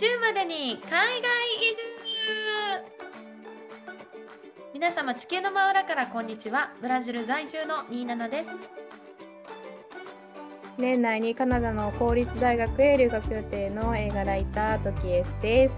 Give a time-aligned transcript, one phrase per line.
[0.00, 1.30] 40までに海外
[1.60, 1.82] 移住。
[4.72, 6.72] 皆様地球の真裏からこんにちは。
[6.80, 8.50] ブラジル在住の27です。
[10.78, 15.74] 年内にカナダの公立大学へ留学予定の映画ライタートキエスです。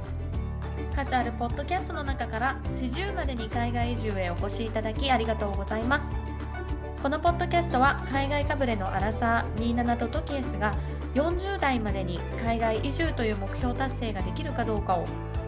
[0.95, 6.15] 数あるポッドキャストの中から40までに海外移住へお越しいただきありがとうございます。
[7.03, 10.77] このポッドキャストは海外かぶれのアラサー27とトキエスが
[11.15, 15.07] 40代までに海外移住という目標達成ができるかどうかを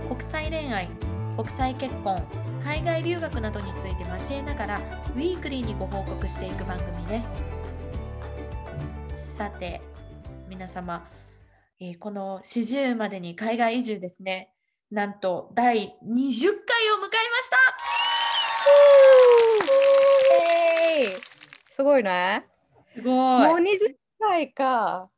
[0.09, 0.89] 国際恋愛
[1.37, 2.17] 国際結婚
[2.63, 7.31] 海外留学などについて交えながらウィークリーにご報告していく番組です。
[9.37, 9.81] さて
[10.49, 11.09] 皆様、
[11.81, 14.53] えー、この40までに海外移住ですね。
[14.91, 17.57] なんと第20回を迎えました!
[21.73, 22.47] すごいね。
[22.95, 23.13] すごい。
[23.13, 25.11] もう20回か。
[25.11, 25.14] い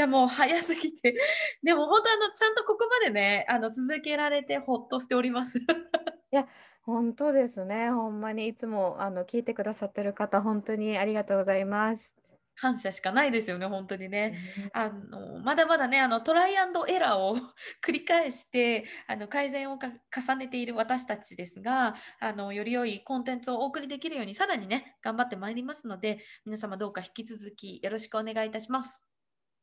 [0.00, 1.14] やもう早すぎて
[1.62, 5.58] でも本当あのちゃんとここまでねあの続けられてほっとしております
[6.32, 6.46] いや
[6.82, 7.90] 本当ですね。
[7.90, 12.10] ほんまにいつもあの聞いてくださってる方、本当にありがとうございます。
[12.56, 14.38] 感謝しかないですよね、本当にね。
[14.72, 17.36] あのまだまだね、あのトライアンドエラーを
[17.84, 29.09] 繰り返してあの改善を重ねている私たちですがあの、より良いコンテンツをお送りできるように、さらにね、頑張ってまいりますので、皆様どうか引き続きよろしくお願いいたします。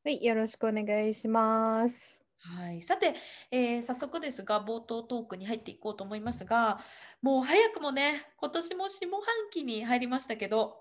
[0.08, 2.22] はい、よろしくお願いします。
[2.40, 3.14] はい、さて、
[3.52, 6.80] えー、早速ですが冒頭トークに入っていこうと思いますが
[7.22, 10.78] もう早くもね今年も下半期に入りましたけど。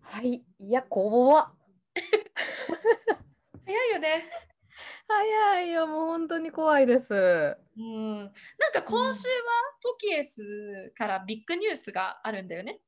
[0.00, 0.42] はい。
[0.58, 1.54] いや怖っ。
[3.66, 4.30] 早いよね。
[5.08, 7.12] 早いよもう本当に怖いです。
[7.12, 8.18] うん。
[8.18, 8.32] なん
[8.72, 9.34] か今週は
[9.82, 12.80] トキエスからビッグニュースがあるんだよね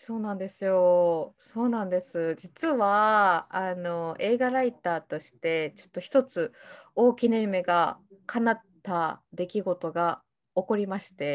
[0.00, 1.34] そうなんですよ。
[1.40, 2.36] そうなんです。
[2.36, 6.52] 実はあの映画ライターとしてちょっと一つ
[6.94, 10.22] 大きな夢が叶った出来事が
[10.54, 11.34] 起こりまして。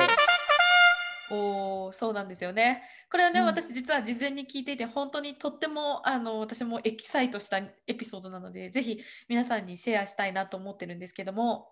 [1.30, 2.84] おそうなんですよね。
[3.12, 11.68] これはね、うん、私実は事前に聞いていて本当にとってもあの私もエキサイトしたエピソードなのでぜひ皆さんにシェアしたいなと思ってるんですけども。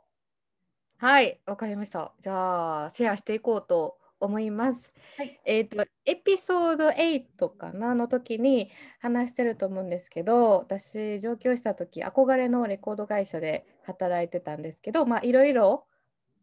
[0.98, 2.12] はい、わかりました。
[2.20, 4.92] じゃあシェアしていこうと思います。
[5.18, 7.96] はい、えっ、ー、とエピソード8かな？
[7.96, 15.86] の時に話してると思うんですけど私上京した時憧れのレコード会社で働いてたんですけどまあいろいろ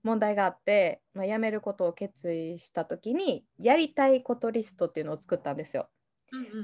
[0.02, 5.88] 問題があって、まあ、辞めることを決意した時にやりたいことリストっていうのを作ったんですよ。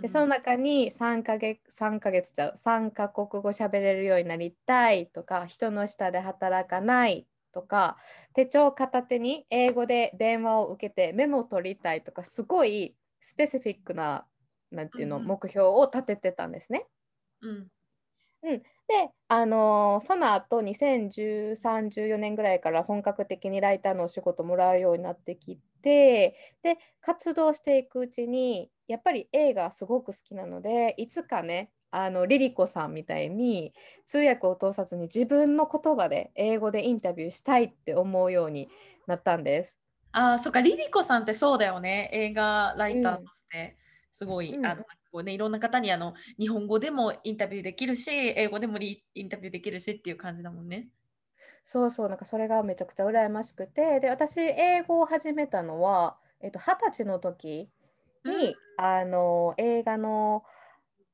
[0.02, 7.96] でその中に3ヶ月3ヶ月ちゃう3カ国語喋れるようになりたいとか人の下で働かないとか
[8.34, 14.26] 手帳片手に英語で電話を受けてメモを取りたいとかすごいスペシフィックな
[14.70, 16.84] なんていうの、うん、目標を立ててたんですね。
[17.42, 17.68] うん、
[18.42, 18.64] うん、で、
[19.28, 21.56] あのー、その後2013、
[21.88, 33.72] 14年ぐらいから本格的にライターのお仕事もらうようになってきてで活動していくうちにやっぱり映画すごく好きなのでいつかねあのリリコさんみたいに
[34.04, 38.68] 通訳を通さずに自分の言葉で英語でインタビューしたいって思うように
[39.06, 39.78] なったんです。
[40.10, 40.60] あそっか。
[40.60, 42.10] リリコさんってそうだよね。
[42.12, 43.76] 映画ライターとして。
[44.10, 44.82] すごい、うん、あの
[45.12, 50.88] こうね、いろんな方にあの日本語でもインタビューできるし英語でもインタビューできるしっていう感じだもんね。
[51.62, 52.08] そうそう。
[52.08, 54.00] なんかそれがめちゃくちゃ羨ましくて。
[54.00, 57.70] で私英語を始めたのは、えっと、20歳の時
[58.24, 58.32] に、
[58.78, 60.42] うん、あの映画の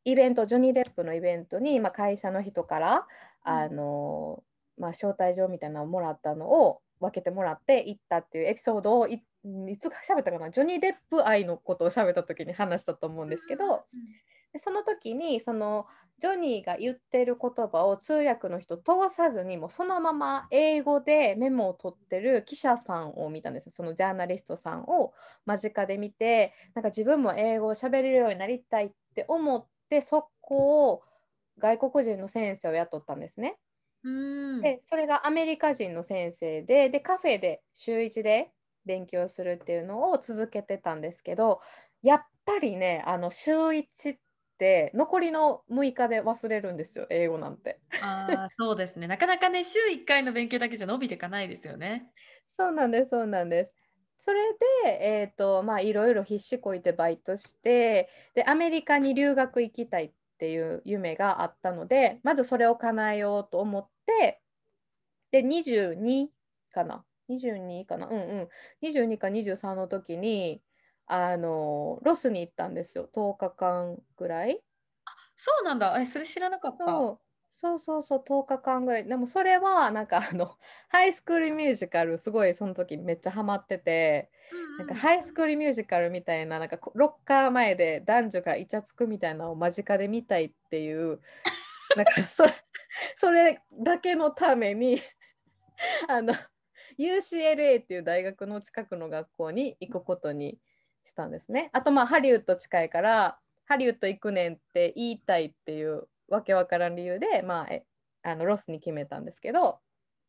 [0.05, 3.06] イベントジョニー・デップのイベントに、まあ、会社の人から
[3.43, 4.43] あの、
[4.78, 9.22] まあ、招待状みたいなのをもらったのを分けてもらって行ったっていうエピソードをい
[9.69, 10.50] いつ喋ったかな？
[10.50, 13.84] ジョニー・デップ愛のことを喋った時に話したと思うんですけど、
[14.53, 15.87] でその時にその
[16.19, 25.15] ジョニーが言ってる言葉を通訳の人通さずにもそのまま英語でメモを取ってる記者さんを見たんですそのジャーナリストさんを
[25.47, 31.03] 間近で見てなんか自分も英語を喋れるようになりたいって思っでそこを
[31.59, 33.59] 外国人の先生を雇ったんですね。
[34.03, 38.53] うんでそれがアメリカ人の先生ででカフェで週1で
[38.84, 41.60] 勉強するっていうのを続けてたんですけど
[42.03, 44.19] やっぱりねあの週1っ
[44.59, 47.81] て残りの6日で忘れるんですよ英語なんて。
[48.03, 52.10] あそうですねなかなかね週1回の勉強だけじゃ伸びていかないですよね。
[52.59, 53.75] そうなんですそうなんです。
[54.22, 54.39] それ
[54.84, 64.43] で、えーとまあ、いろいろ必死こいてバイトしてでアメリカに留学行きたいっていう夢があったのでまずそれを叶えようと思って
[65.33, 66.28] で22
[66.71, 68.09] かな？22かな？
[68.09, 68.49] うんうん。
[68.83, 70.61] 22か23の時に
[71.07, 73.09] あのロスに行ったんですよ。
[73.15, 74.61] 10日間ぐらい。
[75.07, 75.99] あそうなんだ。
[75.99, 76.84] えそれ知らなかった。
[76.84, 77.21] そ
[77.74, 79.04] うそうそう、10日間ぐらい。
[79.07, 80.57] でもそれは、なんかあの、
[80.89, 84.30] ハイスクールミュージカル、すごいその時めっちゃハマってて、
[84.78, 91.21] なんかハイスクールミュージカルみたいな、なんかロッカー前で男女がイチャつくみたいなのを間近で見たいっていう、
[91.97, 92.45] なんかそ
[93.16, 95.01] それだけのために
[96.09, 96.34] あの、
[96.98, 100.59] UCLA っていう大学の近くの学校に行くことに
[101.04, 101.71] したんですね。
[101.72, 107.84] あとまあハリウッド近いからハリウッド行くねんって言いたいっていうわけわからん理由で、まあ、え
[108.22, 109.80] あのロスに決めたんですけど。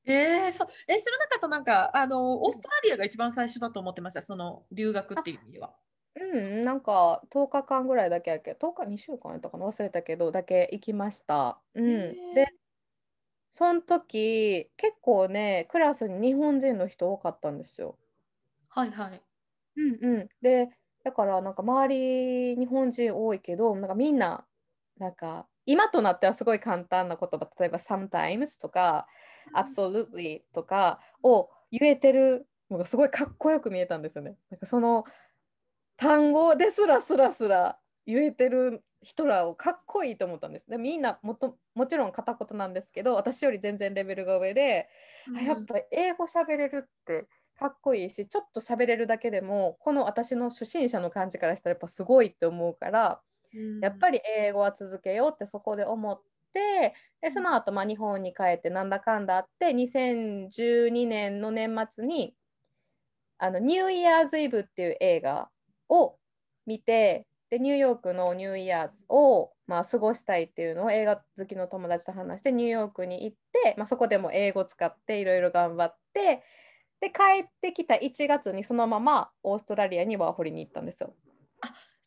[0.04, 5.76] えー、そえ知らなかったなんかあのオーストラリアが一番最初だと思ってましたその留学っていう意味では。
[6.16, 9.66] うん、なんか10日間ぐらいだけやけど10日2週間やったかな？
[9.68, 11.60] 忘れたけどだけ行きました。
[11.76, 12.48] うん、で
[13.52, 17.98] その時結構ねクラスに日本人の人多かったんですよ。
[18.70, 19.22] はいはい。
[19.78, 20.70] うんうん、で
[21.04, 24.46] だからなんか周り日本人多いけどなんかみんな
[24.98, 29.08] なんか今となってはすごい簡単な言葉例えば sometimes とか
[29.56, 34.36] absolutely とかを言えてるのがすごいかっこよく見えたんですよね。
[34.50, 35.04] なんかその
[35.98, 40.70] 単語ですらすらすら言えてる人らをかっこいいと思ったんです。
[40.70, 44.90] でみんなもともちろん片言なんですけど私より全然レベルが上で、
[45.28, 47.28] うん、やっぱ英語喋れるって
[47.60, 53.18] かっこいいしちょっと喋れるだけでもこの私の初心者の感じからしたらやっぱすごいって思うから、うん、
[53.82, 56.22] やっぱり英語は続けようってそこで思っ
[56.54, 62.34] てでその後まあ日本に帰ってなんだかんだあって2012年の年末に
[63.38, 65.50] あのニューイヤーズイブっていう映画
[65.90, 66.16] を
[66.66, 76.44] 見てでニューヨークのニューイヤーズを、まあ、過ごしたいっていうのを映画好きの友達と話してニューヨークに行って、まあ、そこでも英語使っていろいろ頑張って
[77.02, 81.14] で帰ってきた1月にそのままオーストラリアにワーホリに行ったんですよ。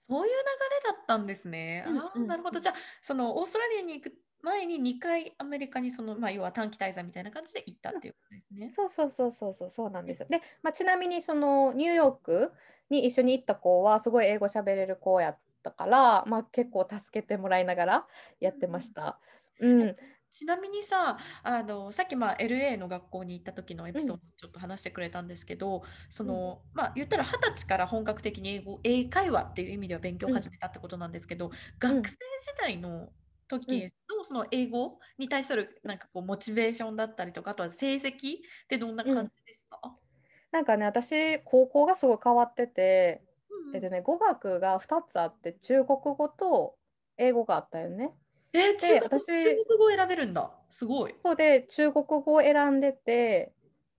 [0.09, 1.85] あそういう流れだったんですね。
[1.87, 8.71] うんうん、あなるほどじゃあそのオーストラリアに行く前に2回アメリカにその、まあ、要は短期滞在みたいな感じで行ったっていうことですね。
[8.77, 10.27] そうそうそうそうそうそうなんですよ。
[10.29, 12.53] で、まあ、ちなみにそのニューヨーク
[12.91, 18.07] に一緒に行った子はすごい英語喋れる子やったから、まあ、結構助けてもらいながら
[18.39, 19.19] やってました。
[19.61, 19.95] うん、うん
[20.35, 32.19] ちなみにさあのさっきまあ LA の学校に行った時のエピソードちょっと話してくれたんですけど、うん、そのまあ言ったら二十歳から本格的に英語英会話っていう意味では勉強を始めたってことなんですけど、うん、学生時
[32.61, 33.11] 代の
[33.47, 38.11] 時のその英語に対するなんかこうモチベーションだったりとかあとは成績っ
[38.69, 39.93] てどんな感じでした、うん、
[40.51, 43.23] なんかね私高校がすごい変わってて、
[43.69, 46.75] うん、えっとね語学が2つあって中国語と
[47.19, 48.11] 英語があったよね。
[48.55, 51.15] えー、中国中国語選べるんだすごい。
[51.25, 53.53] そうで中国語を選んでて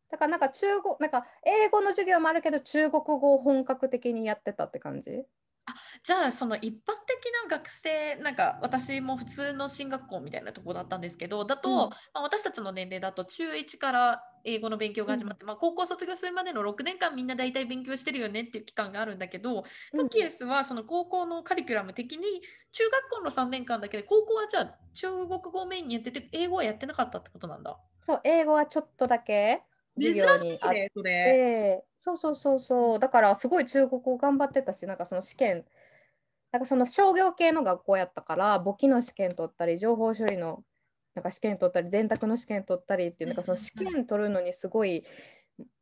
[0.10, 5.26] だからなんか中国なんか英語の授業もあるけど中国語を本格的にやってたって感じ
[5.68, 5.74] あ
[6.04, 19.64] じゃあその一般的な学生なんか私も普通の進学校みたいなとこだったんですけどだと、うん、まあ、私たちの年齢だと中1から英語の勉強が始まって、うん、まあ、高校卒業するまでの6年間みんな大体勉強してるよねっていう期間があるんだけど、
[19.94, 22.24] うん、トキエスはその高校のカリキュラム的に
[22.72, 27.78] 中学校の3年間だけで高校はじゃあ中国語メインにやってて英語はやってなかったってことなんだ。
[28.06, 29.64] そう英語はちょっとだけ
[29.96, 33.00] 授業にあって、ね、そうそうそうそう。
[33.00, 35.66] だからすごい中国語頑張ってたしなんかその試験
[36.52, 40.64] なんかその商業系の学校やったから簿記の試験取ったり情報処理の
[41.14, 45.04] なんか試験取ったり電卓の試験取ったりっていうなんかその試験取るのにすごい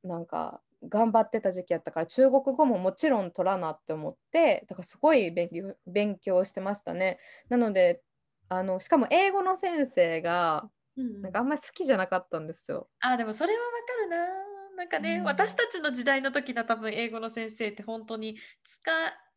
[0.03, 7.19] なんか頑張ってた時期やったから中国語ももちろん取らなって思ってだからすごい勉強勉強してましたね。
[7.49, 8.01] なので
[8.49, 12.88] あのしかも英語の先生がなんかあんまり好きじゃなかったんですよ。
[13.00, 14.53] あでもそれはわかるな。
[14.75, 18.91] なんかね、うん、私たちの時代の時の多分英語の先生って本当に使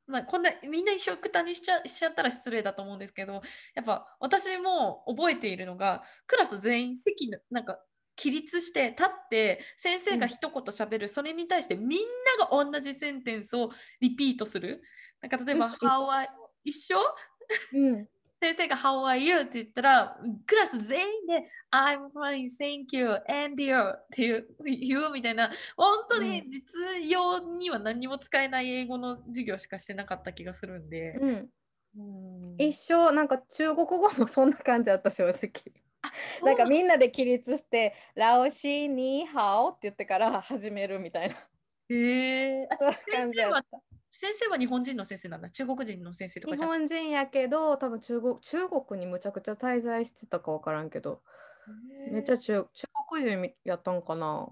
[0.06, 3.42] まあ、こんなみんな一緒くたにしちゃしちゃったら失礼だと思うんですけど
[3.74, 7.80] やっぱ私も覚えているのがクラス全員席のなんか
[8.14, 11.98] 起立して立って先生が一言しゃべる、うん、それに対してみん
[12.38, 13.70] なが同じセンテンスを
[14.00, 14.80] リピートする。
[15.20, 16.26] なんか例えば「How are
[16.64, 16.98] 一緒、
[17.74, 18.08] うん、
[18.40, 19.40] 先生が How are you?
[19.40, 20.16] って言ったら、
[20.46, 23.76] クラス全員で I'm fine, thank you, and you?
[23.76, 31.12] っていう言うみたいな、本当に実用には何も使えない英語の授業しかしてなかった気がするんで。
[31.20, 35.50] うん、うん一生なんか中国語もそんな感じだった正直。
[36.42, 41.34] なんかみんなで起立して「ラオシーニーハオ」って言ってから始めるみたいな。
[41.88, 43.64] へえー、先生は
[44.18, 45.50] 先生は日本人の先生なんだ。
[45.50, 51.22] 中国人の先生とか日本人やけど多分中国中国にむちゃくちゃ滞在してたか分からんけど。
[52.12, 54.48] めっちゃ中中国人やったんかな、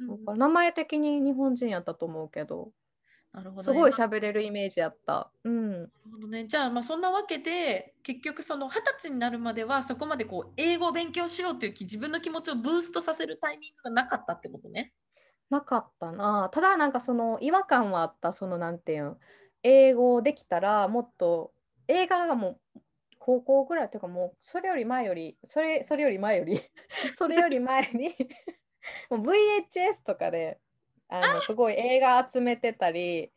[0.00, 2.70] うん、名前的に日本人やったと思うけど。
[3.34, 5.30] なるほど、ね、すごい喋れるイメージあった。
[5.42, 14.92] うん、なるほどね、じゃあまあそんなわけで結局その二十歳になるまではそこまでこう英語を勉強しようという自分の気持ちをブーストさせるタイミングがなかったってことね。
[15.54, 16.50] なかったな。
[16.52, 19.16] ただなんかその違和感はあった、そのなんていうん、
[19.62, 21.52] 英語できたらもっと
[21.88, 22.80] 映画がもう
[23.18, 26.60] 高校ぐらいっていうかもうそれより前よりそれそれより前より
[27.16, 28.14] それより前に
[29.08, 30.58] もう VHS とかで
[31.08, 33.30] あのすごい映画集めてたり。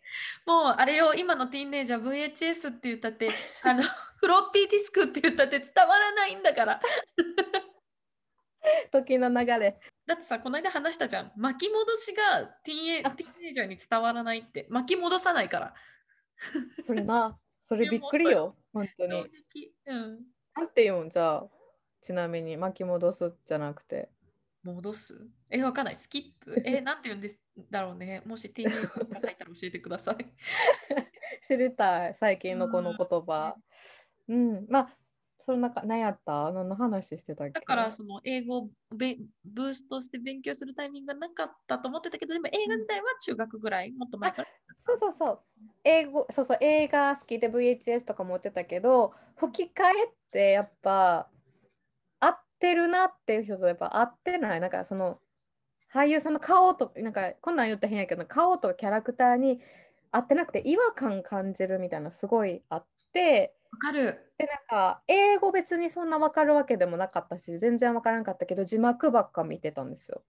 [0.46, 3.30] もうあれよ今のティーンネイジャー VHS って言ったって
[3.64, 6.82] あのフロッピーディスクって言ったって伝わらないんだから。
[8.92, 11.32] 時の流れだってさこの間話したじゃん。
[11.36, 14.66] 巻き戻しがティーンエティーンネイジャーに伝わらないって。
[14.70, 15.74] 巻き戻さないから。
[16.84, 17.38] それな。
[17.62, 18.56] それびっくりよ。
[18.74, 19.30] 本当に、
[19.86, 21.48] うん、なんて言うんじゃあ。
[22.00, 24.10] ちなみに巻き戻すじゃなくて。
[24.64, 25.28] 戻す？
[25.50, 25.96] え、わかんない。
[25.96, 26.62] スキップ？
[26.64, 28.22] え、 なんて言うんですだろうね。
[28.26, 30.18] もし T ネーが書いたら教えてください。
[31.46, 33.56] 知りたい、最近のこの言葉。
[34.30, 34.98] うん、まあ、
[35.48, 36.52] その中、何やった？
[36.52, 37.54] 何の話してたっけ？
[37.54, 44.48] だから、その英語をブーストして勉強するタイミングがなかったと思ってたけど、でも映画自体は中学ぐらい、もっと前から。
[44.86, 45.42] そうそうそう。
[45.84, 51.30] 英語、そうそう、映画好きで VHS とか持ってたけど、吹き替えってやっぱ、
[52.58, 55.20] ってるなっていう人とやっぱ合ってないなんかその
[55.94, 59.60] 俳優さんの顔となんかこんなん言ったら変やけど顔とキャラクターに
[60.12, 64.34] 合ってなくて違和感感じるみたいなすごいあってわかる。
[64.38, 70.24] でなんか英語別にそんな分かるわけでもなかったし全然分からなかったけど字幕ばっか見てたんですよ。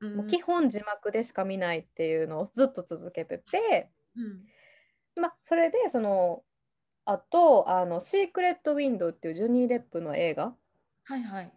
[0.00, 6.42] うん、もう基本字幕でしか見ないっていうのをずっと続けてて、うん、まあそれでその
[7.04, 10.54] あとあの「シークレット・ウィンドウ」っていうジョニー・デップの映画
[11.04, 11.52] はいはい。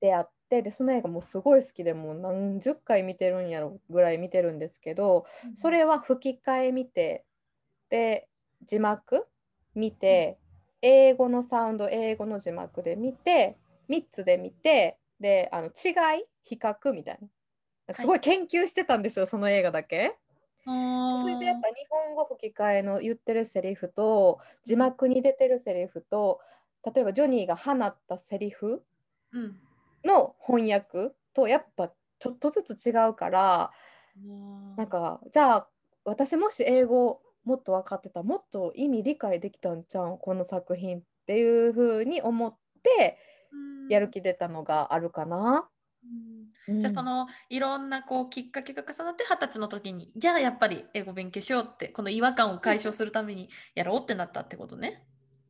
[0.00, 7.24] であってでその映画もすごい好きでもう何十回見てるんやろぐらい見てるんですけど、うん、それは吹き替え見て
[7.88, 8.28] で
[8.64, 9.26] 字幕
[9.74, 10.45] 見て、うん、
[10.86, 13.56] 英語のサウンド英語の字幕で見て
[13.90, 17.94] 3つで見てであの違い比較みたいな。
[17.94, 20.16] すごい研究してたんですよ、はい、その映画だけ。
[20.64, 20.70] そ
[21.28, 26.40] れでやっぱ日本語吹き替えの言ってるセリフと字幕に出てるセリフと
[26.84, 28.82] 例えばジョニーが放ったセリフ
[30.04, 33.70] の翻訳とやっぱちょっとずつ違うから、
[34.24, 35.68] うん、なんかじゃあ
[36.04, 43.16] 私もし英語もっと分かってたもっと意味理解できたんちゃうこの作品っていうふうに思って
[43.88, 45.68] やる気出たのがあるかな。
[46.68, 55.04] うん、じゃあそのいろんなこうきっかけが重なって二十歳の時にじゃあやっぱり英語勉強しようってこの違和感を解消するためにやろうってなったってことね。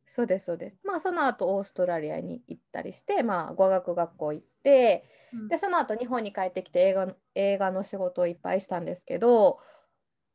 [0.05, 0.79] そうですそうです。
[0.83, 9.59] まあその後オーストラリアに行ったりして、まあ語学学校行って、うん、でその後日本に帰ってきて映画映画の仕事をいっぱいしたんですけど、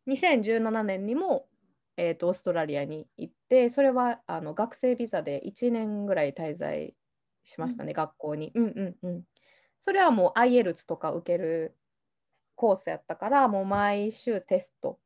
[0.08, 1.46] 2017年にも、
[1.96, 6.94] えーと、オーストラリアに行って、それはあの学生ビザで1年ぐらい滞在
[7.44, 8.52] しましたね、うん、学校に。
[8.54, 9.22] うんうんうん。
[9.78, 11.76] それはもう IELTS とか受ける
[12.54, 14.98] コースやったから、もう毎週テスト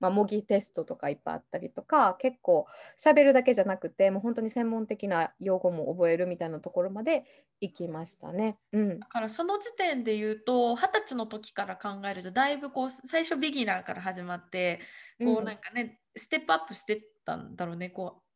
[0.00, 2.66] まあ、模擬テストとかいっぱいあったりとか結構
[2.98, 7.24] 喋るだけじゃなくてもう本当に専門的な用語も覚えるみたいなところまで
[7.60, 8.56] 行きましたね。
[8.72, 14.80] うん、だからその時点で言うと二十歳の時から考えるとだいぶこう最初ビギナーから始まって
[15.24, 17.90] こうなんかね、うん、ステップアップしてったんだろうね。
[17.90, 18.27] こう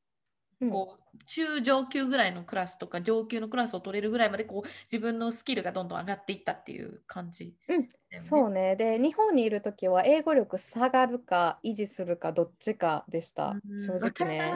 [0.70, 8.76] こう中上級ぐらいのクラスとか上級のクラスを取れるぐらいまでこう自分のスキルがどんどん上がっていったっていう感じ、うん、そうね。
[8.76, 14.52] で日本にいる時は英語力下がるか維持するかどっちかでした、うん、正直ね。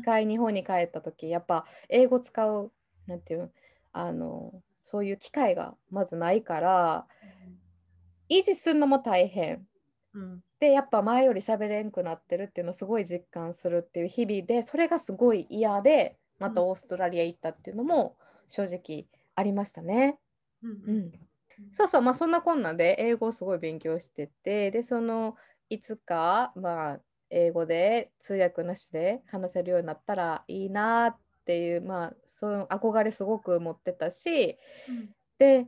[0.00, 2.72] 一回日本に帰った時やっぱ英語使う
[3.06, 3.50] なんていう
[3.92, 4.52] あの
[4.84, 7.06] そういう機会がまずないから、
[8.30, 9.67] うん、維持するのも大変、うん、
[10.60, 18.16] でやっぱ前より喋れんくなってるっていうのをすごい実感するっていう日々でそれがすごい嫌でまたオーストラリア行ったっていうのも
[18.48, 20.18] 正直ありましたね。
[20.62, 21.12] うん、うん、
[21.72, 25.36] そうそうまあそんなこんなで英語をすごい勉強しててでその
[25.68, 34.58] いつかまあ英語で通訳なしで話せるようになったらいいなっていうまあそういう憧れすごく持ってたし、
[34.88, 35.66] うん、で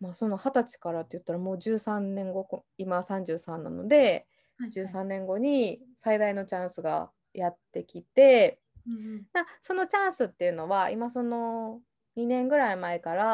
[0.00, 4.26] まあ、その二十歳からって言ったらもう13年後今33なので、
[4.58, 9.26] はい、13年後に最大のチャンスがやってきて、うん、
[9.62, 11.80] そのチャンスっていうのは今その
[12.16, 13.24] 2年ぐらい前から、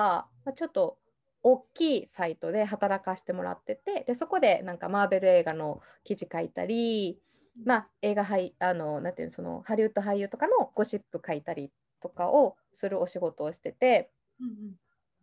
[0.45, 0.99] まあ、ちょっと
[1.43, 7.21] 大きいサイトで働かせてもらっててでそこでなんかマーベル映画の記事書いたり、
[7.65, 11.71] まあ、映画俳あのなんていうのそのハリウッド俳優とかのゴシップ書いたり
[12.01, 14.75] とかをするお仕事をしてて、うんうん、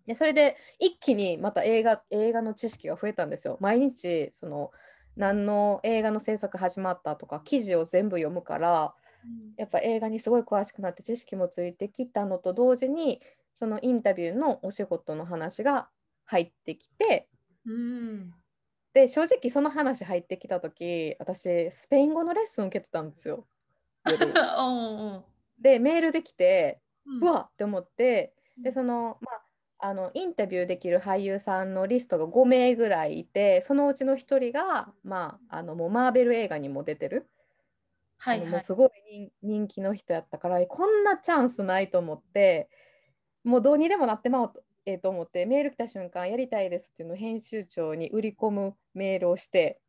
[0.07, 3.57] でそれで一気にまた映画映画の知識が増えたんですよ。
[3.61, 4.71] 毎日その
[5.15, 8.95] 何の映画の制作始まったとか記事を全部読むから
[9.57, 13.21] やっぱ映画にすごい詳しくなって知識もついてきたのと同時に
[13.53, 15.87] そのインタビューのお仕事の話が
[16.25, 17.29] 入ってきて、
[17.65, 18.33] うん、
[18.93, 23.47] で正直その話入ってきた時私スペイン語のレッスン受けてたんですよ。
[25.59, 26.81] でメールできて、
[27.21, 29.41] うわって思ってでそのまあ
[29.85, 37.27] あのインタビューできる俳優さんのリストが5名ぐらいいてそのうちの1人が、まあ、あのもうマーベル映画にも出てる、
[38.17, 42.69] はい、はい、もうすごい人気の人やったからこんなチャンスないと思って
[43.43, 49.81] もうどうにでもなってまおうと,、えー、と思ってメール来た瞬間やりたいですっていうのを編集長に売り込むメールをして。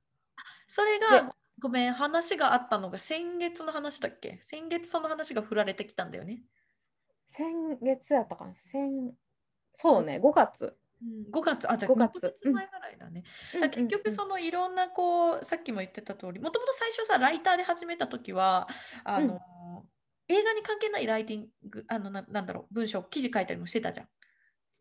[0.67, 4.41] それがごめん話があったのが先月の話だっけ？
[4.43, 6.43] 先月その話が振られてきたんだよね。
[7.29, 8.55] 先月やったかな？
[8.73, 9.15] 先
[9.75, 10.77] そうね、5月。
[11.03, 12.37] うん、5月、あ、じゃあ5月。
[12.43, 13.25] 前ぐらいだね。
[13.55, 18.69] うん、だ結局、そのいろんな、こう、さっきも言ってた通り、もともと最初さ、ライターで始めた時は、
[19.05, 24.09] あの、うん、映画に関係ないライティング、あのな、なんだろう、文章、記事書いたりもしてたじゃん。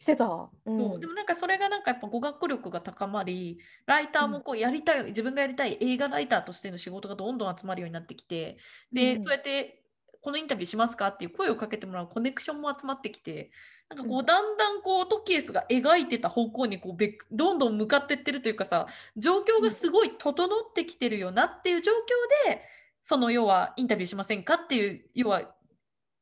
[0.03, 8.57] してた、うん、そうでもなんかそれがなんかやっぱ語学力が高まりライターもこうやりたい、自分がやりたい映画ライターとしての仕事がどんどん集まるようになってきて
[8.91, 9.81] で、そうやって
[10.21, 13.51] このインタビューしますかっていう声をかけてもらうコネクションも集まってきて
[13.93, 22.61] なんかこうだんだんこうトキエスが描いてた方向にこうどんどん向かってってるというかさ状況がすごい整ってきてるよなっていう状況で
[23.03, 25.43] その要はインタビューしませんかっていう要は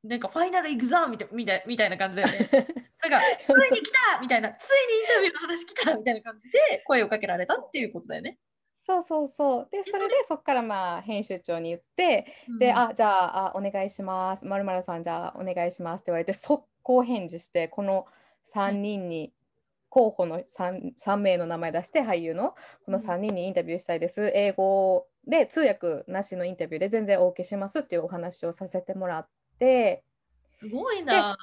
[0.03, 2.49] なんかファイナルエグザムみたいみたいみたいな感じだよね。
[3.01, 8.37] なんかついに来たみたいなついにインタビューの話来たみたいな感じで声をかけられたっていうことだよね。
[8.85, 9.67] そうそうそう。
[9.71, 14.45] で、それでそこからまあ編集長に言って、うん、で、あ、じゃああお願いします。
[14.45, 18.05] まるまるさん、じゃあお願いしますって言われて、速攻返事して、この
[18.53, 19.33] 3人に、
[19.89, 24.31] 候補の 3, 3名の名前出して、俳優のこの3人にインタビューしたいです。
[24.33, 29.27] 英語で通訳なしのインタビューで全然 OK しますっていうお話をさせてもらっ
[29.59, 30.03] て、
[30.59, 31.37] すごいな。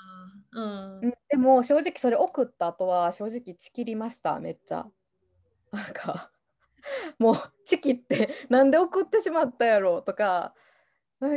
[0.52, 4.86] うん、でも正直それ送った後は正直ちきりました、めっちゃ。
[5.70, 6.30] なんか
[7.18, 10.54] もうチキってなんで送ってしまったやろとか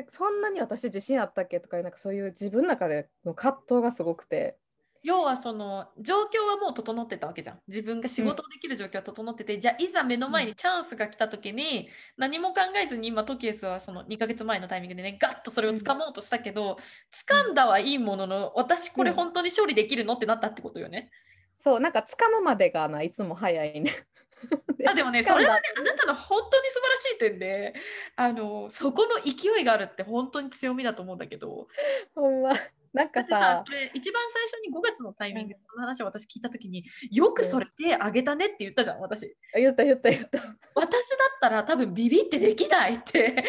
[0.10, 4.58] そんなに私自信あったっけとかなんかそういう自分の中での葛藤がすごくて。
[5.04, 21.10] 要はその状況はもう整ってたわけじゃん自分が仕事できる状況は整ってて、うん、じゃあいざ目の前にチャンスが来た時に、何も考えずに今トキエスはその2ヶ月前のタイミングでねガッとそれを掴もうとしたけど、うん、掴んだはいいものの私これ本当に処理できるのってなったってことよね。
[21.58, 23.92] そうなんか掴むまでがないつも早いね。
[24.88, 27.74] あでもねそれはねあなたの本当に素晴らしい点で
[28.16, 31.68] あのそこの勢いがあるって本当に強みだと思うんだけど。
[32.16, 32.54] ほんま。
[32.94, 33.64] なんかさ。
[33.66, 39.34] それ一番最初に5月のタイミングでその話を私聞いた時によくそれ手挙げたねって言ったじゃん私。
[39.56, 40.40] 言った言った言った。
[40.76, 43.44] 私だったら多分ビビってできないって。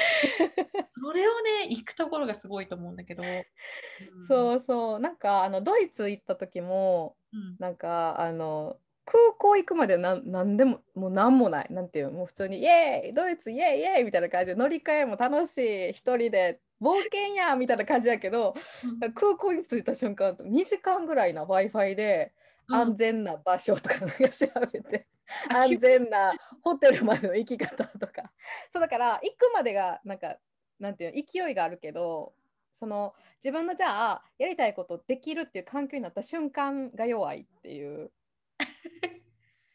[0.91, 5.01] それをね行くところがすごいと思うんだけど、うん、そうそう。
[5.01, 11.67] なんかあのドイツ行った時も、うん、なんかあの空港行くまでなんでももう何もない。
[11.71, 18.55] なんていうもう普通にイエーイドイツイエーイイエーイみたいな感じで乗り換えも楽しい一人で冒険やみたいな感じやけど、
[19.03, 22.33] うん、空港に着いた瞬間2時間ぐらいな w i f i で
[22.69, 25.07] 安全な場所とか調べて、
[25.51, 28.31] うん、安全なホテルまでの行き方とか。
[28.73, 30.37] そうだから行くまでがなんか
[30.79, 32.35] なんていう勢いがあるけど
[32.75, 38.11] その自分のじゃあやりたいことできるっていう環境になった瞬間が弱いっていう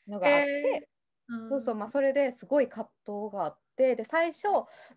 [0.07, 0.87] のがあって、
[1.29, 4.47] えー、そうそうまあそれですごい葛藤があってで最初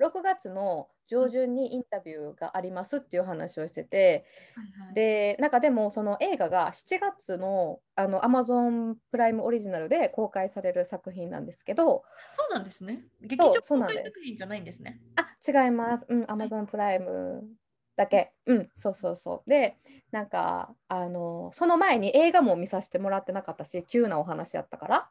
[0.01, 12.05] 6月の上旬にインタビューがありますっていう話をしてて、はいはい、でなんかでもその映画が7月のあの Amazon プライムオリジナルで公開される作品なんですけど
[12.37, 13.05] そうなんですね。
[13.21, 15.01] 劇場公開作品じゃないんですね。
[15.17, 16.07] あ違います。
[16.09, 17.43] うん Amazon プライム
[18.01, 18.33] だけ。
[18.47, 19.51] うん、そうそうそう。
[19.51, 19.77] で、
[20.11, 25.11] なんか、あの、その前に映画も見させてもらってなかったし、急なお話やったから、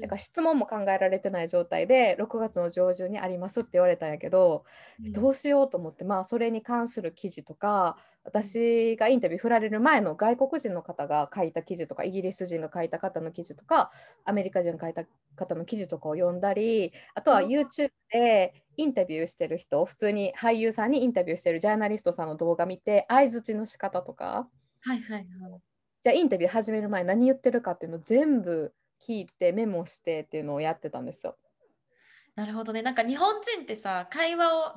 [0.00, 4.64] なんか質問も考えられてない状態で6月の上旬にありますって言われたんやけど、
[5.04, 13.90] うん、どうしようと思ってまあそれに関する記事とか私がインタビュー振られる前の外国人の方が書いた記事とかイギリス人が書いた方の記事とか
[14.24, 15.04] アメリカ人が書いた
[15.36, 24.48] 方の記事とかを読んだりあとは YouTube でインタビューしてる人普通に俳優さんにインタビューしてるジャーナリストさんの動画見て相づちの仕方とか、
[24.80, 25.26] はいはいはい、
[26.02, 28.72] じゃあインタビュー始める前何言ってるかっていうのを全部
[29.06, 31.36] 聞いてメモしてっていうのをやってたんですよ。
[32.36, 32.82] なるほどね。
[32.82, 34.72] なんか日本人ってさ会話を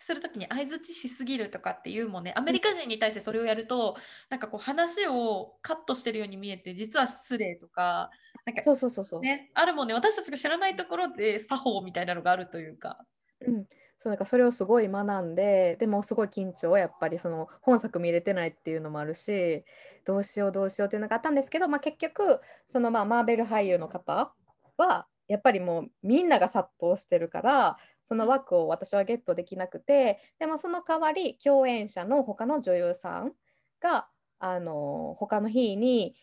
[0.00, 3.96] するときに相づちしすぎるとかっていうもんねアメリカ人に対してそれをやると
[4.30, 8.10] なんかこう話をカットしてるように見えて実は失礼とか
[8.46, 9.20] なんかそうそうそうそう。
[9.20, 12.98] ね、あるもんね私たちが知らないところで作法みたいなのがあるというか。
[13.46, 13.66] うん、
[13.98, 19.64] そうなんかそれをすごい学んででもすごい緊張やっぱりその本作見れてないっていうのもあるし
[20.04, 24.32] どうしようどうしようっていうのがあったんですけど、まあ、結局そのまあマーベル俳優の方
[24.76, 27.76] はやっぱりもうみんなが殺到してるから
[28.08, 33.32] その枠を私はゲットできなくてでもその代わり共演者の他の女優さん
[33.80, 36.14] があの他の日に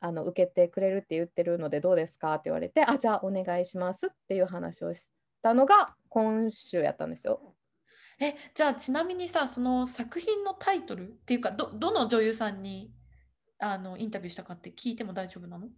[0.00, 7.54] あの受けてくれるって言ってるのでどうですかって言われてあじゃあお願いしますっていう話をしたのが今週やったんですよ。
[8.18, 12.92] えじゃあちなみにさその作品のタイトルっていうかどどの女優さんに
[13.60, 15.68] あのインタビューしたかって聞いても大丈夫なの？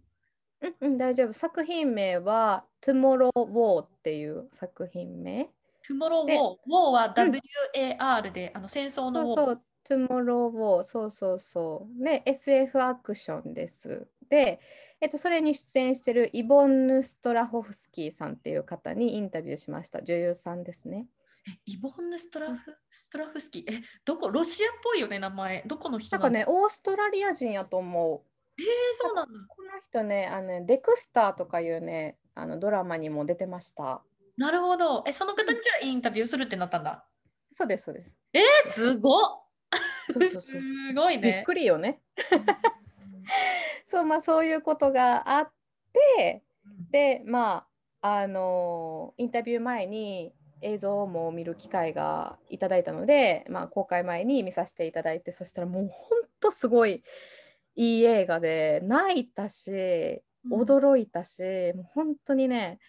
[0.81, 1.33] う んうん、大丈夫。
[1.33, 5.49] 作品名は Tomorrow War っていう作品名。
[5.87, 6.57] Tomorrow で War。
[6.67, 9.45] War はうん WAR で、あの戦争のそう War。
[9.45, 12.03] そう Tomorrow War そうそうそう。
[12.03, 14.07] で SF アクションです。
[14.29, 14.59] で、
[15.01, 20.01] えっと、それに出演してるイボンヌ・ストラホフスキーさんっていう方にインタビューしました。
[20.01, 21.07] 女優さんですね。
[21.47, 22.75] えイボンヌ・ストラフ？
[22.89, 23.71] ストラフスキー？
[23.71, 24.29] え、どこ？
[24.29, 25.61] ロシアっぽいよね、名前。
[25.67, 28.21] どこの人なんかね、オーストラリア人やと思う。
[28.57, 29.39] えー、そうなんだ。
[29.47, 34.03] この人ね、あのねデクスターとかいうね、あのドラマにも出てました。
[34.37, 35.03] なるほど。
[35.07, 37.05] え、その方にじゃあインタビューするってなったんだ。
[37.51, 38.11] そうです、そうです。
[38.33, 39.41] えー、すごっ。
[40.41, 41.43] すごいびっね。
[41.45, 42.01] くりよね。
[43.87, 45.51] そうまあそういうことがあっ
[46.17, 46.43] て
[46.91, 47.65] でま
[48.01, 57.03] ああのインタビュー前に映像も見る機会がいただいたので、まあ、公開前に見させていただいてそしたらもうほんとすごい
[57.75, 61.41] いい映画で泣いたし驚いたし、
[61.75, 62.79] もう本当にね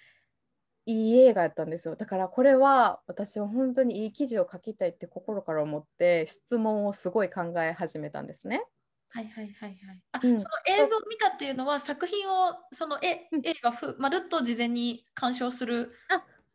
[0.85, 8.65] いい映画やったんですよだからこれは私は本当にいい記事を書きたいって心から思って質問をすごい考え始めたんですね。
[9.09, 10.03] はいはいはいはい。
[10.13, 15.93] あ、うんその映像を見たっていうのは作品をその絵うん映画ふまるっと事前に鑑賞する。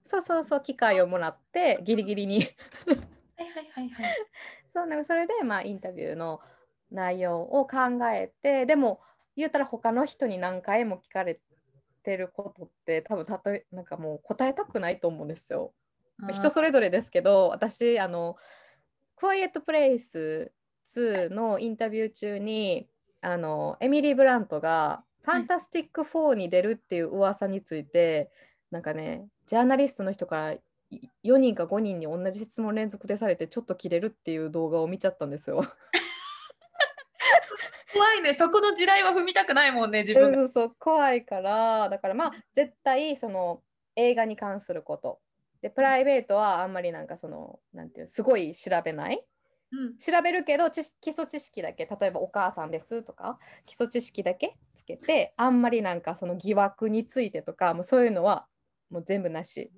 [0.05, 2.47] そうそうそう機会をもらってギリギリにはい
[3.49, 4.15] はいはいはい。
[4.73, 6.41] そうなんかそれでまあインタビューの
[6.91, 7.77] 内容を考
[8.11, 8.99] えてでも
[9.35, 11.39] 言うたら他の人に何回も聞かれ
[12.03, 15.73] てることって多分たとえなんかもう答えたくないと思うんですよ。
[16.31, 18.35] 人それぞれですけど私あの
[19.15, 20.51] 「クワイエット・プレイス
[20.93, 22.87] 2」のインタビュー中に
[23.21, 28.31] あのエミリー・ブラントが「ファンタスティック4」に出るっていう噂について、
[28.71, 30.61] なんかねジャーナリストの人からい
[31.23, 35.63] 4人か5人に同じ質問連続でされてちょっと切れるっていう動画を見ちゃったんですよ。
[37.93, 38.33] 怖いね。
[38.33, 40.37] そこの地雷は踏みたくないもんね、自分が。
[40.37, 43.61] そうそうそう怖いからだからまあ絶対その
[43.95, 45.19] 映画に関すること
[45.61, 49.23] でプライベートはあんまりなんかそのなんていうすごい調べない
[49.71, 49.97] うん。
[49.97, 58.47] 調べるけど基礎知識だけ例えばお母さんですとか基礎知識だけつけてあんまりなんかその疑惑についてとかもうそういうのは
[58.89, 59.71] もう全部なし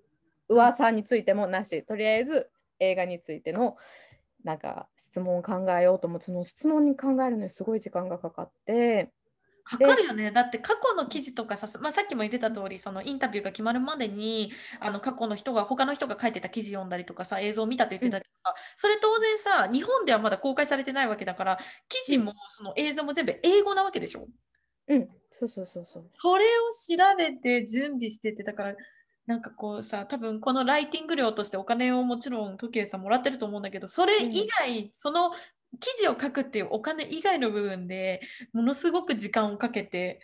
[0.50, 2.50] 噂についてもなしとりあえず
[2.80, 3.78] 映画についての
[4.44, 9.12] なんか質問を考えようと思ってその質問に考えるのにすごい時間がかかって
[9.66, 10.30] かかるよね。
[10.32, 14.52] だって過去の記事とかさ、まあ、さっきも言ってた通り、そのインタビューが決まるまでに、
[14.82, 24.28] あの過去の人が、他の人が書いてた記事読んだりとかさ、映像を見たって言ってたけどさ、それ当然さ、日本ではまだ公開されてないわけだから、記事もその映像も全部英語なわけでしょ？
[24.90, 28.76] うんそうそうそうそうそれを調べて準備してて、だから、
[29.26, 35.32] なんかこうさ、多分このライティング料としてお金をもちろん時計さんもらってると思うんだけど、それ以外、その
[35.80, 40.20] 記事を書くっていうお金以外の部分でものすごく時間をかけて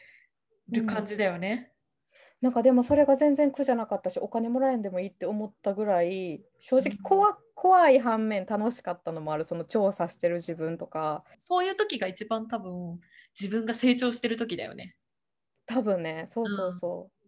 [0.70, 1.72] る感じだよね。
[2.42, 9.44] なんかでもそれが全然苦じゃなかったしお金もらえんでもいいって思ったぐらい正直怖,、怖い反面楽しかったのもある。
[9.44, 11.24] その調査してる自分とか。
[11.38, 13.00] そういう時が一番多分
[13.40, 14.96] 自分が成長してる時だよね。
[15.66, 16.28] 多分ね。
[16.30, 17.19] そうそうそう、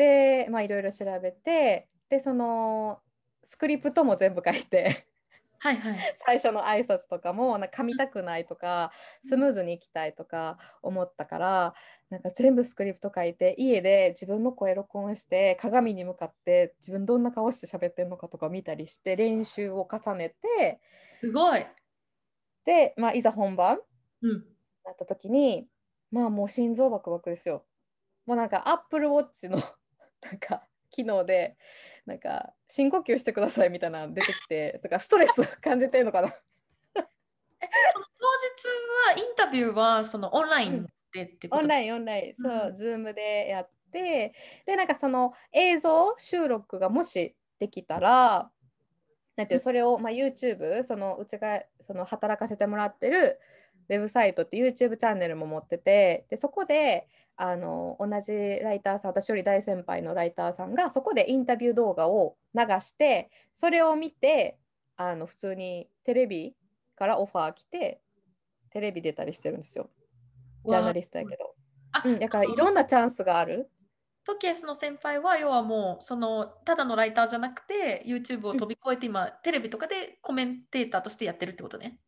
[0.00, 3.00] でまあいろいろ調べてでその
[3.44, 5.06] スクリプトも全部書いて
[5.58, 6.16] はいはい。
[6.24, 11.74] 最初の挨拶とかもなんか噛みたくないとかスムーズに行きたいとか思ったから
[12.08, 20.80] なんか全部スクリプト書いて家で自分の声録音して鏡に向かって自分どんな顔して喋ってんのかとか見たりして練習を重ねて
[21.20, 21.66] すごい。
[22.64, 23.80] で、まあ、いざ本番
[24.22, 24.44] うん。
[24.82, 25.66] なった時に
[26.10, 27.66] まあもう心臓バクバクですよ。
[28.24, 29.62] もうなんかアップルウォッチの
[30.26, 31.56] なんか機能で
[32.06, 36.28] なんか深呼吸してくださいみたいなの出てきて とかストレス感じてるのかな？
[37.60, 41.62] えその当日はインタビューはそのオンラインでってこと？
[41.62, 42.34] オンラインオンライン。
[42.34, 44.34] そう、うんズームでやって
[44.66, 48.50] でなんかその映像収録がもしできたら
[49.36, 53.40] なんていうそれを、まあ、YouTube そのうちがその働かせてもらってる
[53.88, 57.08] ウェブサイトって YouTube チャンネルも持っててでそこで
[57.42, 64.58] あの同じライターさん私より大先輩のライターさんがそこでインタビュー動画を流してそれを見て
[64.98, 66.54] あの普通にテレビ
[66.96, 68.02] からオファー来て
[68.68, 69.88] テレビ出たりしてるんですよ。
[70.66, 71.54] ジャーナリストやけど、
[72.04, 73.70] うん、だからいろんなチャンスがある。
[74.24, 81.98] トキエスの先輩は要はもうそのただのライターじゃなくて YouTube を飛び越えて今、うん、テレビとかでコメンテーターとしてやってるってことね。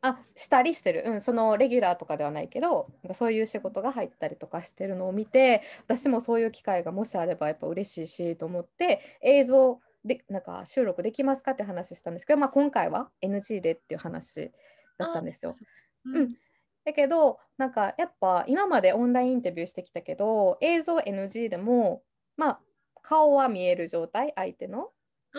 [0.00, 14.52] あしたりしてる、うん、そのレギュラーとかではないけどそういう仕事が入ったりとかしてるのを見て私もそういう機会がもしあればやっぱ嬉しいしと思って映像でなんか収録できますかって話したんですけど、まあ、今回は NG でっていう話
[14.98, 15.56] だったんですよ。
[16.04, 16.36] うん、
[16.84, 22.02] だけどなんかやっぱ今までオンラインインタビューしてきたけど映像 NG でも
[22.36, 22.60] まあ
[23.02, 24.90] 顔は見える状態相手の。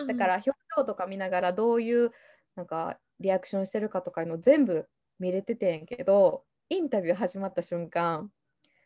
[0.06, 2.12] だから表情とか見ながらどういう
[2.54, 8.30] なんかリアクションしてるかとかいうの全部見れててんけどインタビュー始まった瞬間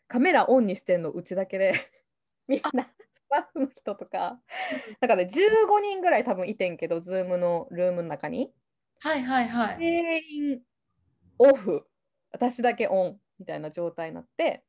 [0.07, 1.73] カメラオンにしてんのうちだけで
[2.47, 4.39] みんなスタッフの人とか
[4.99, 8.53] なんかね15人ぐらい多分いてんけどズームのルームの中に。
[8.99, 9.77] はいはいはい。
[9.79, 10.61] 全員
[11.37, 11.87] オフ。
[12.31, 14.63] 私だけオンみたいな状態になって。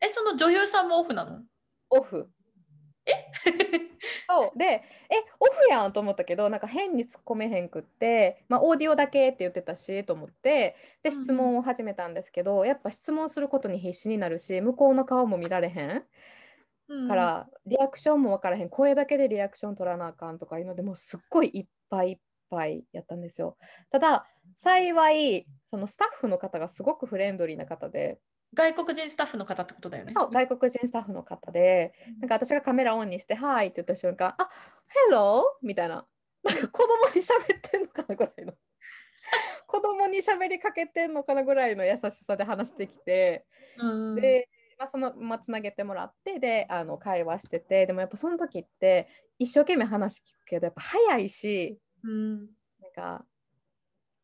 [0.00, 1.42] えその女優さんもオフなの？
[1.90, 2.28] オフ。
[2.28, 2.33] え
[4.28, 4.58] そう。
[4.58, 4.82] でえ
[5.38, 16.04] オフやんと思ったけどなんか変に突っ込めへんくって、まあ、オーディオだけって言ってたしと思ってで質問を始めたんですけど、うん、やっぱ質問することに必死になるし向こうの顔も見られへん、
[16.88, 18.68] うん、からリアクションも分からへん。
[18.68, 22.18] 声だけでリアクション取らなあかんとかいうのでもうすっごいいっぱいいっ
[22.50, 23.56] ぱいやったんですよ。
[23.90, 28.18] ただ幸いそのスタッフの方がすごくフレンドリーな方で
[28.54, 30.12] 外国人スタッフの方ってことだよね。
[30.16, 34.48] そう、外国人スタッフの方で、なんか私がカメラオンにして、はいって言った瞬間、あ
[34.88, 36.06] ヘローみたいな、
[36.44, 38.54] なんか子供に喋ってんのかなぐらいの。
[39.66, 43.44] 子供に喋りかけてんのかなぐらいの優しさで話してきて、
[44.16, 52.46] で、まあ、その、まあ、つなげてもらってであの会話しててでもやっぱその時って一生懸命話聞くけどやっぱ早いし、うん、なん
[52.94, 53.24] か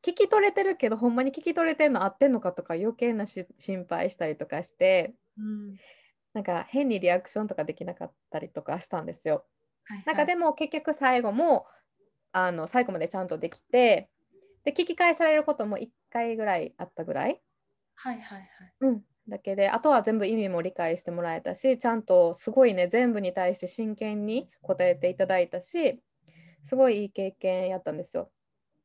[0.05, 3.47] 聞き取れてるけどほんまに聞き取れてんの合ってんのかとか余計な心
[3.89, 5.77] 配したりとかして、うん、
[6.33, 9.45] なんか変にリアクションとかできなかったりとかしたんですよ。
[9.85, 11.67] はいはい、なんかでも結局最後も
[12.33, 14.09] あの最後までちゃんとできて
[14.65, 17.41] で聞き返されることも1回ぐらいあったぐらい、
[17.95, 18.49] はいはいはい。
[18.81, 26.01] うん、だけであとは全部意味も理解してもらえたしちゃんとすごいね全部に対して真剣に答えていただいたし
[26.63, 28.31] すごいいい経験やったんですよ。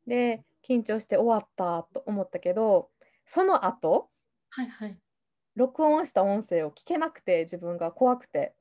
[0.08, 2.89] で緊張して終わったと思ったけど
[3.25, 4.10] その後、
[4.49, 4.97] はいはい、
[5.56, 8.54] 録音した音声を聞けなくて自分が怖くて。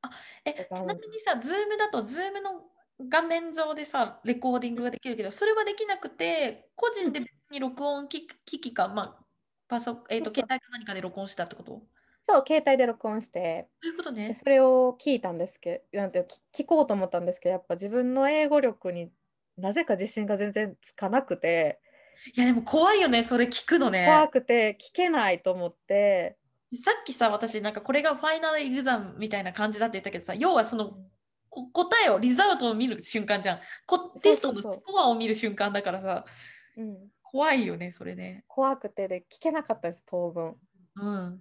[0.00, 0.10] あ
[0.44, 2.62] えちなみにさ、ズームだと、ズームの
[3.08, 9.24] 画面上でさ、レコーディングができるけど、それはできなくて、個人で別に録音機器か、まあ、
[9.66, 11.82] パソえーと、携帯か何かで録音したってこと？
[12.28, 14.36] そう、携帯で録音して、そういうことね。
[14.36, 19.10] それを聞いたんですけど、なんて聞こうと思ったんですけど、やっぱ自分の英語力に
[19.58, 21.80] なぜか自信が全然つかなくて。
[22.34, 24.06] いやでも怖いよねそれ聞くのね。
[24.06, 26.36] 怖くて聞けないと思って。
[26.82, 30.98] さっきさ私なんかこれがファイナルエグザムみたいな感じだって言ったけどさ要はその
[31.50, 33.60] 答えをリザルトを見る瞬間じゃん。
[33.86, 36.24] こテストのスコアを見る瞬間だからさ。
[36.76, 38.44] うん、怖いよねそれね。
[38.46, 39.08] 怖くて。
[39.08, 40.56] で聞けなかったです当分、
[40.96, 41.40] うん、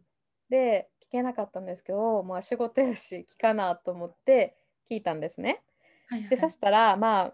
[0.49, 4.55] で聞けなかったんですけどまあ仕事やし聞かなと思って
[4.89, 5.61] 聞いたんですね、
[6.07, 7.33] はいはい、でそしたらまあ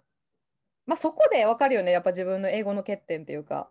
[0.86, 1.92] まあ、そこで分かるよね。
[1.92, 3.70] やっぱ自分の英語の欠点っていうか。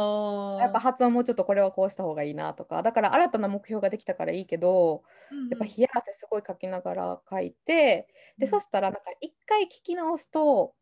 [0.00, 2.82] あやっぱ発音もうちょっとこれはこうした方がいいなとか。
[2.84, 8.06] だから新たな目標ができたからいいけど、うんうん、やっぱ冷や汗すごいかきながら書いて
[8.38, 10.72] で、うん、そしたらなんか一回聞き直すと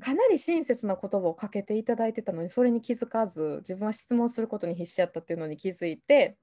[0.00, 6.38] かなり親切な言葉をかけていただいてたのにそれに気づかず自分は質問することに必死やったっていうのに気づいて。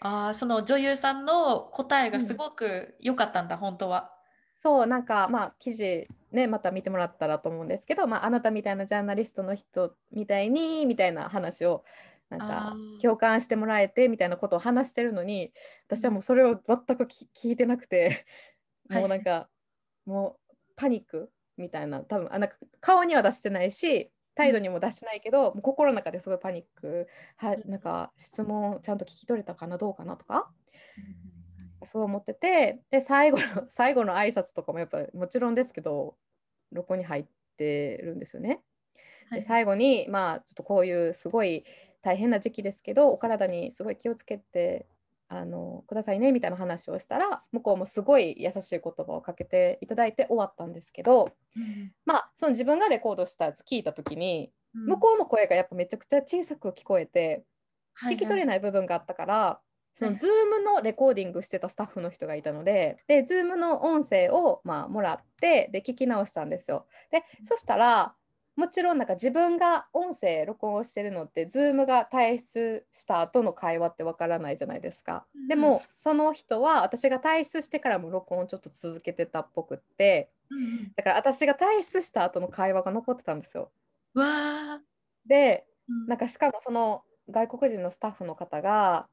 [0.00, 4.12] あその女優さんの答えがすごく良かったんだ、うん、本当は。
[4.62, 11.84] そうなんかまあ記事ねまた見てもらったらと思うんですけど、まあ、あなたみたいなジャーナリストの人みたいにみたいな話を
[12.30, 15.52] なんか共感してもらえてみたいなことを話してるのに
[15.86, 18.26] 私はもうそれを全く聞いてなくて
[18.90, 19.48] もうなんか、は
[20.06, 27.08] い、もうパニックみたいな多分あなんか顔には出してないし態度にも出してないけど、もう心の中ですごいパニック。
[27.36, 30.50] はなんか質問ちゃんと聞き取れたかなどうかなとか、
[31.86, 36.16] そう思っててで最後の 最後の挨拶とかもやっぱもちろんですけど
[36.72, 38.62] 録音に入ってるんですよね。
[39.30, 41.64] で最後にまあちょっとこういうすごい
[42.02, 44.86] 大変な時期ですけどお体にすごい気をつけて
[45.28, 57.44] あのくださいねみたいな話をしたら向こうもすごい優しい言葉をかけていただいて終わったんですけど、うん、まあその自分がレコードしたやつ聞いた時に、うん、向こうの声がやっぱめちゃくちゃ小さく聞こえて、
[58.04, 59.60] 聞き取れない部分があったから
[59.96, 66.86] その Zoom のレコーディングしてたスタッフの人がいたのでで Zoom の音声をまあもらってで聞き直したんですよ。
[67.10, 68.14] でそしたら
[68.56, 75.26] もちろんなんか自分が音声録音をしてるのって Zoom が退出した後の会話ってわからないじゃないですか。
[75.34, 83.70] うん、でもその人は私が退出してからも録音をちょっと続けてたっぽくって、うん、だから私が退出した後の会話が残ってたんですよ。
[84.14, 84.80] わ
[85.26, 89.08] で、うん、なんかしかもその外国人のスタッフの方が、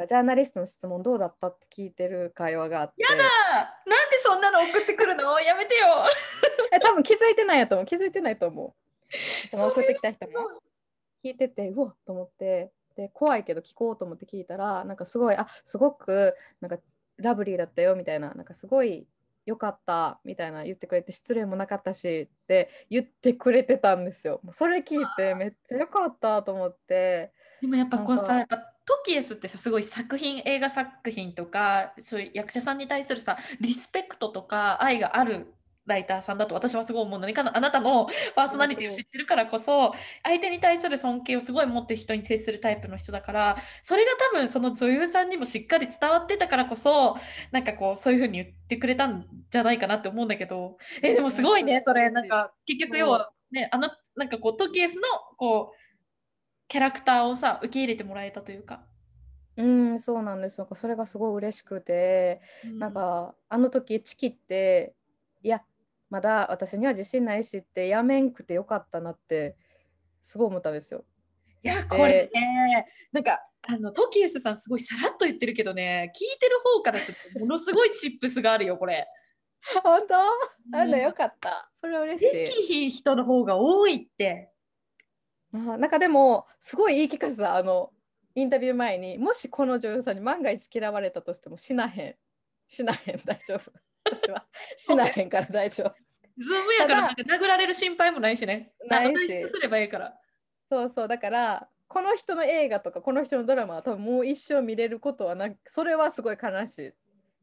[0.00, 3.02] かジャーナリストの質問どうだったって聞いてる会話があって。
[3.02, 5.38] やだなんでそんなの送ってくるの？
[5.40, 6.04] やめてよ
[6.72, 9.48] え多分気づいてないやと思う気づいてないと思う。
[9.50, 10.60] その送ってきた人も
[11.24, 16.78] 聞いててうわっと思ってで怖いけど聞こうと思って聞いたらなんかすごいあすごくなんか
[17.16, 19.06] ラブリーだったよみたいななんかすごい
[19.46, 24.40] よかったみたいな言ってくれて失礼もなかったしって言ってくれてたんですよ。
[24.52, 27.32] それ聞いてめっちゃよかったと思って。
[27.60, 28.46] でもやっぱこうさ
[28.90, 35.54] トキエスってさすごい作品映画作品とかそういう役者さんに対するさリスペクトとか愛がある
[35.86, 37.28] ライターさんだと私はすごい思うの。
[37.28, 47.16] にあなたのパーソナリティを知ってるからこそ相手に対する尊敬をすごい持って人に徹するタイプの人だからそれが多分その女優さんにもしっかり伝わってたからこそ
[47.52, 50.78] なんかこうそういう風に言ってくれたんじゃないかなって思うんだけど。
[51.02, 52.10] えでもすごいねそれ。
[52.10, 55.02] なんか結局要はねあのなんかこうトキエスの
[55.36, 55.89] こう
[56.70, 58.84] キャラクターをさ受け入れてもらえたというか。
[59.56, 60.58] うん、そうなんです。
[60.58, 64.94] なんかそれがすごい嬉しくて、うん、なんかあの時チキって
[65.42, 65.62] いや
[66.10, 69.56] まだ私には自信ないしってやめんくてよかったなって
[70.22, 71.04] すごい思ったんですよ。
[71.64, 79.08] いやこれねなんかあのトキエスさんすごいさらっと言ってるけどね聞いてる方からするとものすごいチップスがあるよこれ。
[79.82, 80.14] 本当？
[80.70, 81.68] なんだよかった。
[81.80, 82.32] それ嬉しい。
[82.32, 84.52] できひん人の方が多いって。
[85.52, 87.90] あなんかでもすごい言い聞かせたあの
[88.34, 92.14] インタビュー前にもしこの女優さんに万が一嫌われたとしてもしなへん。
[92.68, 93.20] しなへん。
[93.24, 93.72] 大丈夫。
[94.04, 94.46] 私は。
[94.76, 95.94] しなへんから 大丈夫。
[96.38, 98.72] ズームやからなんか殴られる心配もないしね。
[98.86, 99.48] ないし。
[99.48, 100.18] すればいいから。
[100.68, 101.08] そうそう。
[101.08, 106.92] だからこの人の映画とかこの人のドラマは多分もう一生見れることはなくそれはすごい悲しい。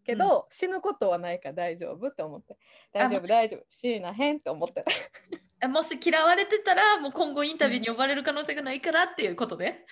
[0.06, 2.56] けど、うん、死ぬことはないから大丈夫って思って。
[2.94, 3.66] 大丈夫大丈夫。
[3.68, 4.86] しなへんって思って
[5.66, 9.86] もし嫌われてたらもう今後インタビューに呼ばれる可能性がないからっていうことで、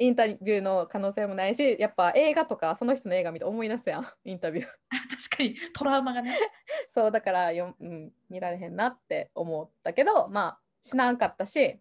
[0.00, 4.06] インタビューの可能性もないしやっぱ映画とかその人の映画見て思い出すやん。
[4.24, 4.66] インタビュー。
[5.30, 6.38] 確かにトラウマがね。
[6.88, 11.78] そうだからよ、うん、見られへんなって思ったけどまあしなかったし。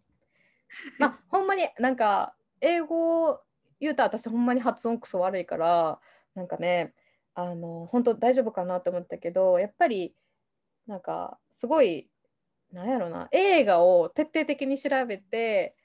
[0.97, 3.41] まあ ほんまになんか英語
[3.79, 6.01] 言うたら私ほんまに発音クソ悪いから
[6.35, 6.93] なんかね
[7.35, 10.13] あの本当大丈夫かなと思ったけどやっぱり
[10.87, 12.09] なんかすごい
[12.71, 15.75] なんやろな映画を徹底的に調べて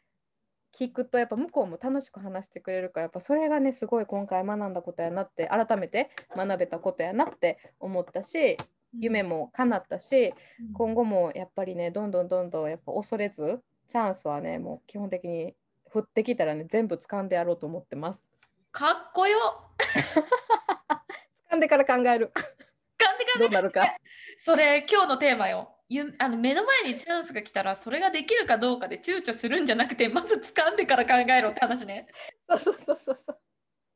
[0.78, 8.58] 聞くとやっぱ向こうも楽しく話してくれるからやっぱそれがねすごい今回学んだことやなって改めて学べたことやなって思ったし
[8.98, 10.32] 夢も叶ったし、
[10.72, 18.24] 今後もやっぱりねどんどんどんどんやっぱ恐れずチャンスはねもう基本的に降ってきたらね全部掴んでやろうと思ってます。
[18.70, 19.38] かっこよ
[21.50, 22.32] 掴んでから考える。
[22.34, 23.96] 掴んでからどうなるか。
[24.38, 25.73] それ今日のテーマよ。
[25.88, 32.06] ゆあの目の前にチャンスが来たらそれができるかどうかで躊躇するんじゃなくて まず掴んでから考えろって話ね。
[32.48, 33.38] そうそうそうそうそう。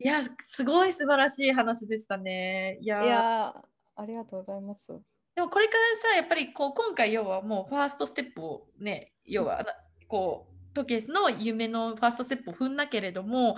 [0.00, 2.78] いやすごい素晴らしい話でしたね。
[2.80, 4.86] いやありがとうございます。
[5.34, 9.64] でもこれからさやっぱりこう今回要はもうファーストステップをね要は
[10.08, 13.56] こうトケースの夢のファーストステップを踏んだけれども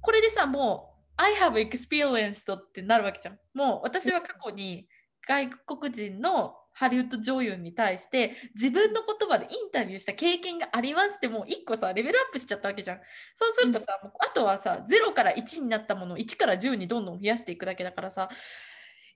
[0.00, 3.38] これでさもう I have experienced ってなるわけじゃん。
[3.54, 4.88] もう私は過去に
[5.26, 13.00] 外国人のハリウッド女優に対して自分の言葉でインタビューした経験がありますってもう1個さレベルアップしちゃったわけじゃん。
[13.34, 18.28] そうするとさ、うん、あとはさ0から1になったものを1から10にどんどん増やしていくだけだからさ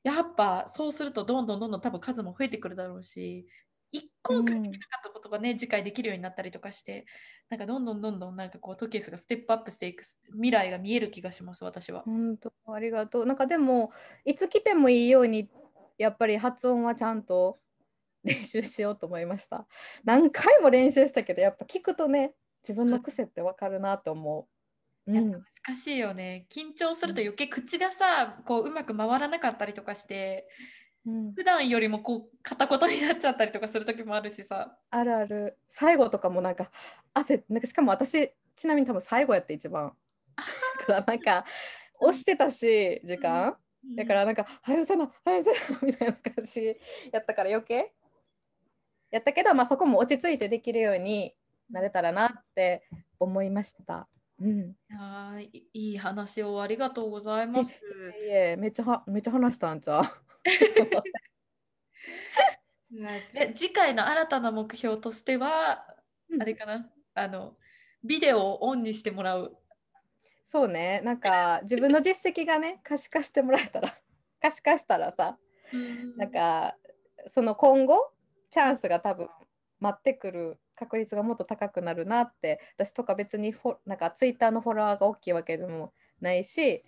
[0.03, 3.47] やっぱそうするとどんどんどんどん多分数も増えてくるだろうし
[3.93, 4.71] 一個できなかっ
[5.03, 7.05] たことがね、うん、次回できるようになったりとかして
[7.51, 12.03] なんかどんどんどんどんなんかこうトケースがステップアップしていく未来が見える気がします私は。
[12.07, 13.27] 本当ありがとう。
[13.27, 13.91] なんかでも
[14.25, 15.51] いつ来てもいいように
[16.01, 17.61] やっぱり発音はちゃんと
[18.25, 19.67] 練習しようと思いました。
[20.05, 24.49] 何回も練習したけどやっぱ聞くとね自分の癖ってわかるなと思
[25.07, 25.13] う。
[25.13, 25.43] うん、難
[25.77, 26.47] しいよね。
[26.51, 30.49] 緊張すると余計口がさこううまく回らなかったりとかして、
[31.07, 34.77] うん、普段よりもこう片言になっちゃったりとかする時もあるしさ。
[34.91, 35.59] あるある。
[35.69, 36.71] 最後とかもなんか
[37.15, 39.95] 汗なんかしかも私ちなみに多分最後やって一番。
[40.81, 41.45] だからなんか
[42.01, 43.57] 押してたし時間、
[43.97, 46.77] だからなんか「はよせなはよせな」 みたいな感じ
[47.13, 47.93] やったから余計
[49.11, 51.35] やったけど、まあ、そこも落ち着いてできるように
[51.71, 52.87] なれたらなって
[53.19, 54.09] 思いました。
[54.41, 57.81] うん、あいい話をありがとうございます。
[58.25, 60.05] いえめっちゃはめっちゃ話したんちゃう
[63.55, 65.85] 次回の新たな目標としては、
[66.29, 66.91] うん、あれかな？
[67.15, 67.57] あの
[68.03, 69.57] ビデオをオンにしてもらう。
[70.51, 71.01] そうね。
[71.05, 73.95] なんか自分の実績がね 可視化してもらえたら
[74.43, 75.39] 可視化したらさ、
[75.73, 76.77] うん、なんか
[77.29, 78.13] その今後
[78.51, 79.29] チャンスが多分
[79.79, 86.85] 待ってくる確率がもっと高くなるなって私とか別にフォなんかツイッターのフォロワーが大きいわけでもないし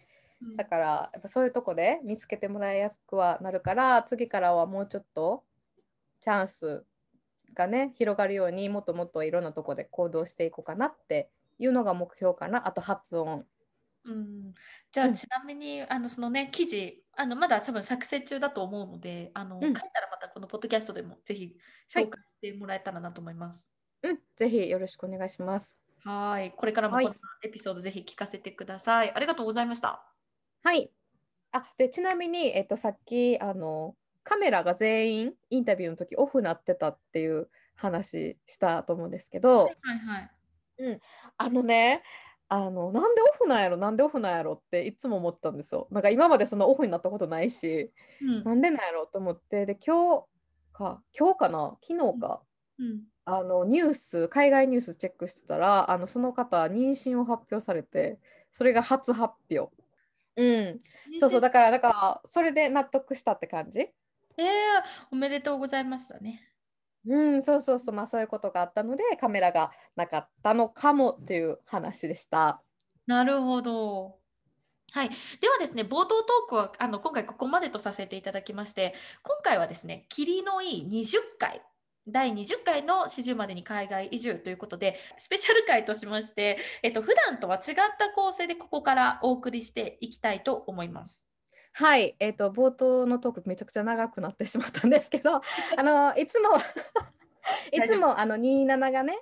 [0.56, 5.44] だからやっぱそういうとこで見つけてもらいやすくはなるから次からはもうちょっと
[6.20, 6.84] チャンス
[7.54, 12.66] がね広がるようにもっともっといろんなとこで行動していこうかなっていうのが目標かな。
[12.66, 13.46] あと発音。
[14.04, 14.54] うん、
[14.90, 21.56] じゃあ、ちなみにあのそのね記事あのまだ多分作成中だと思うのであの、うん、書いたらまたこのポッドキャストでもぜひ
[21.88, 23.68] 紹介してもらえたらなと思います。
[24.02, 25.78] うん、ぜひよろしくお願いします。
[26.04, 29.06] はい、これからもこのエピソードぜひ聞かせてください。
[29.08, 30.04] はい、ありがとうございました。
[30.64, 30.90] はい。
[31.52, 33.94] あ、でちなみにえっとさっきあの
[34.24, 40.30] カメラが全員インタビューの時オフなってたっていう話したと思うんですけど、はいはいはい、
[40.78, 41.00] うん、
[41.36, 42.02] あのね。
[42.54, 45.88] あのなんでオフなんやろなんでオフなんやろっていつも思ったんですよ。
[45.90, 47.90] なんか今までそのオフになったことないし、
[48.20, 50.24] うん、なんでなんやろと思ってで今日
[50.74, 52.42] か今日かな昨日か、
[52.78, 58.18] うん、あのニュース海外ニュースチェックしてたらあのその方妊娠を発表されて
[58.50, 59.72] それが初発表。
[60.36, 60.80] うん。
[61.20, 63.80] そうそうだからだからそれで納得したって感じ。
[63.80, 64.44] えー、
[65.10, 66.51] おめでとうございましたね
[67.06, 72.62] うんそうそうそうまあそういうことがあったのでカメラがなかったのかもっていう話でした。
[73.06, 74.18] なるほど。
[74.92, 75.08] はい、
[75.40, 81.62] ではですね冒頭トークはあの今回ここまでとさせていただきまして今回はですね霧のいい20回
[82.06, 91.31] 第20回の始終までに海外移住ということで、スペシャル回としまして、えっと、普段とは違った構成でここからお送りしていきたいと思います。
[91.74, 95.36] はい、えーと、冒頭のトークめちゃくちゃ長くなってしまったんですけど、
[95.76, 96.50] あのいつも
[97.72, 99.18] いつもあの27がね、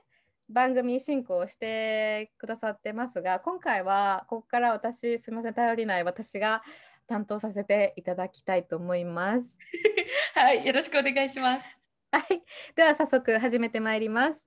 [0.49, 6.63] 番組進行してくださってますが、今回はここから私、すみません、頼りない私が
[7.07, 9.59] 担当させていただきたいと思います。
[10.35, 11.79] はい、よろしくお願いします。
[12.11, 12.43] はい、
[12.75, 14.43] では早速始めてまいります。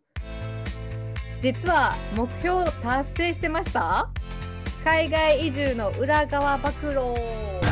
[1.42, 4.10] 実は目標達成してました？
[4.84, 7.63] 海外移住の裏側暴露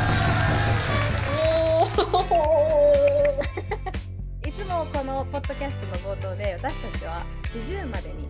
[4.45, 7.23] いつもこのポッドキャストの冒頭で私たちは
[7.53, 8.27] 40までに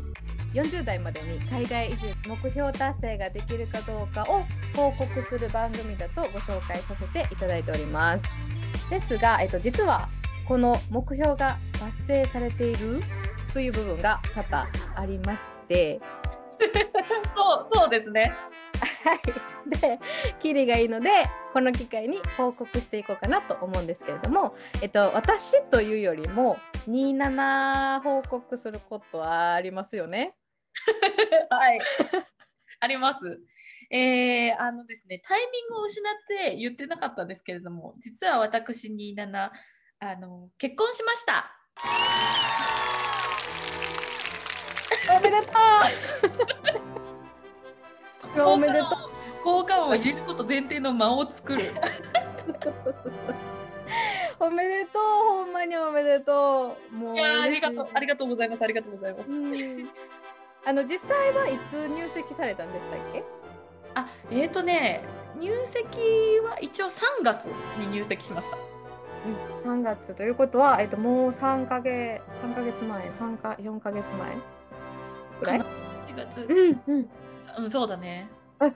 [0.53, 4.43] 40代までに海外移住目標達成ができるかどうかを
[4.75, 8.25] 報告する番組だとご紹介させていただいております。
[8.89, 10.09] ですが、えっと、実は
[10.45, 13.01] この目標が達成されている
[13.53, 16.01] という部分が多々ありまして
[17.35, 18.33] そうそうですね。
[19.03, 19.99] はい、で
[20.39, 21.09] キリがいいので
[21.53, 26.57] この機会に報告していこうかなと思うんですけれども、えっと、私というよりも
[26.87, 30.35] 27報告することはありますよね？
[31.49, 31.79] はい
[32.79, 33.39] あります。
[33.93, 39.51] えー、あのですねタイミングを失って言ってなかったんですけれども実は私27
[39.99, 41.51] あの結婚しました。
[45.09, 45.47] おめでと
[48.37, 48.41] う。
[48.43, 48.89] おめでとう。
[49.43, 51.71] 効果音を入れること前提の間を作る。
[54.39, 56.95] おめでとう、ほんまにおめでとう。
[56.95, 59.31] もういやありがとう、ありがとうございます、ありがとうございます。
[60.63, 63.23] あの実際はいつ入籍されたんでしたっけ？
[63.95, 65.01] あ、えっ、ー、とね、
[65.39, 65.97] 入籍
[66.43, 67.45] は一応3月
[67.79, 68.57] に入籍しました。
[69.65, 74.60] うん、3月ということは、えっと、もう3か月、3か月前、3か4か月前
[75.41, 75.65] ぐらい ?4
[76.15, 77.09] 月、うんうん
[77.57, 78.29] うん、そうだね。
[78.59, 78.71] あ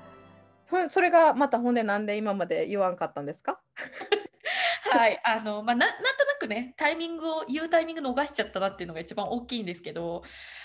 [0.68, 3.61] そそれがまたほんでなんで今まで言わんかったんですか？
[4.91, 10.24] はいあのまあ、ななんとなくねタイミングを言うタイミング逃しちゃったなっていうのが一番大きいんですけど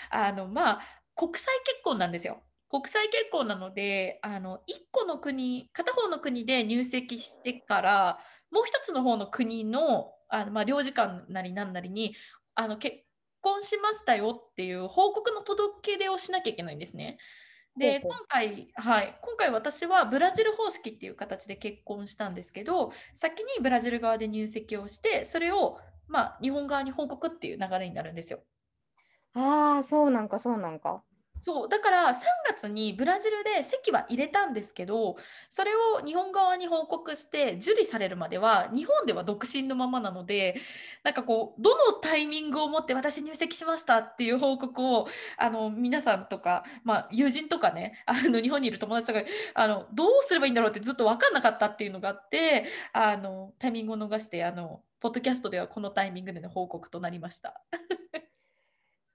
[0.09, 0.81] あのまあ
[1.15, 2.41] 国際結婚なんですよ。
[2.69, 12.15] 国際結婚なのであの1個の国片方の国で入籍してからもう一つの方の国のあの、まあ、領事館なりなんなりに
[12.55, 12.99] あの結
[13.41, 17.17] 婚しましたよっていう報告の届け出をしなきゃいけないんですね。
[17.77, 28.41] で今回、はい、今回私はブラジル方式っていう形で結婚したんですけど先にブラジル側で入籍をしてそれを、まあ、日本側に報告っていう流れになるんですよ。
[29.33, 31.01] ああそうなんかそうなんか。
[31.43, 32.13] そうだから3
[32.47, 35.17] 月にブラジルで籍は入れたんですけど
[35.49, 40.55] それを日本側に報告して受理されるまでは日本では独身のままなので
[41.03, 49.25] なんかこうどのタイミングをもって私入籍しましたっていう報告をあの皆さんとか、まあ、友人とかねあの日本にいる友達とか
[49.55, 57.61] あのどうすればいいんだろうってずっと分かんなかったっていうのがあってあのタイミングを逃してあのポッドキャストではこのタイミングでの報告となりました。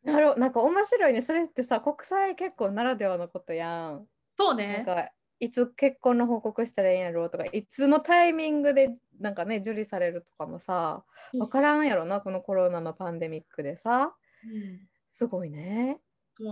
[0.07, 1.23] なるなんか面白いね。
[1.23, 4.07] それってさ、国際結婚ならではのことやん。
[4.37, 4.85] そうね。
[4.87, 14.15] なんかいつ結婚の報告したらいいんやろうとか、いつのタイミングでなんかね、受理されるとかもさ、分からんやろな、このコロナのパンデミックでさ。
[14.45, 16.01] うん、すごいね。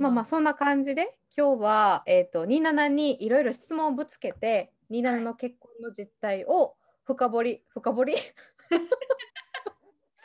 [0.00, 6.74] まあまあそんな感じで今日は、えーと、27にいろいろ質問をぶつけて27の結婚の実態を
[7.04, 8.14] 深掘り深掘り？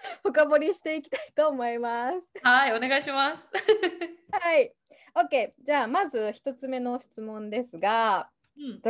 [0.24, 2.18] 深掘りしていきたいと思います。
[2.44, 3.48] はい、お願いします。
[4.32, 4.74] はい、
[5.16, 5.52] OK。
[5.60, 8.90] じゃあまず一つ目の質問ですが、うん、プ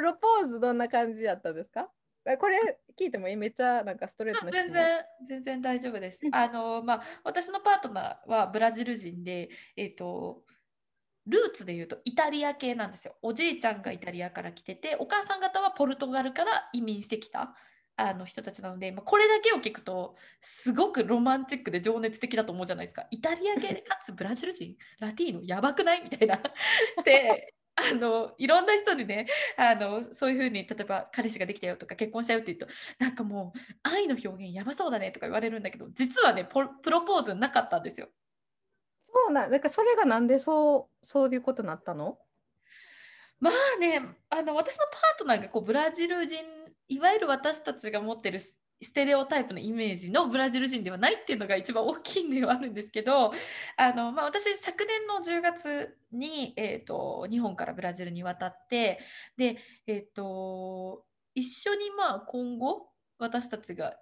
[0.00, 1.90] ロポーズどんな感じやったんですか？
[2.40, 6.20] これ聞いてもいいめっちゃなんかストレートな全然全然大丈夫です。
[6.32, 10.42] あのまあ私のパートナーはブラジル人で、えっ、ー、と
[11.26, 13.16] ルーツで言うとイタリア系なんですよ。
[13.22, 17.54] おじいちゃんがイタリアから来てて、お母さん方はポルトガルから移民してきた。
[17.96, 23.06] あの人たちなので、まあ、これだけを聞くとすごくロマンチックで情熱的だと思うじゃないですか。
[23.10, 26.02] イタリア系かつブラジル人ラティーノやばくない？
[26.04, 26.40] みたいな。
[27.04, 29.26] であのいろんな人にね
[29.58, 32.66] あのそういうふうに例えば彼氏ができたよとか結婚したよって言うと
[32.98, 38.08] なんかもう愛の表現やばそうだねとか言われるんだけど実はねプロポーズなかったんですよ。
[39.12, 42.18] そうなんかそれがなんでそうそういうことになったの？
[43.40, 46.38] まあねあの私のパートナーがこうブラジル人
[46.88, 48.56] いわゆる私たちが持ってるス
[48.92, 53.32] テレオタイプのイメージのブラジル人ではないっていうのが一番大きいんではあるんですけど
[53.76, 59.00] あの、まあ、私昨年の10月に、えーと、日本からブラジルに渡って
[59.36, 59.56] で、
[59.86, 61.04] えーと
[61.36, 63.94] 一緒にまあ今後私たちが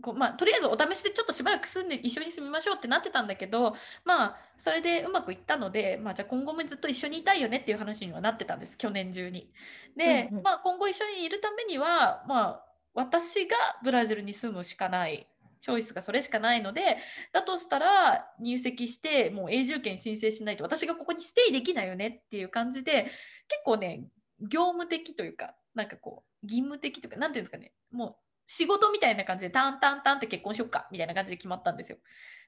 [0.00, 9.50] こうまあ、とりあえずお試しでちょっとしばらく住んで一緒に住みましょうってなってたんだけどまあそれでうまくいったので、まあ、じゃあ今後もずっと一緒にいたいよねっていう話にはなってたんです去年中に。
[9.96, 12.64] で、うんうん、まあ、今後一緒にいるためには、まあ、
[12.94, 15.28] 私がブラジルに住むしかない
[15.60, 16.98] チョイスがそれしかないので
[17.32, 23.04] だとしたら入籍してもう永住権申請しないと私がここにステイできないよねっていう感じで
[23.48, 24.04] 結構ね
[24.40, 28.16] 業務的というかなんかこう義務的というか何ていうんですかねもう
[28.46, 31.98] 仕事みたいな感じでタンタンタンって結婚しよっかみたいな感じで決まったんですよ。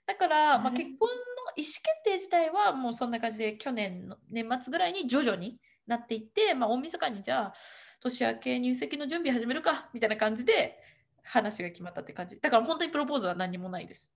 [0.06, 1.16] だから、まあ、結婚の
[1.56, 7.54] 意思決定自体はもうそんな感じで去年の年末ぐらいに徐々になっていって、まあ、大晦日にじゃあ
[8.00, 10.78] 年明け入籍の準備始めるかみたいな感じで
[11.22, 14.12] 話が決まったって感じだから本当にプロポーズは何もないです。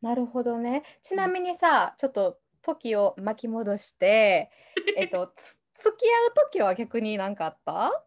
[0.00, 0.84] なるほどね。
[1.02, 4.50] ちなみにさ、ちょっと時を巻き戻して、
[4.96, 5.32] えっと、
[5.74, 8.04] 付き合う時は逆に何かあった？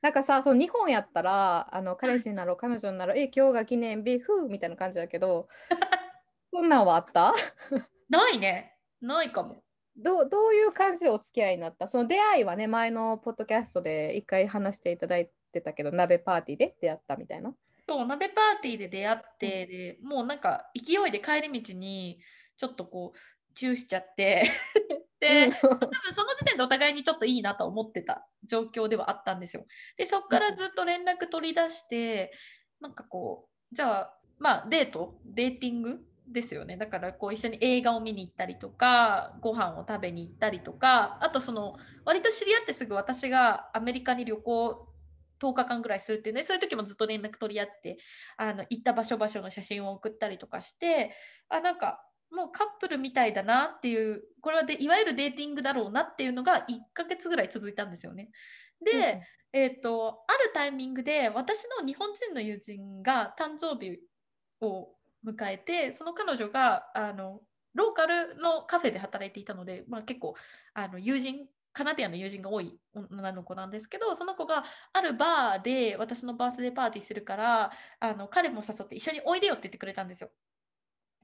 [0.00, 5.48] なんかさ、その日本やったら、あの彼氏になろう、彼女になろう、え、今日が記念日、ふうみたいな感じだけど、
[6.52, 7.34] そんなんはあった？
[8.08, 8.76] ないね。
[9.00, 9.62] ないかも。
[9.96, 11.88] どうどういう感じでお付き合いになった？
[11.88, 17.52] その出会いはね、前のポッドキャストで一回話していただいてたけど、鍋パーティーで出会ったみたいな？
[17.88, 22.20] そう、鍋パーティーで出会って、でもうなんか勢いで帰り道に
[22.56, 23.18] ちょっとこう、
[23.58, 24.44] チューしちゃって。
[25.18, 29.66] で、多分その時点でお互いにちょっといいなと思ってた状況ではあったんですよ。
[29.96, 32.32] でそこからずっと連絡取り出して
[32.80, 35.18] なんかこうじゃあまあデート？
[35.24, 36.76] デーティングですよね。
[36.76, 44.88] だからこう一緒に映画を見に行ったりとかご飯を食べに行ったりとかあとその割と知り合ってすぐ私がアメリカに旅行
[45.40, 46.44] 10日間ぐらいするっていうね。
[46.44, 47.98] そういう時もずっと連絡取り合って
[48.36, 51.12] あの行った場所場所の写真を送ったりとかして
[51.48, 58.30] あなんかもうカップルみたいだなっていうこれはでいわゆるデーティングだろうなっていうのが1ヶ月ぐらい続いたんですよね。
[58.84, 59.22] で、
[59.54, 63.98] うん、えーと、あるタイミングで私の日本人の友人が誕生日
[64.60, 64.90] を
[65.26, 67.40] 迎えてその彼女があの
[67.74, 70.34] ローカルのカフェで働いていたので、まあ、結構
[70.74, 77.70] あの友人カナディアンの友人が多い女の子なんですけどその子があるバーで私のバースデーパーティーするから
[78.00, 80.30] あの彼も誘って一緒においでよって言ってくれたんですよ。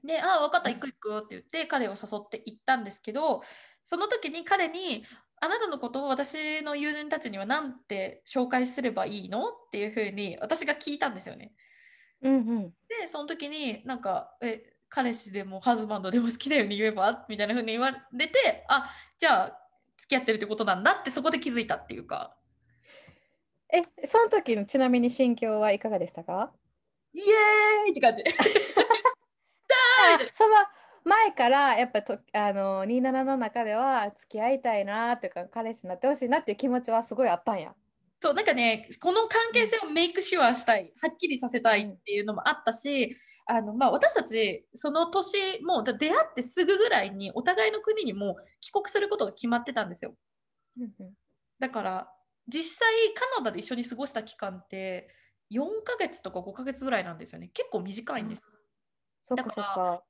[0.05, 3.41] で、ああ、分かった、行く行くって言って、彼を誘って行ったんですけど、
[3.83, 5.03] その時に彼に、
[5.41, 9.49] あなたのことを私の友人たちには何て紹介すればいいの？
[9.49, 11.51] っていうふうに私が聞いたんですよね。
[12.21, 17.25] うんうん、で、その時になんか、え、彼氏でもハズバンドでも好きだように言えば？
[17.27, 18.89] みたいなふうに言われて、あ
[19.19, 19.59] じゃあ
[19.97, 22.37] 付き合ってるってことなんだってそこで気づいたっていうか。
[23.73, 26.53] え、その時のちなみに心境はいかがでしたか？
[27.13, 28.23] イエーイって感じ。
[30.33, 30.55] その
[31.03, 37.73] 前からやっぱとあの27の中では付き合いたいなっていうか彼氏になってほしいなっていう気持ちはすごいあったんや。
[38.21, 50.15] そうなんかねこの関係性をメイクシュアしたいはっきりさせたいっていうのもあったし、あのまあ、私たちその年もう出会ってすぐぐらいにお互いの国にも帰国することが決まってたんですよ。
[51.59, 52.09] だから
[52.47, 55.09] 実際カナダで一緒に過ごした期間って
[55.51, 58.43] 4ヶ月とか5ヶ月ぐらいなんですよね結構短いんです。
[59.27, 60.03] そっかそっか。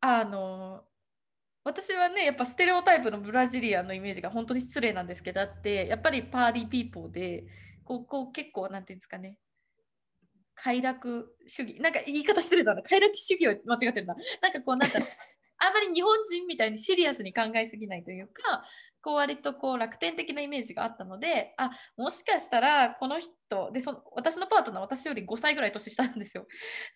[0.00, 0.84] あの
[1.62, 7.44] 私はねやっぱステレオタイプの Brazilian のイメージが本当に失礼なんですけどあってやっぱり party people で
[7.84, 9.36] こうこう結構なんていうんですかね
[10.54, 15.08] 快楽主義なんか言い方してるだな快楽主義を間違ってるななんかこうなんだろう
[15.60, 18.64] あんまり日本人みたいにシリアスに考えすぎないというか
[19.02, 26.46] こう割とこう楽天的なイメージがあったのであもしかしたらこの人でそ私のパートナー私より5歳ぐらい年下なんですよ。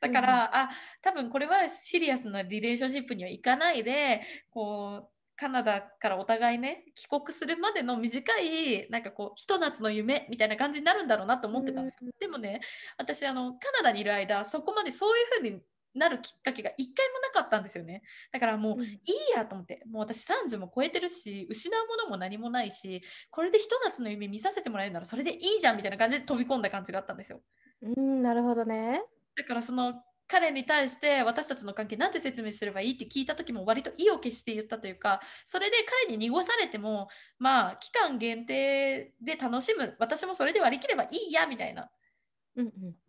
[0.00, 0.70] だから、うん、あ
[1.02, 12.60] 多分これはシリアスなリレーションシップにはいかないでこうカナダからお互いね帰国するまでの短いなんかこうひと夏の夢みたいな感じになるんだろうなと思ってたんですよ、うん、でもね
[12.98, 15.60] 私あのカナダにいる間そこまでそういうふうに
[15.94, 18.02] なるきっかけが一回もなかったんですよね。
[18.32, 18.96] だからもういい
[19.34, 19.82] やと思って。
[19.86, 27.40] もう私30も超えてるし失うものも何もないしこれでひと夏の夢見させてもらえるならそれでいいじゃんみたいな感じで飛び込んだ感じがあったんですよ。
[27.82, 29.02] うんなるほどね。
[29.36, 35.76] だからその彼に対して私たちの関係なんて説明すればいいって聞いた時も割と意を決して言ったというかそれで
[36.06, 39.94] 彼に濁されてもまあ期間限定で楽しむ。
[39.98, 41.90] 私もそれで割り切ればいいやみたいな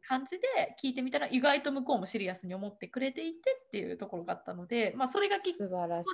[0.07, 5.65] 感じで聞いてみたら意外と向こうもシリアスに思ってくれていてっていうところがあったので、まあ、それがきっか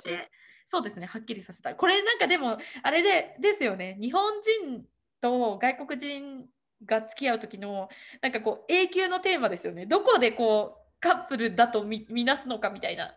[0.04, 0.30] けで
[0.68, 4.32] そうですねはっきりさせたこれなんかでもあれでですよね日本
[4.66, 4.84] 人
[5.20, 6.46] と外国人
[6.84, 7.88] が付き合う時の
[8.20, 13.14] なんかこう永久のテーマですよねどこでこうカップルだとみ見なすのかみたいな。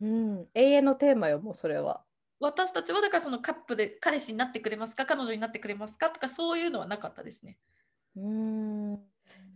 [0.00, 2.04] うん、永遠のテーマよもうそれは。
[2.38, 7.58] 私たちはだからそのカップル彼氏になってくれますか彼女になってくれますかとかそういうのはなかったですね。
[8.16, 8.98] うん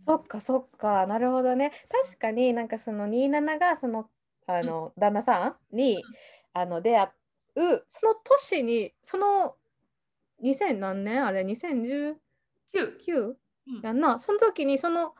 [0.05, 1.71] そっかそっかなるほどね。
[1.89, 4.09] 確かになんかその27がその
[4.47, 6.01] あの、うん、旦那さんに、うん、
[6.53, 7.09] あの出会
[7.55, 9.55] うその年にその
[10.43, 12.15] 2000何年あれ2019、
[12.73, 14.19] うん、やんな。
[14.19, 15.15] その時にその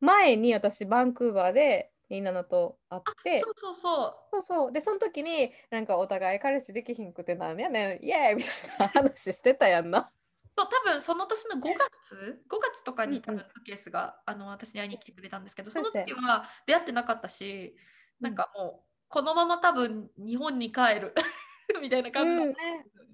[0.00, 3.40] 前に私バンクーバーで27と会って。
[3.40, 4.14] そうそうそう。
[4.30, 4.72] そうそう。
[4.72, 10.10] でその時になんかお互い彼氏できひんくてなんやねんイエーイみたいな話してたやんな。
[10.58, 17.76] そう多分その年の5月5月とかに多分ケースが、あの私に会いに来てくれたんですけどその時は出会ってなかったし
[18.20, 21.14] なんかもうこのまま多分日本に帰る
[21.80, 22.54] みたいな感じだった、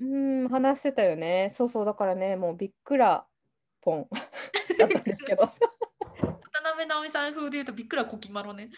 [0.01, 1.51] うん、うん、話してたよね。
[1.53, 3.26] そうそうだからねもうびっくら
[3.82, 4.09] ぽん
[4.78, 5.42] だったんですけど。
[6.16, 8.70] 渡辺直美さん風で言うとびっくらこきまろね。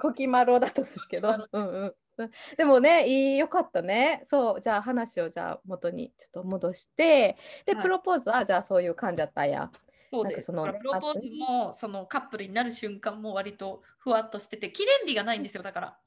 [0.00, 1.94] こきまろだったんですけど、うんうん
[2.56, 4.22] でもね、いいよかったね。
[4.24, 7.36] そう、じゃあ話をじゃあ元にちょっと戻して、
[7.66, 9.70] で、はい、プロポーズはじゃあそういう感じだったんや。
[10.10, 10.46] そうです。
[10.46, 15.98] その、ね、プロポーズもそのカップルになる瞬間も割とふわっとしてて、記念日がないんですよ、だから。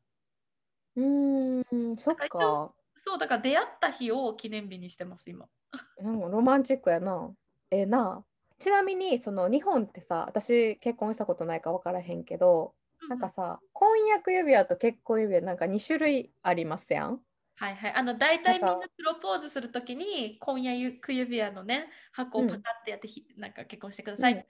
[0.96, 1.64] うん、
[1.98, 2.74] そっか。
[2.96, 5.48] そう、だから出会った日を記念日にしてます、今。
[6.02, 7.32] なんかロマンチックやな。
[7.72, 8.26] ええな。
[8.58, 12.74] ちなみに、その日本ってさ、私結婚したことないか分からへんけど、
[13.10, 17.20] なんかさ、婚約指輪と結婚指輪なんか2種類ありますやん？
[17.56, 17.94] はいはい。
[17.94, 24.48] あの大体みんなプロポーズするときに婚約指輪のね箱をパカってやってひ、なんか結婚してくださいとか、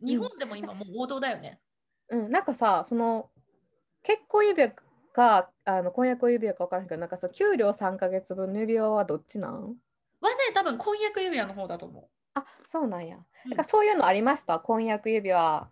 [0.00, 1.60] うん、日本でも今もう王道だよね。
[2.08, 3.30] うん、なんかさその
[4.02, 4.72] 結婚指輪
[5.12, 9.76] かあの婚約指輪か分からんけどなんかさ給料3か月分の指輪はどっちなん？
[10.22, 12.04] はね多分婚約指輪の方だと思う。
[12.34, 13.18] あそうなんや。
[13.50, 14.58] だからそういうのありました？
[14.58, 15.70] 婚約指輪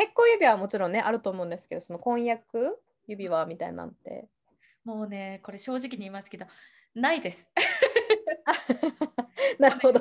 [0.00, 4.28] 結婚指輪はもちろんねあると思うんですけどその婚約指輪みたいなんて。
[4.84, 6.46] もうねこれ正直に言いますけど
[6.94, 7.50] ないです。
[9.58, 10.00] なるほど。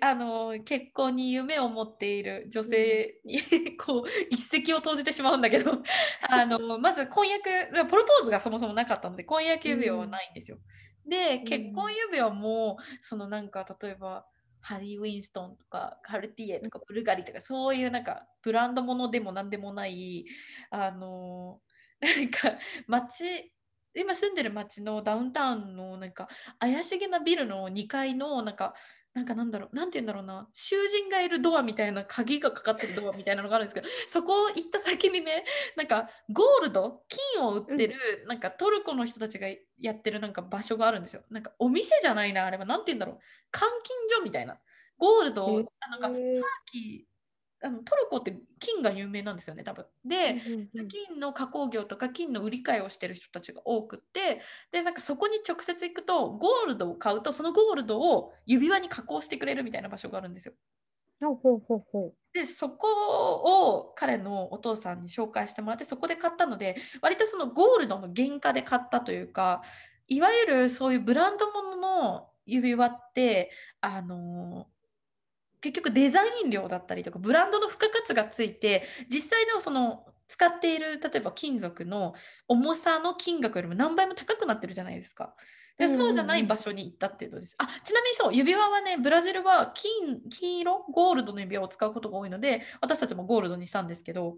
[0.00, 5.72] あの結婚に夢を持っている女性に、うん、 こう一石を投じてしまうんだけど
[6.28, 7.48] あのまず婚約
[7.88, 10.58] プロポーズがそもそもなかったので婚約指輪はないんですよ。
[11.04, 14.26] うん、で結婚指輪もそのなんか例えば
[14.60, 20.26] ハリー・ウィンストンとかカルティエとかブルガリとかそういうなんかブランドものでも何でもない
[20.70, 21.60] あの
[22.00, 23.52] なんか街
[23.94, 28.74] 今住んでる街のダウンタウンのなんか怪しげなビルの2階のなんか
[29.12, 35.44] なんかなんだろう、なんて言うんだろうな、囚人がいるドアみたいな、鍵がかかってるドアみたいなのがあるんですけど、そこを行った先にね、
[35.76, 37.02] なんかゴールド、
[37.34, 39.48] 金を売ってる、うん、なんかトルコの人たちが
[39.78, 41.22] やってるなんか場所があるんですよ。
[41.28, 43.18] なんかお店じゃないな、あれは、なんて言うんだろう、
[43.52, 44.60] 監禁所みたいな。
[44.96, 45.60] ゴールド、な
[45.96, 47.09] んかパーキー、
[47.62, 49.86] あのトルコって金が有名なんですよね多分。
[50.04, 50.40] で、
[50.88, 54.40] 金の加工業とか金の売り買いをしてる人たちが多くって
[54.72, 60.54] でなんかそこに直接行くとゴールドを買うとそのゴールドを指輪に加工してくれるみたいな場所があるんですよ。
[61.20, 62.88] ほうほうほうでそこ
[63.68, 69.62] を彼のお父さんに紹介してもらってそこで買ったので割とそのゴールドの原価で買ったというか
[70.08, 73.50] いわゆるそういうブランド物の指輪って
[73.80, 74.68] あの
[75.60, 82.14] 結局デザイン料だったりとかブランドの付加価値がついて実際のその使っている例えば金属の
[82.48, 85.34] 重さの金額よりも何倍も高くなってるじゃないですか。
[85.78, 87.54] でそうじゃない場所に行ったっていうのです。
[87.58, 90.84] あちなみにそう指輪はねブラジルは金金色？
[90.92, 94.36] ゴールドの指輪を使うことが多いので私たちもゴールドにしたんですけど。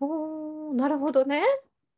[0.00, 1.42] おなるほどね。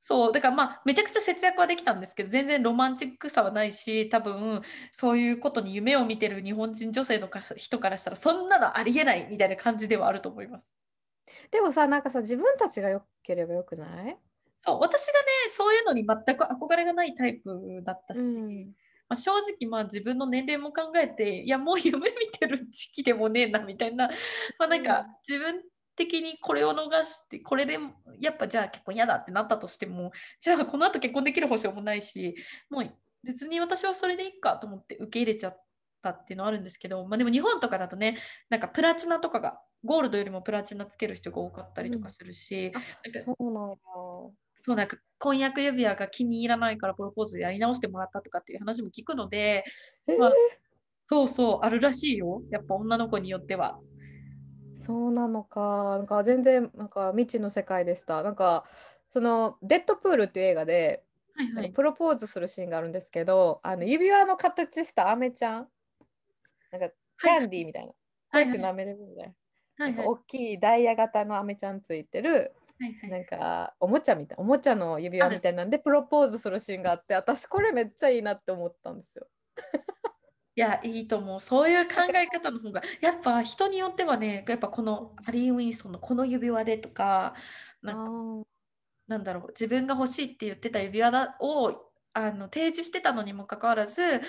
[0.09, 10.69] そうだからまあめちゃくちゃ節約はできたんですけど全然ロマンチックさはないし多分そういうことに夢を見てる日本人女性のか人からしたらそんなのありえないみたいな感じではあると思います。
[11.51, 14.17] でもさなんかさ自分たちがよければよくない？
[14.61, 18.67] そう私がねそういうのに全く憧れがないタイプだったし、うん、
[19.09, 24.09] まあ、正直まあ自分の年齢も考えていやもう夢見てる時期でもねえなみたいな。
[24.57, 25.63] まあなんか自分
[25.97, 27.79] 的にこれを逃してこれで
[28.21, 32.37] やっぱじゃあ結婚嫌だってなったとしてもじゃあこの後結婚できる保証もないし
[32.71, 32.91] もう
[33.25, 35.63] 別に私はそれでいいかと思って受け入れちゃっ
[36.03, 38.19] たっていうのはあるんですけど、まあ、でも日本とかだとね
[38.51, 42.79] なんかプラチナとかがゴールドよりもプラチナつける人が多かったりとかするし、うん、な
[43.21, 43.77] んかそうなんだ
[44.61, 49.65] そうなんか婚約指輪が気に入らないからプロポーズやり直してもらったとかっていう話も聞くので、
[50.19, 50.33] まあ、
[51.09, 52.43] そうそうあるらしいよ。
[52.51, 53.79] やっぱ女の子によっては。
[54.87, 55.97] そうなのか。
[55.99, 58.23] なんか全然なんか未知の世界でした。
[58.23, 58.65] なんか
[59.11, 65.69] そのデッドプールっていう映画で、はいはい、プロポーズするシーンがあるんですけど、あの指輪の形したアメちゃん、
[66.73, 66.89] なんか
[67.21, 67.95] キャンディーみたいな、こ
[68.35, 69.35] うやって舐めれるみたいな。
[69.79, 79.27] はいはい、大きいダイヤ型のアメちゃんついてる、はいはい、なんかおもちゃみたいおもちゃの指輪みたいなんでプロポーズするシーンがあって私これめっちゃいいなって思ったんですよ。
[80.59, 81.41] いや、いいと思う。
[81.41, 87.35] そういう考え方の方が、やっぱ人によってはね、やっぱこのハリー・ウィンソンのこの指輪でとか、
[87.83, 88.47] なんか
[89.09, 94.23] なんだろう、自分が欲しいって言ってた指輪だをあの提示してたのにもかかわらず、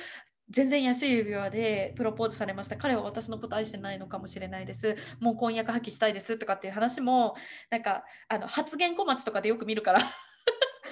[0.50, 2.78] 全然安い指輪でプロポーズされました。
[2.78, 4.96] 彼は私のこと愛してないのかもしれないです。
[5.20, 7.36] もう婚約破棄したいですとかっていう話も、
[7.72, 10.02] なんかあの発言小町とかでよく見るから。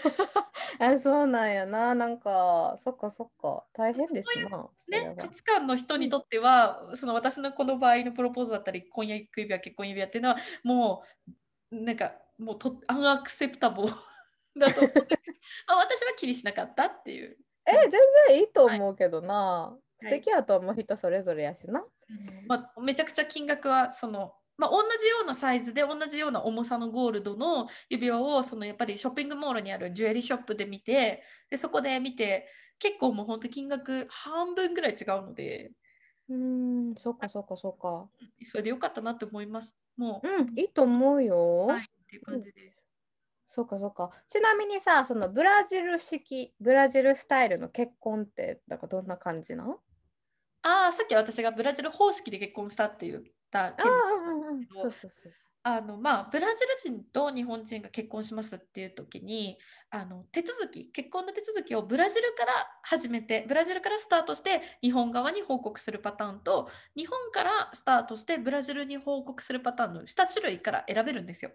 [0.80, 1.96] あ、そうなんやな。
[1.96, 3.66] なんか、そっかそっか。
[3.74, 4.70] 大変ですな。
[4.90, 11.04] ね、価値観の人にとっては、その私のこの場合のプロポーズだったり、婚約指輪、結婚指輪っていうのは、も
[11.72, 13.96] う、なんか、もうとアンアクセプタボー
[14.60, 14.94] だと思う。
[15.68, 17.38] あ私は気にしなかったっていう。
[17.66, 17.92] え、全
[18.28, 19.72] 然いいと思うけどな。
[19.72, 21.86] はい、素敵やと思う人それぞれやしな。
[22.48, 32.48] まあ、めちゃくちゃ金額はそのまあ、同じようなサイズで同じような重さのゴールドの指輪をそのやっぱりショッピングモールにあるジュエリーショップで見てでそこで見て
[32.80, 35.72] 結構もう本当金額半分ぐらい違うので。
[36.28, 38.10] うんそっかそっかそっか。
[38.46, 39.76] それでよかったなって思います。
[39.96, 41.68] もううんいいと思うよ。
[41.68, 42.86] はいっていう感じです、うん
[43.56, 44.12] そうかそうか。
[44.28, 49.78] ちなみにさ、そのブラジル式、ブラジルスタイルの結婚って、なんかどんな感じな
[50.62, 53.86] ああ、さっき私がブラジル方式で結婚したって言った件
[55.68, 59.58] あのまあブラジル人と日本人が結婚しますっていう時に
[59.90, 71.50] あの手続き結婚の手続きをブラジルから始めてブラジルからスタートして日本側に報告するパターンと日本からスタートしてブラジルに報告するパターンの2種類から選べるんですよ。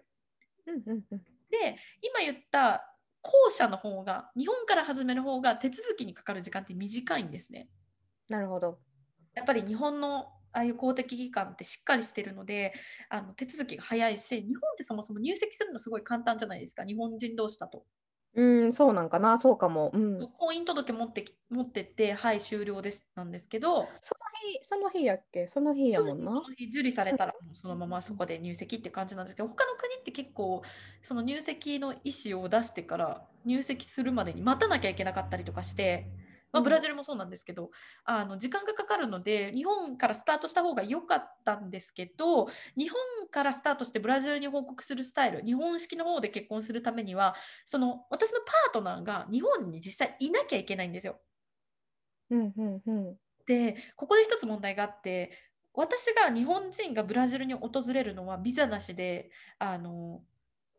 [0.65, 2.85] で今言った
[3.21, 7.69] 後者の方が日本から始める方が手続きにかかる時間って短いんですね。
[8.27, 8.79] なるほど。
[9.35, 12.73] やっぱり日本のああいう公的機関ってしっかりしてるので
[13.09, 17.83] あの手続きが早いし日本ってそもそも入籍するのすごい簡単じゃないですか日本人同士だと。
[18.33, 19.91] うん、そうなんかな、そうかも。
[19.93, 20.29] うん。
[20.37, 23.89] 婚姻届持ってき持ってって、はい、終了ですなんですけど、その
[24.53, 25.49] 日、その日やっけ？
[25.53, 26.31] その日やもんな。
[26.31, 30.61] その日受理されたら、そのままそこで入籍って感じなんですけど、他の国って結構、
[31.03, 36.07] その入籍の意思を出してから入籍するまでに待たなきゃいけなかったりとかして、
[36.51, 37.71] まあ、ブラジルもそうなんですけど、
[38.03, 42.47] あの時間がかかるので日本からスタートした方が良かったんですけど
[42.77, 42.99] 日本
[43.29, 47.35] からスタートしてブラジルに報告するスタイル日本式の方で結婚するためには
[47.65, 51.19] その私のパートナーが日本に実際いなきゃいけないんですよ。
[52.29, 55.31] うんうんうん、でここで一つ問題があって
[55.73, 59.29] 私が日本人がブラジルに訪れるのはビザなしで
[59.59, 60.21] あの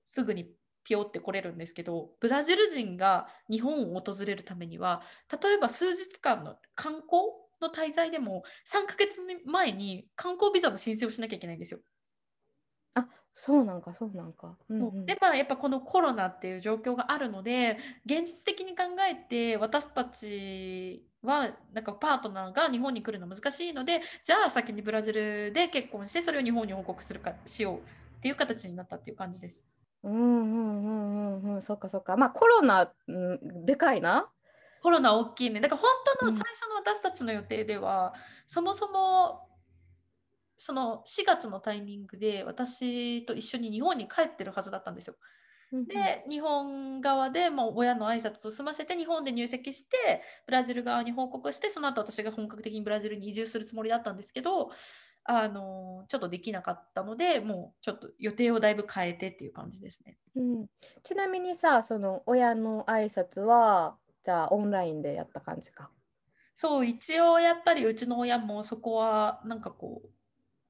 [0.05, 0.51] すぐに
[0.85, 5.03] ピョって来れるんですけどブラジル人が日本を訪れるためには
[5.43, 7.23] 例えば数日間の観光
[7.61, 11.81] の滞在でも3ヶ月前に観光ビザの申請をしなきゃいけないんですよ。
[12.95, 14.59] あそうなんかそうなんか。
[14.69, 29.65] うんうん、でまあやっぱこのコロナっていう状況があるので現実的に考えて私たちはなんかパートナーが日本に来るの難しいのでじゃあ先にブラジルで結婚してそれを日本に報告するかしようっていう形になったっていう感じです。
[30.05, 32.17] うんうんうんうんうん、そっかそっか。
[32.17, 34.29] まあコロナ、うん、でかいな。
[34.83, 35.61] コロナ大きいね。
[35.61, 39.49] だから本当の最初の私たちの予定では、うん、そもそも
[40.59, 45.17] その4月のタイミングで私と一緒に日本に帰ってるはずだったんですよ。
[45.73, 54.71] で日本側でもう親の挨拶を済ませて日本で入籍してブラジル側に報告してその後私が本格的にブラジルに移住するつもりだったんですけど
[55.25, 60.17] あのちょっとできなかったのでもうちょっと予定をだいぶ変えてっていう感じですね。
[60.35, 60.67] うん、
[61.03, 65.91] ちなみにさその親の挨拶はじゃあオンラインでやった感じか。
[66.55, 70.09] そう一応やっぱりうちの親もそこはなんかこう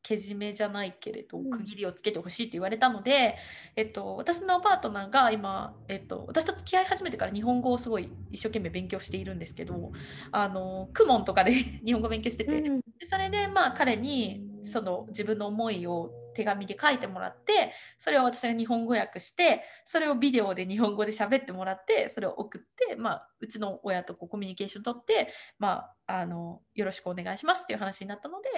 [0.02, 3.36] けじめじゃないけれど区切りをつけてほしいって言われたので、
[3.76, 9.92] えっと、私のパートナーが今、えっと、私と付き合い始めてから日本語をすごい一生懸命勉強しているんですけど
[10.32, 11.52] あのクモンとかで
[11.84, 28.48] 日本語勉強してて、うん、それでまあ彼にその自分の思いを手紙で書いてもらってそれを私が日本語訳してそれをビデオで日本語で喋ってもらってそれを送って、まあ、うちの親とこうコミュニケーション取って、まあ、あのよろしくお願いしますっていう話になったので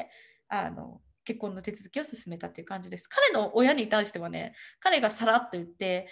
[0.49, 3.09] あの結婚の手続きを進めたっていう感じです。
[3.09, 6.09] 彼の親に対してはね、彼がさらっと言って、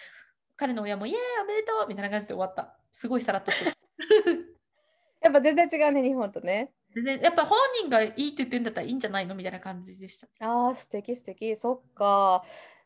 [0.57, 2.77] 彼の親もイエーイおめでとうみたいな感じで終わった。
[2.91, 3.77] すごいさらっとしてる。
[5.21, 6.73] やっぱ全然違うね、日本とね。
[6.95, 10.29] 全然やっぱ本人がいいって言ってるんだったらいいんじゃないのみたいな感じでした。
[10.47, 11.57] ああ、素敵素敵。
[11.57, 12.45] そっか。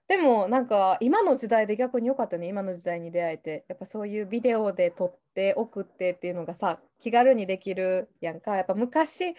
[0.09, 9.35] でもなんか今の時代で逆に良かったね今の時代に出会えてやっぱそういうビデオで撮って送ってっていうのがさ気軽にできるやんかやっぱ昔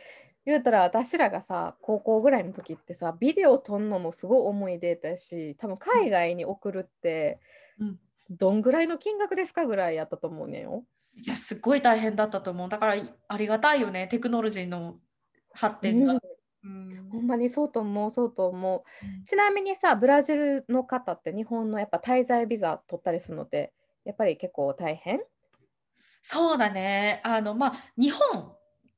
[0.48, 7.40] 言うたら私らがさ高校ぐらいの時ってさビデオ撮んのもすごい思い出だし多分海外に送るって、
[7.80, 10.86] うん、どんぐらいの金額ですかぐらいやったと思うねよ。
[11.16, 12.70] いやすごい大変だったと思う。
[12.70, 12.96] だから
[13.28, 14.96] ありがたいよねテクノロジーの
[15.52, 16.14] 発展が。
[16.14, 16.20] うん。
[16.64, 23.72] うん、ほんまにそうと思うそうと思う、うん、ちなみにさブラジルの方って日本のやっぱ滞在ビザ取ったりするのって
[24.04, 25.22] やっぱり結構大変？
[26.24, 27.22] そうだね。
[27.24, 28.57] あのまあ日本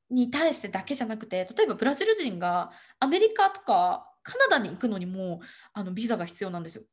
[0.10, 5.42] に対してだけじゃなくて例えばブラジル人がアメリカとかカナダに行くのにも
[5.74, 6.84] あのビザが必要なんですよ。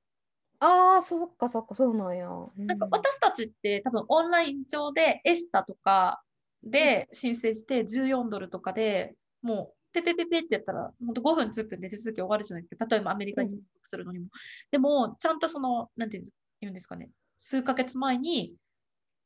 [0.59, 2.29] ああ、そっかそっか、そうなんや。
[2.29, 6.23] うん、なんか私たちって多分オンライン上でエスタとか
[6.63, 12.87] で申請して14ドルとかでもうペペペペってやったら本当5分10分で手続き終わるじゃないですか。
[12.87, 14.25] 例えばアメリカに入国するのにも。
[14.25, 14.31] うん、
[14.71, 16.23] でもちゃんとその、なんていう
[16.71, 18.55] んですかね、数ヶ月前に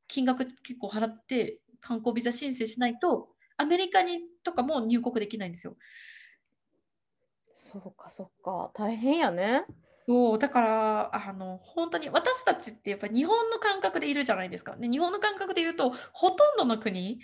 [0.09, 3.29] 金額結構払って観光ビザ申請しないと
[3.61, 5.77] アメリカにとかも入国できないんですよ。
[7.55, 9.65] そうかそうか大変やね。
[10.07, 14.77] そうだからあの本当に私たちってやっぱ日本の感覚でいるじゃないですか。
[14.77, 17.21] で日本の感覚で言うとほとんどの国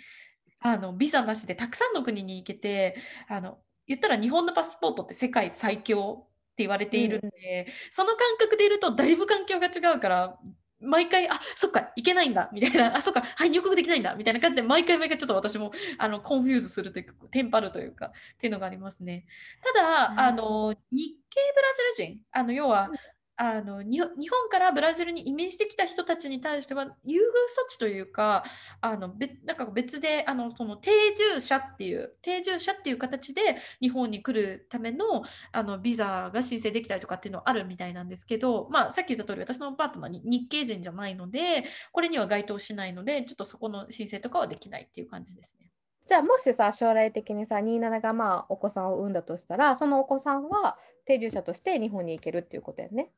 [0.59, 2.95] あのビザなしでたくさんの国に行けて
[3.27, 3.57] あの
[3.87, 10.37] 言ったら日本のパスポートって世界最強って言われているんで、うん、その感覚でいるとだいぶ環境が違うから
[10.79, 19.25] 毎回、あ、そっか、いけないんだ、みたいな、あ、そっか、はい、入国できないんだ、みたいな感じで、毎回毎回ちょっと私も、あの、 confuse するというか、テンパるというか、っていうのがありますね。
[19.61, 22.91] ただ、あの、日系ブラジル人、あの、要は、
[23.39, 24.09] あの日本
[24.49, 28.43] からブラジルに移民してきた人たちに対しては優遇措置というか
[28.81, 35.21] あの別なんか別であのその定住者っていう定住者っていう形で日本に来るための
[35.51, 45.69] あのビザが申請できたりとかっていうのはあるみたいなんですけど、まあ、さっき言った通り私のパートナーは日系人じゃないのでこれには該当しないのでちょっとそこの申請とかはできないっていう感じですね。
[46.07, 53.11] じゃあもしさ将来的にさ27がまあお子さんを産んだとしたらそのお子さんは定住者として日本に行けるっていうことやね。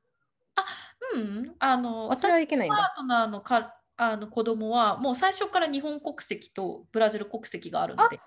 [1.15, 8.19] あ、うん、あの、私のパートナーのかあの子供はもう最初から日本国籍とブラジル国籍があるので。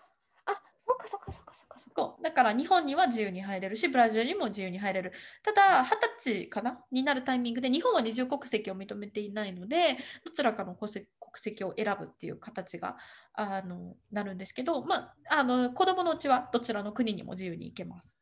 [0.45, 0.53] あ、
[0.87, 2.17] そっかそっかそっかそっかそっか。
[2.23, 5.13] だから日本には自由に入れるし、ブラジルにも自由に入れる。
[5.43, 6.85] ただ、二十歳かな？
[6.91, 9.97] になるタイミングで、日本は二重国籍を認めていないので、
[10.27, 10.93] どちらかの国
[11.37, 12.99] 籍を選ぶっていう形が
[13.33, 18.21] あのなるんですけど、まあ、あの子供のうちはどちらの国にも自由に行けます。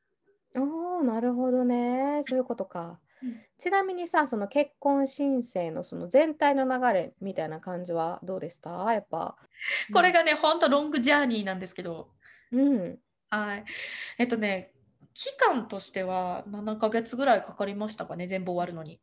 [0.55, 2.23] おお、なるほどね。
[2.25, 3.01] そういうことか。
[3.59, 8.93] ちなみにさ、その結婚申請のその全体の流れみたいな感じはどうでした？
[8.93, 9.37] やっぱ。
[9.93, 12.11] これがね、ほんとロングジャーニーなんですけど。
[12.53, 12.99] うん。
[13.31, 13.65] はい。
[14.19, 14.73] えっとね、
[15.15, 19.01] 期間としては7ヶ月ぐらいかかりましたかね、全部終わるのに。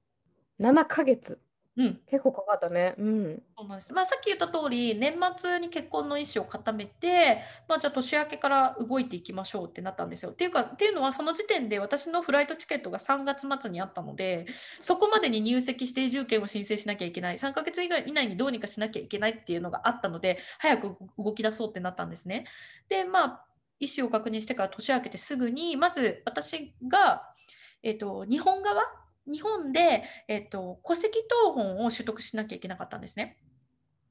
[0.60, 1.40] 7ヶ月。
[1.78, 2.96] うん、結構かかったね。
[2.98, 3.44] うん。
[3.56, 3.94] そうなんです。
[3.94, 10.32] まあ、さっき言った通り、年末に結婚の意思を固めて、まあ、じゃあ年明けから動いていきましょうってなったんですよ。
[10.32, 14.48] っていうか、っていうのは、その時点で私のフライトチケットが3月末にあったので、
[14.82, 22.46] そこまでに入籍して移住権を申請しなきゃいけない、3ヶ月以内にどうにかしなきゃいけないっていうのがあったので、早く動き出そうってなったんですね。
[22.90, 23.46] で、まあ、
[23.80, 27.30] 意思を確認してから年明けてすぐに、まず私が、
[27.84, 28.82] えっ、ー、と、日本側
[29.28, 33.38] 日本で、えっと、戸籍謄本を取得しなきゃいけなかったんですね。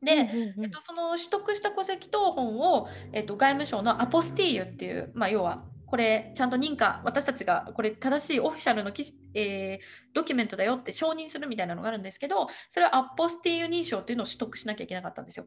[0.02, 8.92] で、えっと、その取得した戸籍謄本を、えっと、外務省のアポスティーユっていう、まあ、要はこれちゃんと認可私たちがこれ正しいオフィシャルの
[9.34, 15.46] えー、ドキュメントだよって承認するみたいなのがあるんですけどそれはアポスティーユ認証っていうのを取得しなきゃいけなかったんですよ。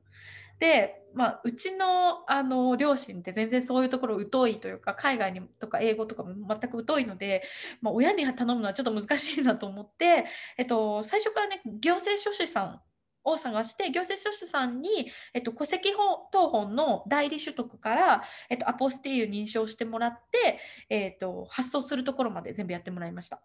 [0.59, 7.43] で、まあ、うちのあの両親って全然そういうところ疎いというか海外にとか英語とかも全く疎いので、
[7.81, 10.25] まあ、親に頼むのはちょっと難しいなと思って、
[10.57, 12.81] えっと、最初からね行政書士さん
[13.23, 23.41] を探して行政書士さんに、えっと、戸籍謄本の代理取得から、えっと、アポスティーユ認証してもらって、えっと、発送するところまで全部やってもらいました。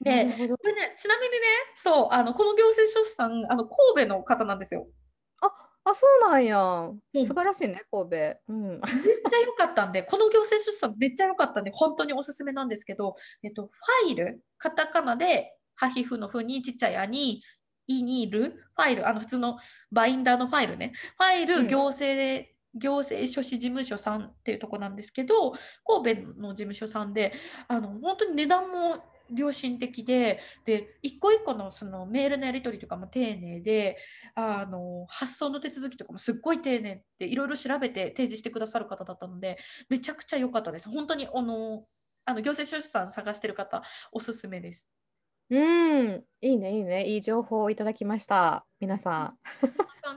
[0.00, 1.38] で、これね、ちなみにね、
[1.76, 4.86] そう、あのこの行政書士さん、あの神戸の方なんですよ。
[5.84, 6.90] ああ、そうなんや。
[7.14, 8.16] 素晴らしいね、神戸。
[8.48, 17.42] うん、めっちゃ良かったんで、この行政書士さんめっちゃ良かったんで、本当におすすめなんですけど、えっと、ファイル、カタカナで、ハヒフのふにちっちゃい「あ」に
[17.86, 19.58] いにるファイル、あの普通の
[19.90, 25.52] バインダーのファイルね、ファイル行政、うん、行政書士事務所さんっていうとこなんですけど、
[25.84, 27.32] 神戸の事務所さんで、
[27.68, 29.04] あの本当に値段も
[29.34, 33.96] 良心的で、で、一個一個のそのメールのやり取りとかも丁寧で、
[34.34, 39.58] あの発送の手続きとかもすっごい丁寧っていろいろ調べて提示してくださる方だったので、
[39.88, 40.88] めちゃくちゃ良かったです。
[40.88, 41.82] 本当にあの
[42.26, 43.82] あの行政書士さん探してる方、
[44.12, 44.86] おすすめです。
[45.50, 47.06] うん、いいね、いいね。
[47.06, 48.64] いい情報をいただきました。
[48.80, 49.38] 皆さん。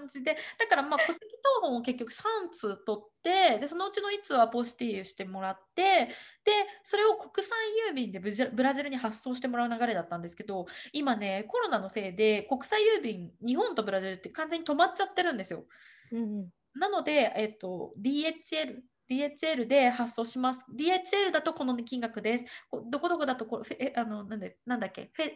[0.07, 6.07] 感じで、だからまあ戸籍謄本を結局3通取って、でそのうちの1通はポスティーユしてもらって、
[6.45, 6.51] で
[6.83, 7.57] それを国際
[7.91, 15.65] 郵便でブラジルに発送してもらう流れだったんですけど、今ね、コロナのせいで国際郵便、日本とブラジルって完全に止まっちゃってるんですよ。
[16.11, 18.79] うん、なので、えっと、DHL
[19.09, 20.65] DHL で発送します。
[20.77, 22.45] DHL だとこの金額です。
[22.91, 25.31] どこどこだとこれ、えあのなんでなんだっけフェ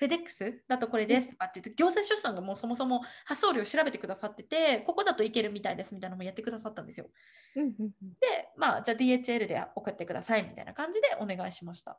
[0.00, 7.06] フェデックスだとこれですとかって言って、行政書士さんがもうそもそも発送料調べてくださってて、ここだといけるみたいですみたいなのもやってくださったんですよ。
[7.54, 11.98] で、まあ、じゃあ DHL で送ってくださいみたいな感じでお願いしました。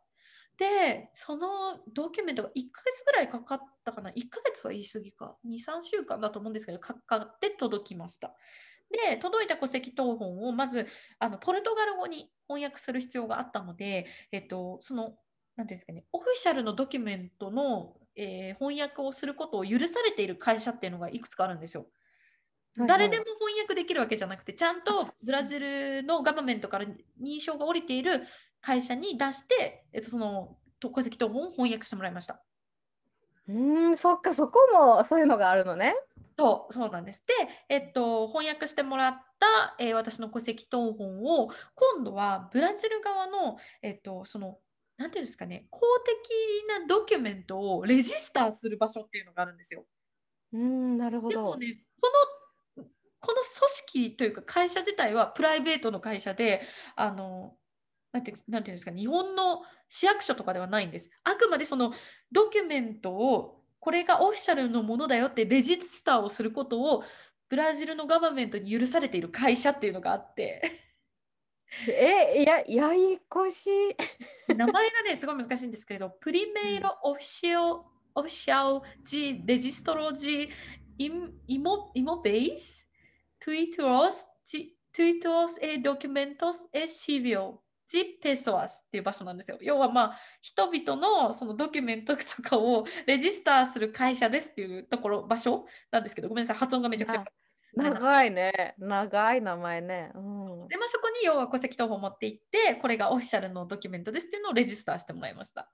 [0.57, 8.35] で、そのドキュメントが1ヶ月ぐらいかかったかな、1ヶ月は言い過ぎか、2、3週間だと思うんですけど、かかって届きました。
[8.91, 10.85] で届いた戸籍謄本をまず
[11.17, 15.13] あのポルトガル語に翻訳する必要があったので、えっと、その
[15.61, 21.81] 何ていうんですかねオフィシャルのドキュメントの、えー、翻訳をすることを許されている会社っていうのがいくつかあるんですよ。
[21.81, 26.85] はいはい、誰でも翻訳できるわけじゃなくてちゃんとブラジルのガバメントから
[27.21, 28.23] 認証が下りている
[28.59, 32.41] 会社に出して、えっと、その戸籍謄本を翻訳してもらいました。
[33.47, 35.93] うんそっかそこもそういうのがあるのね。
[36.39, 37.23] そうそうなんです。
[37.27, 37.33] で、
[37.69, 44.57] えっと、翻訳してもらった、えー、私の戸籍謄本を今度はブラジル側の、えっと、その
[45.01, 49.85] なんていうんですかね公的なドキュメントをレジスターする場所っていうのがあるんですよ。
[50.53, 51.35] うんなるほど。
[51.35, 52.11] でもねこ
[52.77, 52.83] の
[53.19, 53.45] この組
[54.13, 56.61] 織というか会社自体はプライベートの会社で
[56.95, 57.55] あの
[58.11, 61.09] なんてなんていうんですか日本の市役所とかではないんです。
[61.23, 61.93] あくまでその
[62.31, 67.03] ドキュメントをこれがオフィシャルのものだよってレジスターをすることを
[67.49, 70.90] ブラジルのガバメントに許されている会社っていうのがあって
[71.87, 74.53] えややいこしい。
[74.53, 77.83] 名前がねすごい難しいんですけど プリメイロオフィシャル、
[78.15, 80.49] オフィシャルジレジストロジ
[80.97, 82.87] イモイモベース
[83.39, 84.57] トゥイトロスト
[85.03, 89.57] Títulos e Documentos e Civil de Pessoas っていう場所なんですよ。
[89.61, 97.25] 要はまあ人々のそのドキュメントとかをレジスターする会社ですっていうところ場所なんですけどごめんなさい発音がめちゃくちゃ
[97.73, 100.11] 長いね長い名前ね。
[100.15, 105.69] うん、でまあそこに要は戸籍謄本を持って行ってこれがオフィシャルのドキュメントですっていうのをレジスターしてもらいました。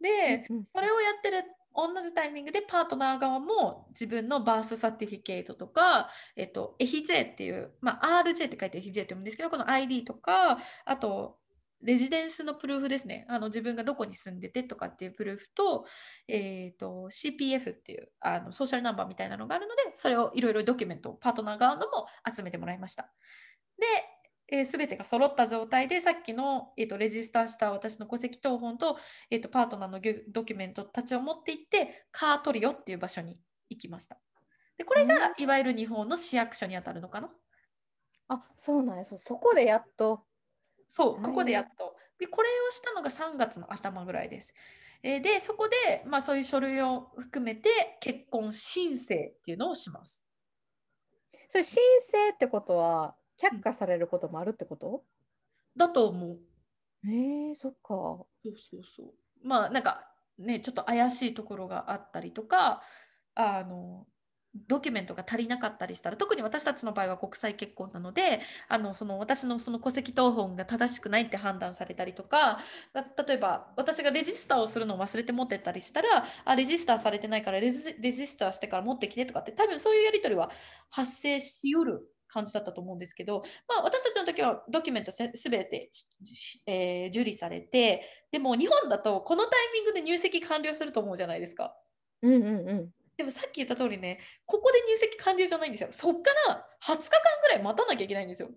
[0.00, 1.44] で、それをやってる
[1.74, 11.38] 同じタイミングでパートナー側も自分の birth certificate とか、えっと、エヒジェっていう、まあ、RJ って書いてエヒジェって読むんですけど、この ID とか、あと、
[11.84, 13.26] レジデンスのプルーフですね。
[13.28, 15.84] あの自分がどこに住んでてとかっていうプルーフと、
[16.28, 23.12] えっ、ー、と、CPF っていうあのソーシャルナンバーみたいなのがあるので、それをいろいろドキュメント、パートナー側のも集めてもらいました。
[23.78, 23.86] で、
[24.48, 28.98] えー、全てが揃った状態でさっきの、えーと、レジスターした私の戸籍謄本と,、
[29.30, 30.00] えーと、パートナーの
[30.32, 33.38] ドキュメントたちを持って行ってカートリオっていう場所に
[33.70, 34.18] 行きました。
[34.76, 37.30] でこれがいわゆる日本の市役所にあたるのかな。
[38.28, 40.24] あそうなんですそこでやっと。
[40.88, 41.96] そうここでやっと。
[42.18, 44.54] でこれをしたのが3月の頭ぐらいです。
[45.02, 50.24] えー、でそこで、まあ、そういう書類を含めて結婚申請っていうのをします。
[51.48, 55.04] それ申請ってことは却下されることもあるってこと、
[55.76, 56.38] だと思う。
[57.04, 57.78] えー、そっか。
[57.88, 59.14] そうそうそう。
[59.42, 60.08] まあなんか
[60.38, 62.82] ねちょっと怪しいところがあったりとか
[63.34, 64.06] あの
[64.54, 72.60] ドキュメントが足りなかったりしたら特に私たちの場合は国際結婚なのであのその私のその戸籍謄本が正しくないって判断されたりとか
[72.94, 80.50] 例えば私がレジスターをするのを忘れて持ってったりしたらあレジスターされてないからレジスターしてから持ってきてとかって多分そういうやり取りは
[80.90, 85.90] 発生しうる感じだったと思うんですけど、まあ、私たちの時はドキュメントすべて、
[86.66, 88.02] えー、受理されて
[88.32, 91.74] でも日本だとこのタイミングで入籍完了すると思うじゃないですか。
[92.22, 95.88] うんうんうんでもさっき言った通りね、ここで入籍完了じゃないんですよ。
[95.92, 98.50] そっから20日間ぐらい待たなきゃいけないんですよ。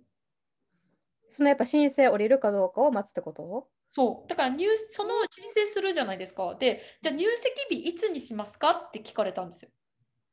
[1.30, 3.68] そのやっぱ申請降りるかどうかを待つってこと？
[3.94, 6.56] そうだから入その申請するじゃないですか。
[6.56, 9.70] で、じゃあ入籍日いつにしますかって聞かれたんですよ。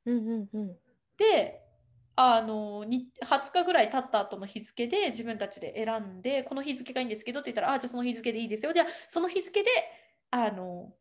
[0.07, 0.77] うんうんうん、
[1.17, 1.63] で、
[2.17, 3.07] あの20
[3.53, 8.73] 日ぐらい経った後の日付で自分たちで選んで、この日付がいいんですけどって言ったら、あ、じゃあその日付でいいですよ。
[8.73, 9.69] じゃあその日付で
[10.31, 10.93] あの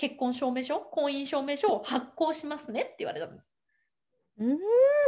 [0.00, 3.46] 結婚証明書、婚姻証明書を発行しますねって言われたんです。
[4.38, 4.58] うん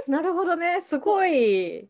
[0.06, 1.88] なるほどね、すごい。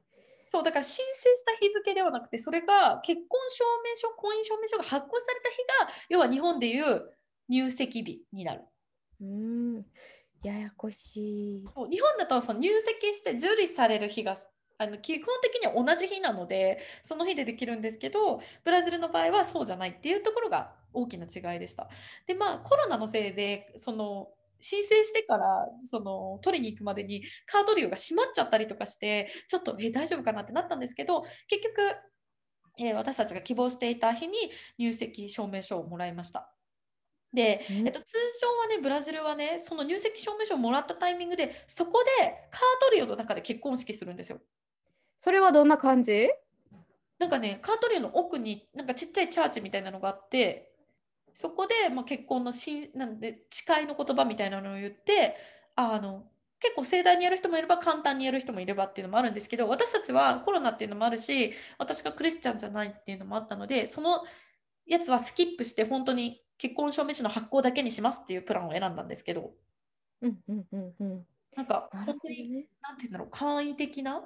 [0.52, 5.56] そうだから申請した日付ではなくて、それが結婚証明書、婚姻証明書が発行された日
[5.88, 7.10] が、要は日本でいう
[7.48, 8.62] 入籍日になる。
[9.20, 9.84] うん
[10.44, 11.64] ややこしい。
[11.90, 14.36] 日本だとその入籍して受理される日が
[14.82, 21.88] あの基本的には同じ日なのでその日でできるんですけどブラジルの場合はそうじゃないっていうところが大きな違いでした。
[22.26, 24.28] でまあコロナのせいでその
[24.60, 25.44] 申請してから
[25.84, 31.80] その取りに行くまでにカード量が閉まっちゃったりとかしてちょっとえ大丈夫かなってなったんですけど結局、
[32.78, 34.34] えー、私たちが希望していた日に
[34.78, 36.52] 入籍証明書をもらいました。
[37.34, 38.06] で、えっと、通
[38.40, 44.38] 常はねブラジルはねその入籍証明書をもらったタイミングでそこでカートリオの中で結婚式するんですよ。
[45.22, 46.28] それはどんな感じ？
[47.20, 50.72] なんかねカートリオの奥になんかちっちゃいチャーチみたいなのがあって
[51.36, 55.36] そこで、まあ、結婚のしなんで誓いの言葉みたいなのを言って
[55.76, 56.24] あの
[56.58, 64.24] 結構盛大にやる人もいれば簡単にやる人もいればっていうのもあるんですけど私たちはコロナっていうのもあるし私がクリスチャンじゃないっていうのもあったのでその
[64.86, 69.52] やつはスキップして本当に結婚証明書の発行だけにしますっていうプランを選んだんですけど、
[70.20, 74.22] うんうんうんうん、なんか本当に、ね、なんて言うんだろう簡易的な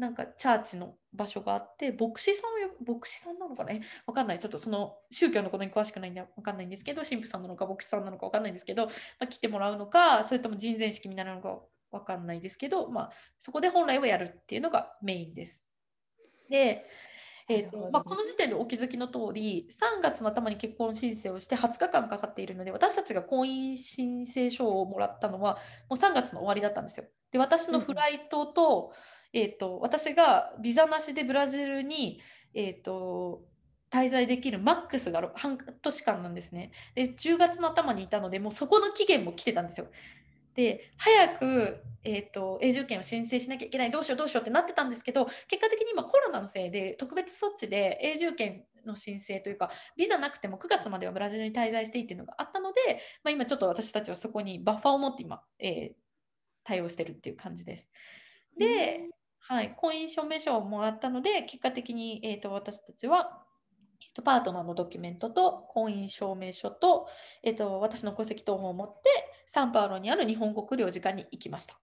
[0.00, 11.58] なんかチャーチの場所があって牧師さんを牧師さんなのかねわかんないちょっとその宗教のことに詳しくないんでわかんないんですけど神父さんなのか牧師さんなのかわかんないんですけど、まあ、来てもらうのかそれとも人前式になるのか
[11.90, 15.66] わかんないですけど、まあ、そこで本来はやるっていうのがメインです。
[16.48, 16.86] で、
[17.48, 27.06] えーとまあ、この時点でお気づきの通り3月の頭に結婚申請をして20日間かかっているので私たちが婚姻申請書をもらったのはもう3月の終わりだったんですよ。
[27.32, 32.20] で私のフライトと、うんえーと、私がビザなしでブラジルに、
[32.54, 33.42] えーと、
[33.90, 36.70] 滞在できるマックスが半年間なんですね。
[36.94, 39.88] で10月の頭にいたのでもうそこの期限も来てたんですよ。
[40.54, 55.94] で早く、えーと、永住権を申請しなきゃいけないどうしようどうしようってなってたんですけど結果的に今コロナのせいで特別措置で永住権の申請というかビザなくても9月まではブラジルに滞在していいっていうのがあったので、まあ、今ちょっと私たちはそこにバッファーを持って今、えー、
[56.64, 57.88] 対応してるっていう感じです。
[58.58, 59.08] で、
[59.40, 63.44] はい、婚姻証明書をもらったので、結果的に、えーと、私たちは、
[64.00, 67.08] えーと、パートナーのドキュメントと婚姻証明書と,、
[67.42, 69.10] えーと、私の戸籍謄本を持って、
[69.46, 71.78] サンパウロにある日本国領事館に行きました。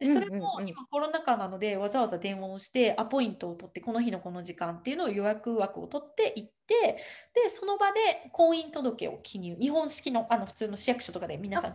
[0.00, 11.74] でそれも今コロナ禍なのでわざわざ電話をしてアポイントを取ってこの日のこの時間っていうのを予約枠を取って行ってでその場で婚姻届を記入日本式のあの普通の市役所とかで皆さん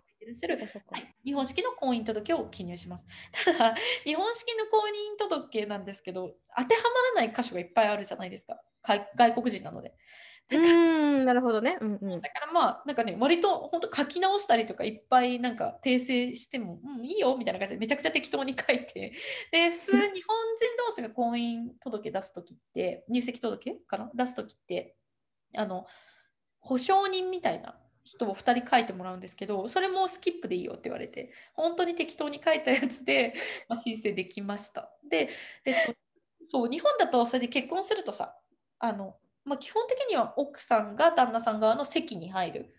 [0.90, 3.06] はい、日本式の婚姻届を記入します。
[3.46, 6.82] ただ、日本式の婚姻届なんですけど、当ては
[7.14, 8.60] まらない箇所がいっぱいあるじゃないですか、
[9.16, 9.94] 外国人なので。
[10.50, 10.96] だから。
[11.26, 19.14] なるほどね、うんうん、だからまあなんかね割と本当書き直したりとかいっぱいなんか訂正しても、うん、いいよみたいな感じでめちゃくちゃ適当に書いて。
[19.52, 20.22] で普通日本人
[20.88, 24.12] 同士が婚姻届出す時って入籍届かな？
[24.14, 24.96] 出す時って
[25.56, 25.88] あの
[26.60, 33.34] 保証人みたいな人を2人書いてもらうんですけどそれもスキップでいいよって言われて本当に適当に書いたやつで、
[33.68, 34.92] まあ、申請できました。
[35.10, 35.30] で、
[35.66, 35.96] えっと、
[36.44, 38.38] そう日本だとそれで結婚するとさ
[38.78, 42.76] あの、まあ、基本的には奥さんが旦那さん側の席に入る。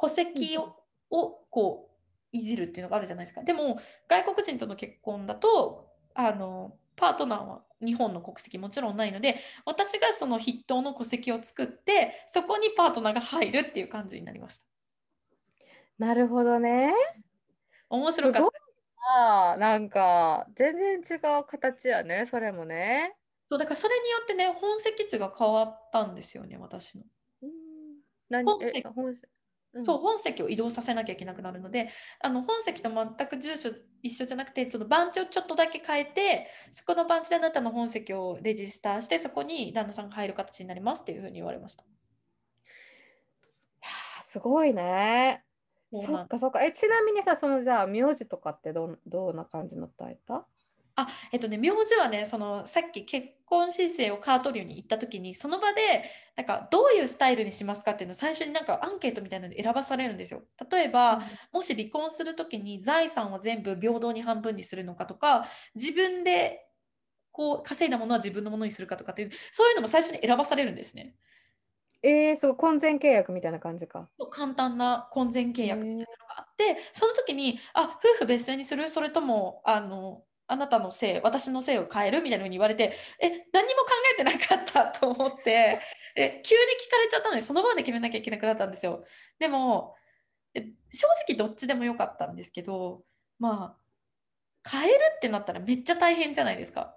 [0.00, 0.76] 戸籍を,、
[1.10, 1.90] をこ
[2.32, 3.42] ういじるっていうのがあるじゃないですか。
[3.42, 14.64] でも外国人との結婚だとあのパートナーは日本の国籍もちろんないので私がその筆頭の戸籍を作ってそこにパートナーが入るっていう感じになりました。
[15.98, 16.92] なるほどね。
[17.88, 18.50] 面白かった。
[19.06, 23.14] あなんか全然違う形やねそれもね
[23.54, 27.04] そうだからそれによってね本籍地が変わったんですよね私の。
[28.42, 29.28] 本籍え本籍？
[29.74, 29.84] うん。
[29.86, 31.88] そう本籍を移動させなきゃいけなくなるので
[32.20, 33.70] あの本籍と全く住所
[34.02, 41.84] 一緒じゃなくてちょっと番地をちょっとだけ変えてそこの番地であなたの本籍をレジスターしてそこに旦那さんが入る形になりますっていうふうに言われました。
[41.84, 41.86] い
[44.32, 45.44] すごいね。
[45.92, 46.64] そっかそっか。
[46.64, 50.34] えちなみにさそのじゃあ名字とかってどんどんな感じのタイプ
[50.96, 56.04] あえっとね名字はねそのさっき結婚申請をカートリューに行った時にその場で
[56.36, 60.42] なんかどういうスタイルにしますかっていうのを最初になんかアンケートみたいなので選ばされるんですよ。
[60.70, 61.22] 例えば、
[61.52, 66.66] もし離婚する時に財産を全部平等に半分にするのかとか自分で
[67.30, 71.14] こう稼いだものは自分のものにするかとかっていうそういうのも最初に選ばされるんですね。
[72.02, 76.06] えー、そう婚前契約みたいな感じか簡単な婚前契約みたいなのが
[76.38, 78.88] あってその時にあ夫婦別姓にする？
[78.88, 85.80] それともあのあなたの姓私の姓を変えるみたいなふうに言われてえ何にも考えてなかったと思って
[86.16, 89.04] え急に聞かれちゃったのでその場で決めなきゃいけなくなったんですよ。
[89.38, 89.96] でも
[90.54, 90.62] え
[90.92, 93.04] 正直どっちでもよかったんですけど
[93.38, 93.76] ま
[94.64, 96.96] あ変えるってなったらめっちゃ大変じゃないですか。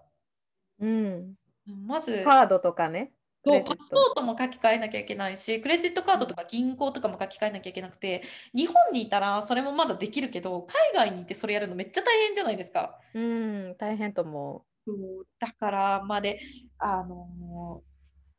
[0.79, 1.35] うん。
[1.65, 3.07] まずカードとかね。
[3.07, 8.23] クそうパスポートも書き換えなきゃいけないしクレジットカードとか銀行とかも書き換えなきゃいけなくて
[8.53, 12.99] 日本にいたらそれもまだできるけど海外に行ってそれやるのめっちゃ大変じゃないですか。
[13.13, 16.39] うん大変と思そうだからまで
[16.79, 17.81] あの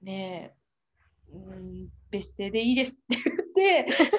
[0.03, 0.55] ね
[1.33, 3.23] え、うん、別姓でいいですって
[3.57, 4.11] 言って、まあ、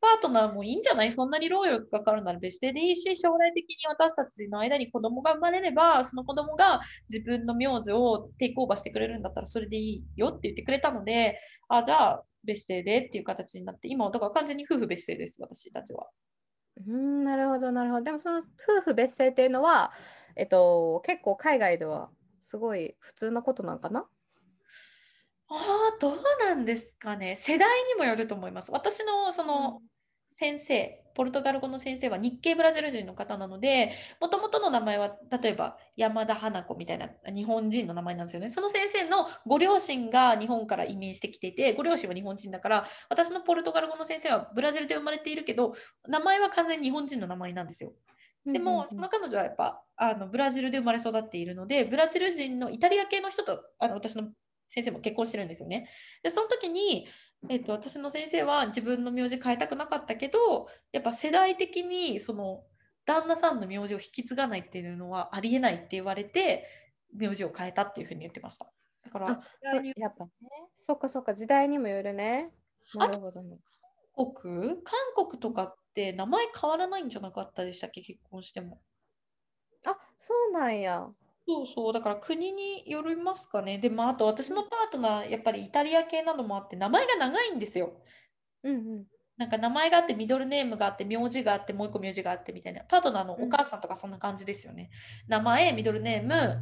[0.00, 1.12] パートナーもいいんじゃない？
[1.12, 16.06] そんなに労力かかるなら別姓でいいし将来的に私たちの間に子供が生まれればその子供が自分の名字をテイクオーバーしてくれるんだったらそれでいいよって言ってくれたのであじゃあ別姓でっていう形になって今だから完全に夫婦別姓です私たちは。
[16.86, 18.04] うんなるほどなるほど。
[18.04, 19.92] でもその夫婦別姓っていうのは
[20.36, 22.10] えっと結構海外では
[22.42, 24.06] すごい普通のことなんかな？
[25.48, 27.36] ああ、どうなんですかね。
[27.36, 28.72] 世代にもよると思います。
[28.72, 29.80] 私のその
[30.38, 38.50] 先生、ポルトガル語の先生は日系ブラジル人の方なので、もともとの名前は例えば山田花子みたいな日本人の名前なんですよね。
[38.50, 45.74] その先生のご両親が日本から移民してきていて、ご両親は日本人だから、私のポルトガル語の先生はブラジルで生まれているけど、
[46.06, 47.94] 名前は完全に日本人の名前なんですよ。
[48.44, 54.28] でも、その彼女はやっぱあのブラジルで生まれ育っているので、ブラジル人のイタリア系の人とあの私の
[54.68, 55.88] 先生も結婚してるんですよね。
[56.22, 57.06] で、その時に、
[57.48, 62.64] えっと、私の先生は自分の名字変えたくなかったけど、やっぱ世代的にその
[63.04, 66.66] 旦那さんの名字を引き継がないっていうのはありえないって言われて、
[67.14, 68.66] 名字を変えたっていうふうに言ってました。
[69.04, 69.32] だから、や
[70.08, 70.30] っぱね。
[70.80, 72.50] そっかそっか時代にもよるね。
[72.94, 73.58] なるほどね。
[74.16, 74.82] 韓国？
[74.82, 74.94] 韓
[75.28, 78.80] 国とかって名前変わらないんじゃなかったでしたっけ、結婚しても。
[79.86, 81.06] あそうなんや
[81.46, 83.78] そうそう、だから国によりますかね。
[83.78, 87.92] でも、あと私のパートナー、やっぱりイタリア系などもあって、名前が長いんですよ。
[88.64, 89.06] うんうん
[89.38, 92.80] なんか名前があって、ミドルネームがあって、名字があって、もう一個名字があってみたいな。
[92.88, 94.88] パートナーのお母さんとかそんな感じですよね。
[95.28, 96.56] 名前、ミドルネーム、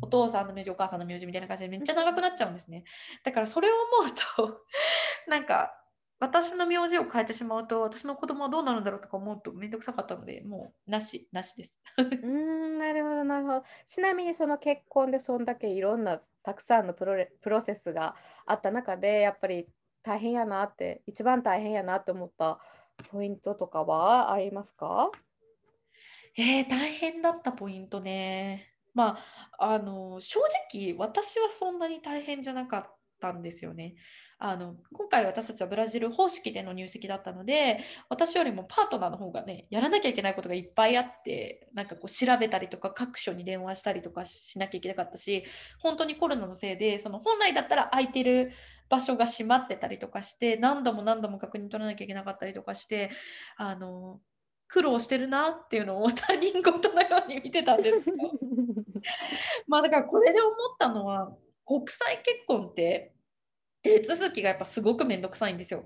[0.00, 2.84] お父さんの名字、お母さんの名字みたいな感じでめっちゃ長くなっちゃうんですね。
[3.24, 4.60] だからそれを思うと、
[5.28, 5.74] なんか
[6.20, 11.74] 私の名字を変えてしまうと、私の子供はどうなるんだろうとか思うとめんどくさかったので、もうなし、なしです。
[11.98, 18.16] うーんなるほどなるほどちなみにその結婚でそんだけいろんなたくさんのプロレプロセスが
[18.46, 19.68] あった中でやっぱり
[20.02, 22.60] 大変やなって一番大変やなって思った
[23.10, 25.10] ポイントとかはありますか？
[26.36, 28.74] えー、大変だったポイントね。
[28.94, 29.18] ま
[29.58, 30.40] あ、あの、正
[30.72, 33.94] 直、私はそんなに大変じゃなかったんですよね。
[34.42, 45.44] あの、今回私たちはブラジル方式での入籍だったので、私よりもパートナーの方がね、やらなきゃいけないことがいっぱいあって、なんかこう調べたりとか、各所に電話したりとかしなきゃいけなかったし、
[45.78, 48.52] 本当にコロナのせいで、その本来だったら空いてる
[48.88, 53.10] 場所が閉まってたりとかして、何度も何度も確認取らなきゃいけなかったりとかして、
[53.58, 54.20] あの、
[54.68, 58.16] 苦労してるなっていうのを他人事のように見てたんですけど
[59.68, 61.36] まあだからこれで思ったのは
[61.66, 63.12] 国際結婚って
[63.82, 65.84] 手続きがやっぱすごくめんどくさいんですよ。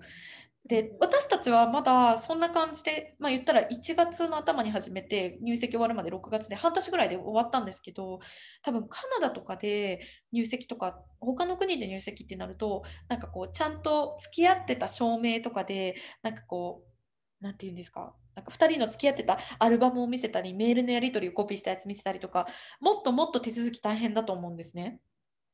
[0.66, 8.20] で私たちはまだそんな感じで、まあ、言ったら1月の頭に始めて入籍終わるまで6月で半年ぐらいで終わったんですけど
[8.62, 10.00] 多分カナダとかで
[10.32, 22.46] 入籍とか他の国で入籍ってなるとなんかこうちゃんと付き合ってた証明とかでなんかこう何て言うんですかなんか2人の付き合ってたアルバムを見せたりメールのやり取りをコピーしたやつ見せたりとか
[22.80, 24.98] もっともっと手続き大変だと思うんですね。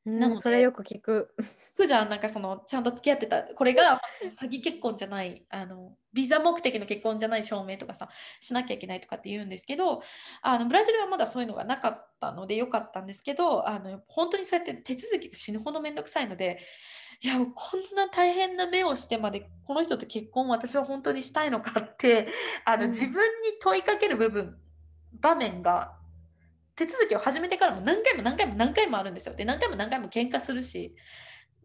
[0.05, 1.35] なのそれよく聞く。
[1.77, 4.03] 普段なんかそのちゃんと付き合ってたこれが
[4.39, 10.03] 詐欺結婚じゃないあのビザ目的の結婚じゃない証明とかさしなきゃいけないとかって言うんですけど
[10.43, 16.59] あのブラジルはまだそういうのがなかったのでよかったんですけどあの本当にそうやって手続きが死ぬほどめんどくさいので
[17.23, 17.49] いやこん
[17.97, 22.29] な大変な目をしてまでこの人と結婚を私は本当にしたいのかって
[22.67, 23.23] あの、うん、自分に
[23.61, 24.59] 問いかける部分
[25.19, 26.00] 場面が
[26.81, 29.35] 手続きを始めてからも何回も何回も何回もあるんですよ。
[29.35, 30.97] で、何回も何回も喧嘩するし。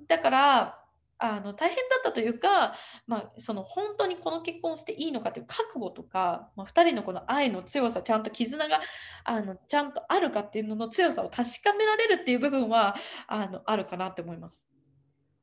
[0.10, 0.82] だから、
[1.18, 2.76] あの大変だったというか、
[3.08, 8.82] まあ、その本当にこの結婚していいのかという覚悟とか、まあ、2人のこの愛の強さちゃんと絆が
[9.24, 12.98] あのちゃんとあるかっていうのの強さを確かめられるっていう部分は
[13.28, 14.68] あのあるかなって思います。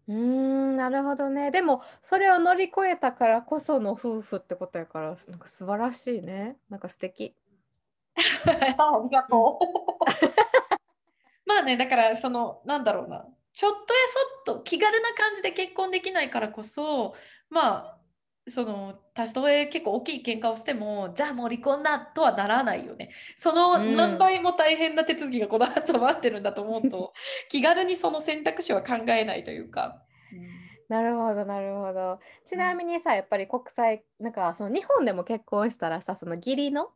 [0.09, 1.51] うーんなるほどね。
[1.51, 6.59] でもそれを乗り越えたからこその夫婦ってことやからなんか素晴らしいね。
[6.69, 7.35] なんか素敵。
[8.47, 9.65] ありがとう。
[11.47, 14.01] まあね、だからその、なんだろうな、ちょっとや
[14.45, 17.15] そっと気軽な感じで結婚できないからこそ、
[17.51, 17.99] まあ、
[18.49, 23.11] そのたとえ結構大きい喧嘩をしてもじゃあもう離婚だとはならないよね。
[23.37, 27.13] その何倍も大変な手続きがこの後待ってるんだと思うと、
[27.49, 30.03] 気軽にその選択肢は考えないというか。
[30.89, 32.19] なるほどなるほど。
[32.45, 36.91] ちなみにさやっぱり国際なんかその日本でも結婚したらさその義理の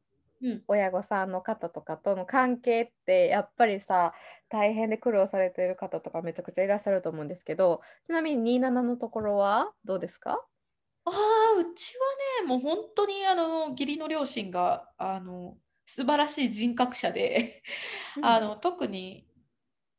[0.68, 4.12] 親御さんの方とかとの関係ってやっぱりさ
[4.48, 10.40] 大変で苦労されている方とかめちゃくちゃいらっしゃると思うんですけどちなみに27のところはどうですか？
[11.04, 11.10] あ
[11.58, 11.94] うち
[12.40, 15.56] はねもう本当にあの義理の両親があの
[15.86, 17.62] 素晴らしい人格者で
[18.22, 19.25] あの特に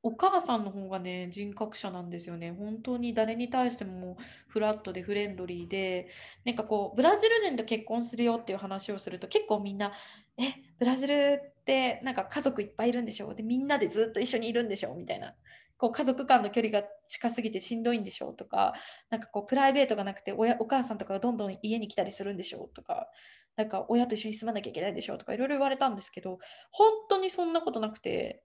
[0.08, 2.52] お母さんの方がね、人格者なんですよね。
[2.52, 4.18] 本当に誰に対しても
[4.48, 6.08] フラットでフレンドリーで、
[6.46, 9.92] なんかこう、ブラジル人と結婚するよっていう話をすると、結構みんな、
[10.38, 15.36] え、ブラジルってなんか家族いっぱいいるんでしょで、みんなでずっと一緒にいるんでしょみたいな。
[15.80, 18.36] こう家族間の距離が近すぎてしんどいんでしょう？
[18.36, 18.74] とか、
[19.12, 22.74] なんかこうプライベートがなくて親お母さんとかがどんどん家に来たりするんでしょう？
[22.74, 23.10] とか、
[23.58, 25.18] なんか親と一緒に住まなきゃいけないでしょう？
[25.20, 26.40] とかいろいろ言われたんですけど、
[26.72, 28.42] 本当にそんなことなくて、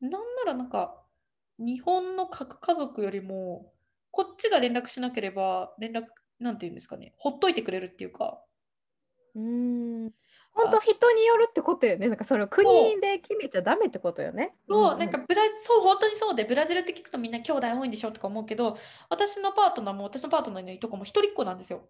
[0.00, 1.02] なんならなんか、
[1.58, 3.72] 日本の核家族よりも、
[4.10, 6.06] こっちが連絡しなければ、連絡、
[6.38, 8.42] なんていうんですかね、ほっといてくれるっていうか。
[9.34, 10.10] うん。
[10.52, 12.08] 本当人によるってことよね。
[12.08, 14.56] なんかそれを国で決めちゃダメってことよね。
[14.68, 18.76] そう、なんかブラそう、本当にそうで、ブラジルって聞くとみんな兄弟多いんでしょとか思うけど、
[19.08, 21.88] 私のパートナーも、私のパートナーのいとこも一人っ子なんですよ。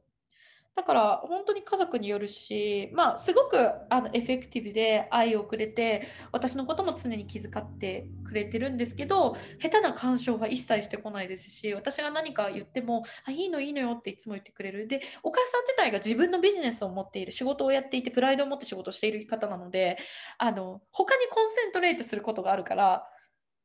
[0.79, 3.59] だから本当に家族によるし、まあ、すごく
[3.91, 19.99] あのエフェクティブで愛をくれて私のことも常に気遣ってくれてるんですけど下手な干渉は一切してこないですし私が何か言ってもあいいのいいのよっていつも言ってくれるでお母さん自体が自分のビジネスを持っている仕事をやっていてプライドを持って仕事をしている方なので
[20.39, 23.05] あの他にコンセントレートすることがあるから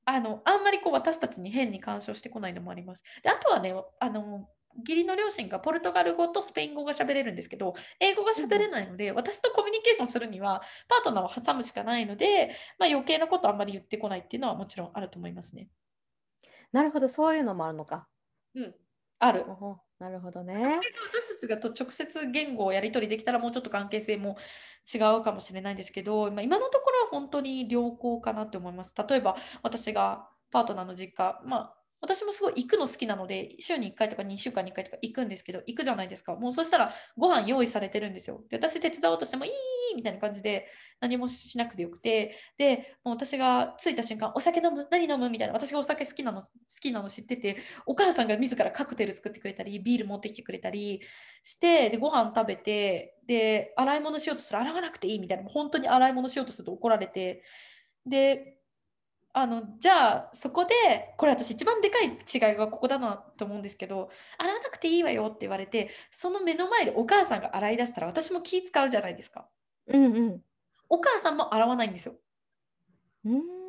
[0.06, 3.04] あのあんまりこう私たちに変に干渉してこないのもあります。
[3.22, 15.70] であとはねあの義理の両親がポルトガル語とスペイン語が喋れるんですけど英語が喋れないので、私とコミュニケーションするにはパートナーを挟むしかないので、まあ、余計なことあんまり言ってこないっていうのはもちろんあると思いますね。
[16.72, 18.08] なるほどそういうのもあるのか。
[18.56, 18.74] うん
[19.20, 19.46] ある。
[20.00, 20.80] なるほどね。
[21.14, 24.36] 私たちがと直接言語をやり取りできたらもうちょっと関係性も
[24.94, 28.94] 違うかもしれないんですけど、まあ、今のところは本当に良好かなって思います。
[29.08, 36.36] 例えば私がパートナーの実家、まあ、私もすごい行くの好きなので、週に1回とか2週間に1回とか行くんですけど、行くじゃないですか。
[36.36, 38.44] もうそしたらご飯用意されてるんですよ。
[38.50, 39.52] で、私手伝おうとしてもいい
[39.96, 40.68] みたいな感じで
[41.00, 44.86] 何もしなくてよくて、で、もう私が着いた瞬間、お酒飲む？
[44.92, 45.30] 何飲む？
[45.30, 46.48] みたいな、私がお酒好きなの、好
[46.82, 51.02] きなの知ってて、お母さんが自らカクテル作ってくれたり、ビール持ってきてくれたり
[51.42, 57.44] して、で、ご飯食べて、で、洗い物しようとしたら洗わなくていいみたいな、本当に洗い物しようとすると怒られて、
[58.06, 58.58] で、
[59.36, 60.74] あのじゃあそこで
[61.18, 69.48] これ私一番でかい違いがここだなと思うんですけど洗わなくていいわよって言われてその目の前でお母さんが洗い出したら私も気使うじゃないですか。
[69.88, 70.42] うんうん、
[70.88, 72.16] お母さんも洗わないんですよ。
[73.26, 73.63] うん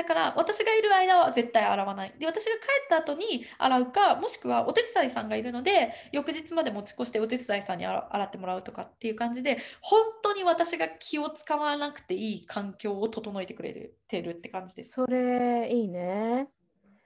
[0.00, 2.14] だから私がいる間は絶対洗わない。
[2.18, 14.92] で、私が帰った後に洗うか、もしくはお手伝いさんがいるので、翌日まで持ち越してお手伝いさんに洗ってもらうとかっていう感じで、本当に私が気を使わなくていい環境を整えてくれてるって感じです。
[14.92, 16.48] それいいね。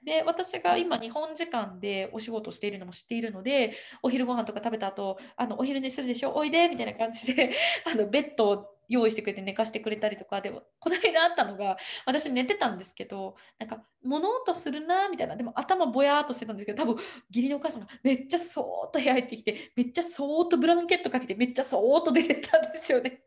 [0.05, 3.73] で私が今日本時間でお仕事しているのも知っているので
[4.03, 6.35] お昼ご飯とか食べた後あのお昼寝するでしょ？
[6.35, 7.51] おいでみたいな感じで
[7.91, 23.21] あのベッドを用意してくれて寝かしてくれたりとかでこの間あったのが私寝てたんですけどなんか物音するなみたいなでも頭ぼやーっとしてたんですけど多分義理のお母さんがめっちゃそーっと部屋入ってきてめっちゃそーっとブランケットかけてめっちゃそーっと出てったんですよね。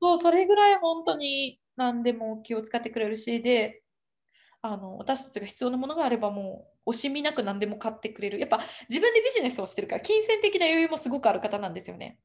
[0.00, 3.82] そうそれぐらい本当に何でも気を使ってくれるしで
[4.62, 12.18] あの私たちが必要なものがあればもう惜しみなく何でも買ってくれるやっぱ自分でビジネスをしてるから金銭的な余裕もすごくある方なんですよね。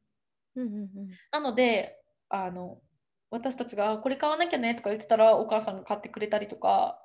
[0.55, 0.89] うんうんうん、
[1.31, 1.97] なので
[2.29, 2.81] あの
[3.29, 7.01] 私たちがこれ買わなきゃねとか言ってたらお母さんが買ってくれたりとか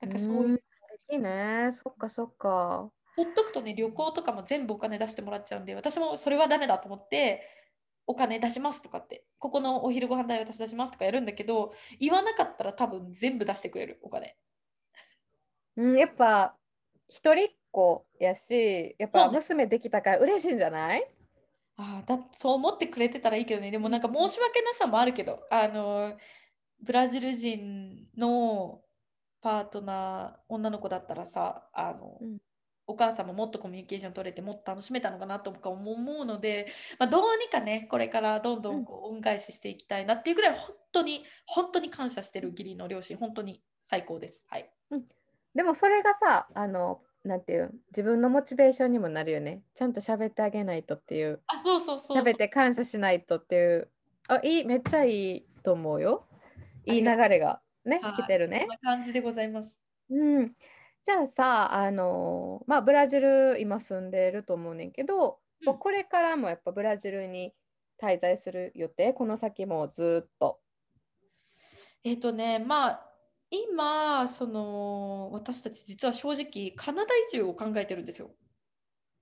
[0.00, 0.60] なんかそういう
[1.10, 1.70] いいね。
[1.72, 2.90] そっかそっか。
[3.14, 7.42] ほっとくとね旅行とかも全部お金出してもらっちゃうんで私もそれはダメだと思って
[8.06, 14.36] お金出しますとかってここのお昼ご飯代私出しますとかやるんだけど言わなかったら多分全部出してくれるお金。
[15.76, 16.56] うんやっぱ
[17.08, 21.06] 一人っ子やしやっぱ娘できたから嬉しいんじゃない？
[21.76, 23.70] あだそう思ってくれてたらいいけどね。
[23.70, 26.16] でもなんか申し訳なさもあるけどあの
[26.80, 28.80] ブラジル人の
[29.40, 32.38] パートナー女の子だったらさあの、うん、
[32.86, 36.66] お母さんももっとコミュニケーション取れてもっと楽しめたのかなとか思うので、
[36.98, 44.44] まあ、どうにかねこれからどんどんこう恩返ししていきたいなっていうぐらい本当に本当に感謝してる義理の両親本当に最高です。
[44.48, 45.04] はい、うん、
[45.54, 49.62] でもそれがさあのなんていう自分のモチベーションにもなるよね。
[49.74, 51.40] ちゃんと喋ってあげないとっていう。
[51.46, 53.88] あそうそうそう食べて感謝しないとっていう。
[54.28, 56.26] あいいめっちゃいいと思うよ。
[56.84, 58.60] いい流れがね来てるね。
[58.60, 59.80] そんな感じでございます。
[60.10, 60.52] うん。
[61.02, 67.54] じゃあさあのまあブラジル今住んでると思うねんけど、うん、これからもやっぱブラジルに
[68.02, 69.14] 滞在する予定？
[69.14, 70.60] この先もずっと。
[72.04, 73.13] えっ、ー、とねまあ
[73.54, 78.30] 今その私たち実は正直カナダ移住を考えてるんですよ。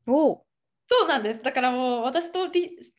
[0.07, 0.45] お
[0.89, 1.43] そうなんです。
[1.43, 2.51] だからもう私と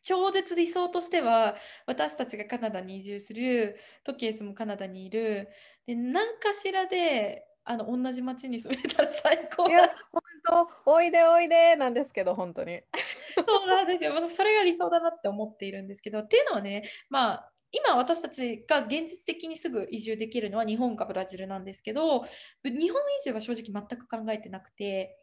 [0.02, 1.54] 超絶理想としては
[1.86, 5.48] 私たちがカナダに移住するトキエスもカナダにいる。
[5.86, 9.68] で何かしらであの同じ町に住めたら最高。
[9.68, 10.68] いや本当。
[10.86, 12.82] おいでおいでなんですけど本当に。
[13.36, 14.12] そうなんですよ。
[14.28, 16.20] それが理想だなって思っているんですけど。
[16.20, 22.24] っていうのはねまあ今私たちが現実的にすぐ移住できるのは日本かブラジルなんですけど
[22.64, 25.16] 日本移住は正直全く考えてなくて、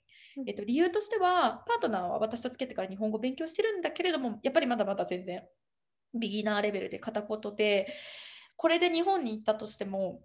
[0.45, 5.43] えっと、理由としてはパートナーは私とつけてから日本語を勉強してるんだけれどもやっぱりまだまだ全然
[6.13, 7.87] ビギナーレベルで片言で
[8.57, 10.19] これで日本に行ったとしても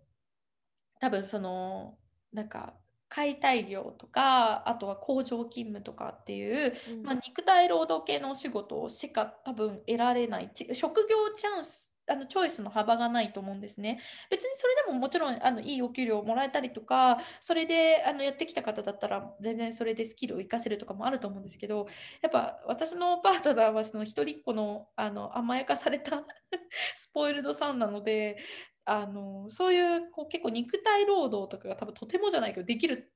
[1.00, 1.96] 多分その
[2.32, 2.74] なんか
[3.08, 10.50] 解体業とかあとは工場勤務とかっていう、うん、まあ、肉体労働系のお仕事しか多分得られない。
[10.72, 14.00] 職業チャンスあのチョイスの幅がないと思うんですね。
[14.30, 21.86] 別にそれでももちろんあのいいお給料をもらえたりとかそれであのやってきた方だったら全然それでスキルを活かせるとかもあると思うんですけど
[22.22, 26.24] やっぱ私のパートナーはその一人っ子のあの甘やかされた
[26.96, 28.38] スポイルドさんなので
[28.84, 33.12] あのそういうこう結構肉体労働とかが多分とてもじゃないけどできる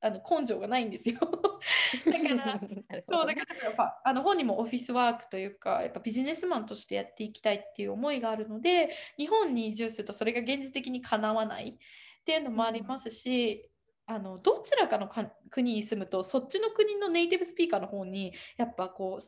[0.00, 1.18] あの根性がないんですよ。
[1.20, 2.60] だから
[3.08, 13.68] そうだからやっぱあの本人もオフィスワークというかやっぱビジネスマンとしてやっていきたいっていう思いがあるので日本に移住するとそれが現実的にかなわないっていうのもありますし、
[14.08, 15.08] うん、あのどちらかの
[15.50, 19.24] 国に住むとそっちの国のネイティブスピーカーの方にやっぱこう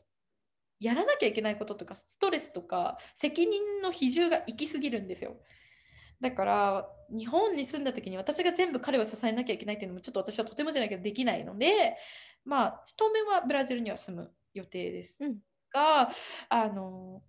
[0.78, 5.36] やらなきゃいけないこととかストレスとか責任の比重が行き過ぎるんですよ。
[6.20, 11.96] だから日本に住んだ時に私が全部彼を支えなきゃいけないっていうのもちょっと私はとてもじゃないけどできないので
[12.44, 15.36] まあ当面はブラジルには住む予定です、うん、
[15.72, 16.10] が
[16.48, 17.22] あの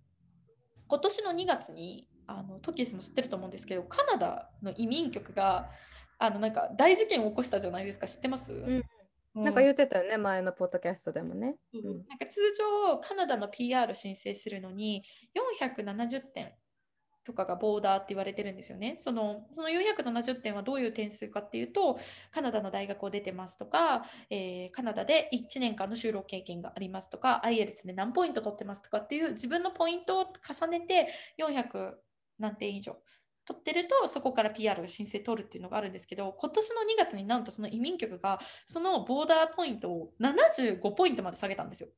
[0.88, 5.70] 今年の2月にあのトキエスも知ってると思うんですけどカナダの移民局が
[6.18, 8.06] あのなんか大事件を起こしたじゃないですか。
[8.06, 8.84] 知ってます、うん。
[9.42, 11.56] なんか言ってたよね、前のポッドキャストでもね。
[11.74, 15.02] うん、なんか通常、カナダの PR 申請するのに
[15.34, 16.52] 470点
[17.24, 18.96] とかがボーダーって言われてるんですよね。
[18.96, 21.98] そのその470点はどういう点数かっていうと、
[22.30, 31.08] カナダの大学を出てますとか、えー、カナダで1年間の就労経験がありますとか、IELTS で何ポイント取ってますとかっていう自分のポイントを重ねて
[31.38, 31.94] 400
[32.38, 32.96] 何点以上
[33.44, 36.74] 取ってると、そこから PR 申請取るっていうのがあるんですけど、今年の
[37.04, 41.88] 2月になんとその移民局がそのボーダーポイントを75ポイントまで下げたんですよ。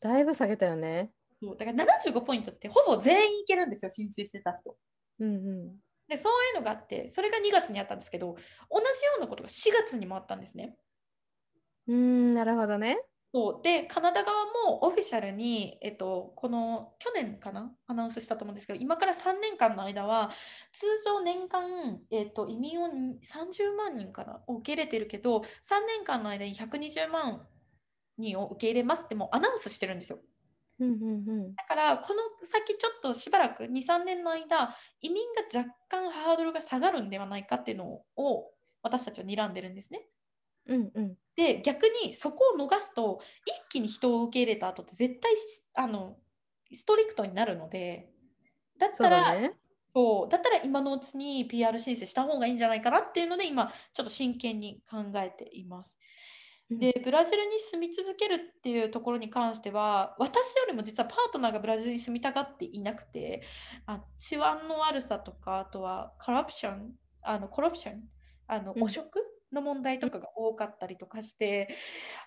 [0.00, 1.10] だいぶ下げたよね。
[1.42, 4.76] そうだから75ポイントってほぼ全員いけるんですよ申請してた人。
[5.20, 5.76] うんうん、
[6.08, 8.34] でそういうのがあってそれが2月にあったんですけど
[8.70, 10.76] 同じようなことが4月にもあったんですね。
[11.86, 12.98] うんなるほどね。
[13.32, 17.72] そうでカナダ側もオフィシャルに、えっと、この去年かな？
[17.88, 20.30] アナウンスしたと思うんですけど今から3年間の間は
[20.72, 24.40] 通常年間、えっと、移民を30万人かな？
[24.46, 25.42] を受け入れてるけど3
[25.84, 27.44] 年間の間に120万
[28.18, 30.20] 人を受け入れますってもうアナウンスしてるんですよ。
[30.80, 32.20] うんうんうん、だからこの
[32.50, 38.50] 先ちょっとしばらく23年の間移民が若干ハードルが下がるんではないかっていうのを
[38.82, 40.06] 私たちは睨んでるんですね。
[40.66, 45.32] うんうん、で逆にそこを逃すと一気に人を受け入れた後って絶対
[45.74, 46.16] あの
[46.72, 48.08] ストリクトになるので
[48.78, 49.34] だったら
[49.94, 55.98] そう、ね、だったら今のうちに PR 申請した方がいいんじゃないかなっていうので今ちょっと真剣に考えています。
[56.70, 63.42] でブラジルに住み続けるっていうところに関しては私よりも実はパートナーがブラジルに住みたがっていなくて
[63.86, 66.92] あ治安の悪さとかあとはカラプション
[67.22, 68.00] あのコラプション
[68.46, 69.20] あの汚職、
[69.54, 71.68] の問題とかが多かったりとかして、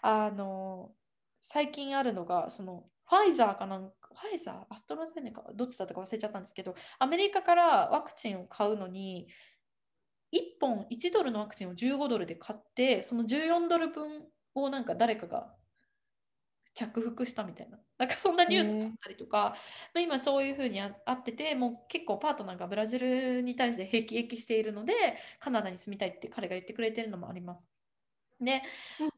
[0.01, 0.91] あの
[1.41, 4.73] 最近あるのがそのファイザーかなんかファイザー？
[4.73, 5.43] アストラゼネカ？
[5.53, 9.31] どっちだったか忘れちゃったんですけどアメリカからワクチンを買うのに1
[10.59, 14.25] 本1ドルのワクチンを15ドルで買ってその14ドル分
[14.55, 15.53] をなんか誰かが
[16.73, 19.55] 着服したみたいななんかそんなニュースがあったりとか、
[19.95, 24.93] まあ、今そういうふうにあっててもう結構パートナーがブラジルに対して辟易しているので
[25.39, 27.71] カナダに住みたいって彼が言ってくれてるのもあります。
[28.39, 28.61] で、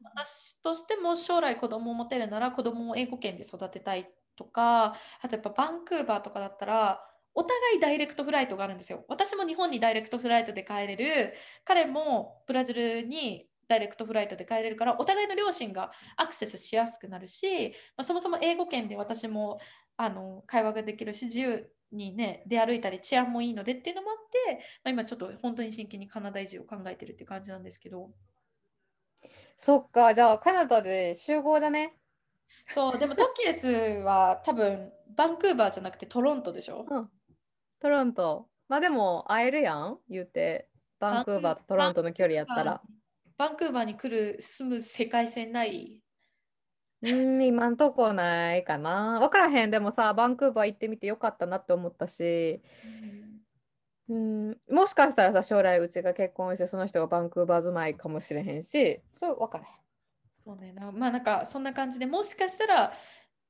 [0.02, 9.04] 私としても将来子供を持てるなら子供を英語圏で育てたいとかあとやっぱバンクーバーとかだったらお互いダイレクトフライトがあるんですよ。
[9.08, 11.32] 私も日本にダイレクトフライトで帰れる。
[11.64, 19.60] 彼もブラジルにダイレクトフライトで帰れるからお互いの両親がアクセスしやすくなるし、まあ、そもそも英語圏で私も
[19.96, 28.10] あの会話ができるし自由にね出歩いたり治安もいいのでっていうのもあって、まあ、今ちょっと本当に真剣にカナダ移住を考えてるって感じなんですけど。
[29.56, 30.14] そっか。
[30.14, 31.94] じゃあカナダで集合だね。
[32.68, 32.98] そう。
[32.98, 33.68] でもトキエス
[34.02, 37.10] は多分バンクーバーじゃなくてトロントでしょ、うん、
[37.80, 38.48] トロント。
[38.68, 39.98] まあでも会えるやん？
[40.08, 40.68] 言うて。
[41.00, 42.82] バンクーバーとトロントの距離やったら。
[43.38, 46.02] バンクーバーに来る住む世界線ない？
[47.02, 49.18] うん今んとこないかな。
[49.18, 49.70] 分からへん。
[49.70, 52.60] でもさバンクーバー行ってみてよかったなって思ったし、
[54.10, 59.00] うん、もしかしたらさ将来うちが結婚してその人がバンクーバー住まいかもしれへんし。
[59.10, 59.70] そう分からへん。
[60.44, 60.92] そうねな。
[60.92, 62.92] まあなんかそんな感じでもしかしたら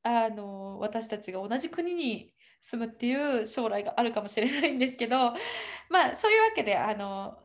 [0.05, 5.35] あの私たちが同じ国に住むっていう将来があるかもしれないんですけど
[5.89, 7.39] まあそういうわけであの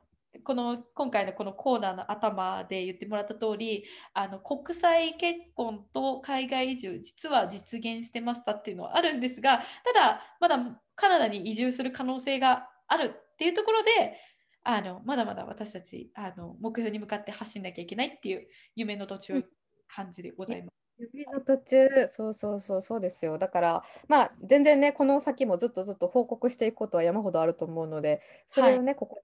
[0.44, 10.58] この今回のこのコーナーの頭で言ってもらった通りあの国際結婚と海外移住実は実現してましたっていうのはあるんですがただまだ
[10.96, 14.18] カナダに移住する可能性があるっていうところで
[14.64, 19.46] あのまだまだ私たちあの目標に向かって走んなきゃいけないっていう夢の途中
[19.88, 20.85] 感じでございます。
[20.98, 23.38] 指の途中、そうそうそうそうですよ。
[23.38, 29.22] だから、まあ、全然ね、この先もずっとずっと報告していくことは山ほどあると思うので、それをね、はい、ここ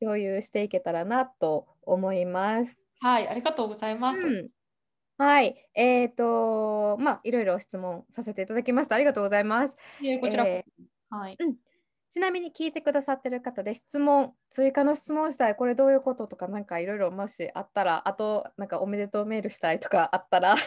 [0.00, 2.78] 共有していけたらなと思います。
[3.00, 4.20] はい、ありがとうございます。
[4.20, 4.48] うん、
[5.18, 8.96] はい、えっ、ー、と、まあ、いろいろ質問させていただきました。
[8.96, 9.74] ありがとうございます。
[10.02, 11.56] えー、こちら、えー、はい、うん。
[12.10, 20.54] ちなみに聞いてくださってる方で質問、追加の質問したい、これどういうこととか、なんかいろいろもしあったら、あと、なんかおめでとうメールしたいとかあったら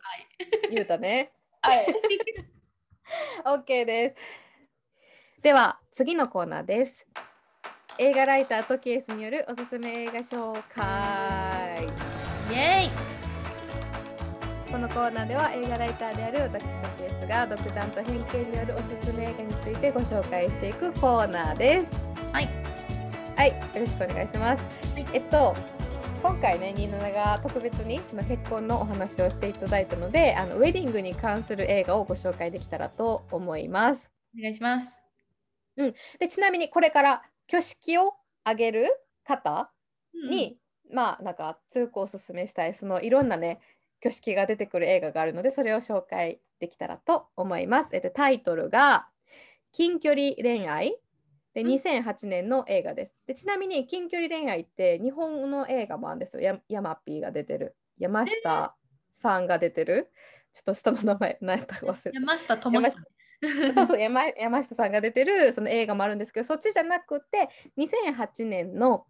[0.70, 0.72] い。
[0.76, 1.34] 言うたね。
[1.62, 1.86] はい。
[3.46, 4.51] OK です。
[5.42, 7.04] では次のコーナーです。
[7.98, 11.84] 映画ライターとケースによるおすすめ映画紹介。
[12.52, 16.70] イエーイこのコーナーでは映画ライターである私と
[17.00, 18.14] ケースが独断と偏
[18.44, 21.88] 見によるおすすめ映画についてご紹介していくコーナーです。
[22.32, 22.48] はい。
[23.36, 24.64] はい、よろしくお願いします。
[24.94, 25.56] はい、えっと
[26.22, 34.08] 今回ね、ニーナナが特別にその結婚のお話をしていただいたので、あのウェディングに関する映画をご紹介できたらと思います。
[34.38, 35.01] お願いします。
[35.78, 38.88] うん、でちなみにこれから挙式を挙げる
[39.24, 39.72] 方
[40.30, 43.60] に、うん、まあなんか強くおすすめしたいそのいろんなね
[44.02, 47.92] 挙式が出てくる映画があるのでそれを紹介できたらと思います。
[47.94, 49.08] えっと、タイトルが
[49.72, 50.98] 「近距離恋愛」
[51.54, 53.16] で2008年の映画です。
[53.28, 56.42] でちなみに近距離恋愛って日本の映画もあるんですよ。
[56.42, 57.76] ヤヤマピーが出てる。
[57.98, 58.76] 山下
[59.16, 60.12] さんが出てる。
[60.54, 62.10] ちょっと下の名前何やったか忘れた。
[62.14, 63.06] 山下智さん。
[63.74, 69.08] そうそう山山下さんが出てるその映画もあるんですけどそっちじゃなくて2008年の、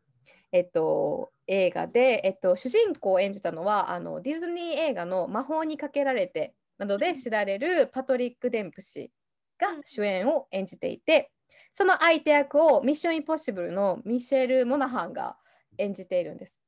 [0.52, 11.32] えっと、映画で、えっと、主人公を演じたのはあのディズニー映画の「魔法にかけられて」などで知られるパトリック・デンプシーが主演を演じていて、
[11.74, 15.38] その相手役をミッション・インポッシブルのミシェル・モナハンが
[15.78, 16.60] 演じているんです。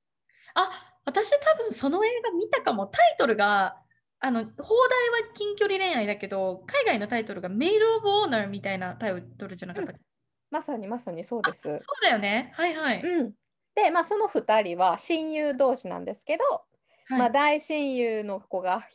[0.54, 0.70] あ
[1.06, 2.88] 私多分その映画見たかも。
[2.88, 3.82] タイトルが
[4.26, 10.06] あの、放題は近距離恋愛だけど、海外のタイトルがメイド・オブ・オーナーみたいなタイトルじゃなかったっけ、うん、
[10.50, 11.62] まさにまさにそうです。
[11.62, 12.54] そうだよね。
[12.56, 13.02] はいはい。
[13.02, 13.34] うん、
[13.76, 18.88] で、まあ、その2人は親友同士なんですけど、はい、まあ、大親友の子が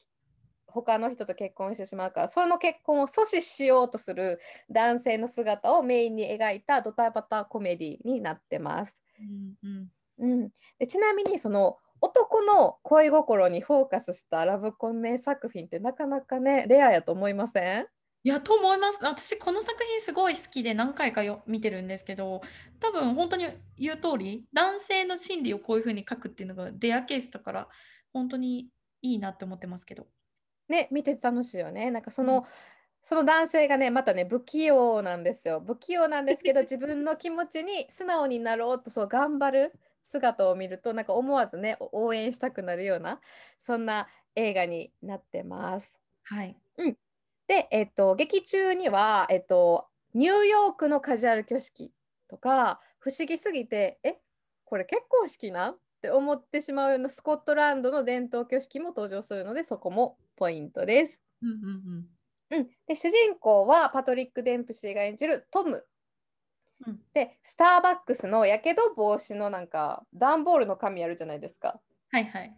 [0.66, 4.38] 他の人と結婚してしまうからその結婚を阻止しようとする
[4.70, 8.96] 男性の姿をメインに描いたドタバタコメディになってます。
[9.20, 9.88] うん
[10.18, 17.86] うん、うん、でちなみにその男の恋心にフォーカスしたラブコメ作品ってなかなかねレアやと思いません？
[18.24, 18.98] いやと思います。
[19.02, 22.42] 私この作品すごい好きで何回かよ見てるんですけど
[22.80, 23.46] 多分本当に
[23.76, 27.68] 言う通り男性の心理をこういう風に書くっていうのがレアケースだから
[28.12, 28.68] 本当に
[29.02, 30.06] いいなって思ってますけど。
[30.68, 31.90] ね見てて楽しいよね。
[31.90, 32.44] なんかその、うん、
[33.02, 35.62] その男性がねまたね不器用なんですよ。
[35.66, 39.72] 不器用なんですけど自分の気持ちに素直になろうとそう頑張る
[40.10, 43.20] 姿を見るとなんか思わずね応援したくなるような
[43.60, 45.92] そんな映画になってます。
[46.24, 46.96] はい、うん、
[47.46, 51.92] で、えっと、劇中には、えっと、ニューヨークのカジュアル挙式
[52.28, 54.18] とか不思議すぎてえ
[54.64, 55.70] これ結婚式な？
[55.70, 61.18] って思ってしまうようなスコットランドの伝統挙式も登場するのでそこもポイントです。
[61.42, 61.56] うんうん
[62.50, 62.58] うん。
[62.60, 65.84] うん、で主人公はパトリック・デンプシーが演じるトム
[66.86, 71.80] うん、でスターバックスのやけど防止のなんか段ボールの紙あるじゃないですか。
[72.10, 72.56] はいはい。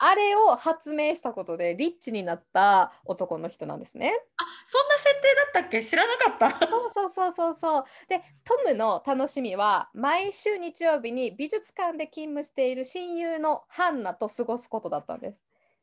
[0.00, 4.14] あれを発明したことでリッチになった男の人なんですね。
[4.36, 5.20] あそんな設定
[5.52, 5.84] だったっけ？
[5.84, 6.66] 知らなかった。
[6.66, 7.84] そうそうそうそうそう。
[8.08, 15.38] でトムの楽しみは毎週日曜日に美術館で勤務している親友のハンナと過ごすことだったんです。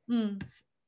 [0.08, 0.40] うん、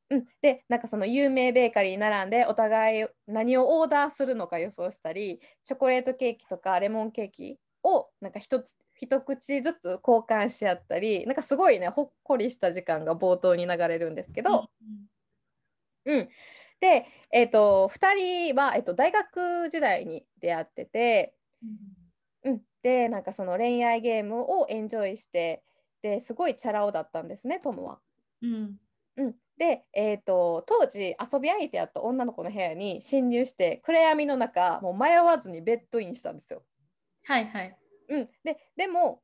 [0.10, 14.70] うん、でなんかその有名ベーカリーに並んでお互い何をオーダーするのか予想したりチョコレートケーキとかレモンケーキをなんか一つ一口ずつ交換し合ったりなんかすごいねほっこりした時間が冒頭に流れるんですけど、
[16.06, 16.30] うん、うん、
[16.80, 21.34] で、えーと、2人は、えーと、大学時代に出会ってて、
[22.44, 25.64] うん、うん、でなんかその恋愛ゲームをエンジョイして
[26.02, 28.00] ですごいチャラ男だったんですねトムは。
[28.42, 28.78] うん。
[29.18, 36.64] うん、で、えーと、当時遊び相手やった女の子の部屋に侵入して暗闇の中もう迷わずにベッドインしたんですよ。
[37.26, 37.78] はいはい。
[38.10, 39.22] うん、ででも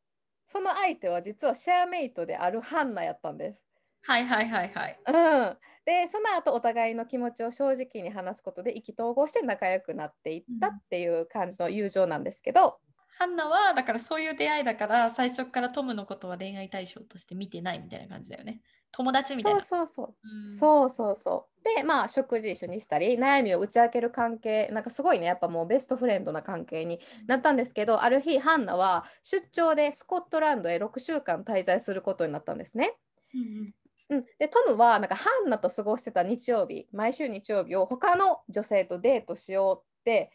[0.51, 3.61] その相手は実はシェアメイトであるハンナやったんです。
[4.05, 4.99] はいはいはいはい。
[5.07, 12.79] うん、でその後お互いの気持ちを正直に話すことで意気投合して仲良くなっていったっていう感じの友情なんですけど。
[13.19, 18.61] ハンナはだからそういう出会いだから最初からトムのことは恋愛対象として見てないみたいな感じだよね。
[18.93, 19.61] 友達みたいな。
[19.61, 20.15] そうそうそう。
[20.23, 21.77] うん、そうそうそう。
[21.77, 32.95] で、まあ、食事一緒にしたり、悩みを打ち明ける関係、なんかすごいね、やっぱもうベストフレンドな関係になったんですけど、うん、ある日、ハンナは出張でスコットランドへ6週間滞在することになったんですね。
[33.33, 33.73] うん
[34.09, 40.31] うん、でトムはなんかハンナと過ごしてた日曜日毎週日曜日を他の女性とデートしようって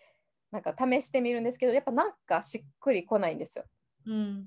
[0.51, 3.65] なんか試してみるんですけどやっぱなんかしっくりこないんですよ。
[4.07, 4.47] うん、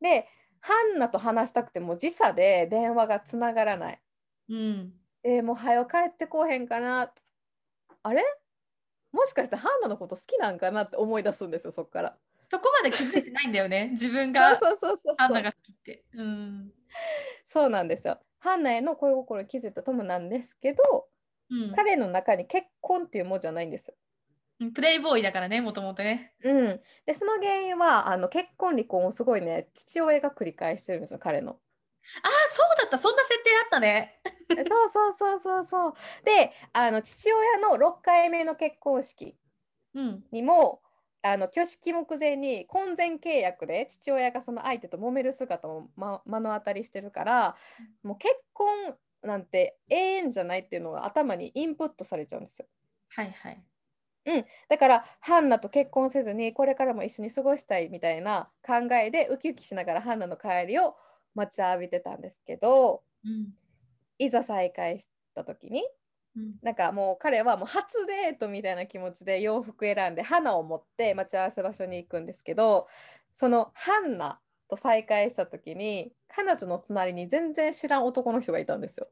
[0.00, 0.26] で
[0.64, 4.00] ハンナと話したくても時差で電話がつながらない。
[4.48, 4.92] うん。
[5.22, 7.12] えー、もう早帰ってこうへんかな。
[8.02, 8.22] あれ？
[9.12, 12.16] もしかしてハンナのこと好きなんかなって思い出すんですよ、そこから。
[12.50, 16.02] そこまで気づいてないんだよね、 自分がそうそうそうハンナが好きって。
[16.14, 16.72] うん、
[17.46, 18.18] そうなんですよ。
[18.38, 21.08] ハンナへの恋心に気づいたトムなんですけど、
[21.50, 23.94] うん、彼の中に結婚っていうものじゃないんですよ。
[24.74, 26.34] プレイボーイだからね、もともとね。
[26.42, 26.80] うん。
[27.06, 31.52] で、その原因は、あの結婚、離婚をすごいね、父親が繰り返してるんですよ、彼の。
[32.22, 34.20] ああ、そうだった、そんな設定あったね。
[34.50, 35.94] そうそうそうそうそう。
[36.24, 39.36] で、あの父親の6回目の結婚式
[40.30, 40.82] にも、
[41.24, 47.56] うん、あの挙式目前に婚前契約で父親がその相手と揉める姿を、ま、目の当たりしてるから、
[48.02, 52.66] もう結婚なんて永遠じゃないっていうのが頭にインプットされちゃうんですよ。
[53.08, 53.64] はいはい。
[54.26, 60.96] うん、だからハンナと結婚せずにこれからも一緒に過ごしたいみたいな考えでウキウキしながらハンナの帰りを
[61.34, 63.48] 待ちわびてたんですけど、うん、
[64.18, 65.84] いざ再会した時に、
[66.36, 72.86] うん、なんかもう彼はもう初デートみたいな気持ちで洋服選んで花を持って待ち合わせ場所に行くんですけど
[73.34, 79.08] そのハンナと再会した時に彼女の隣に全然知らん男の人がいたんですよ。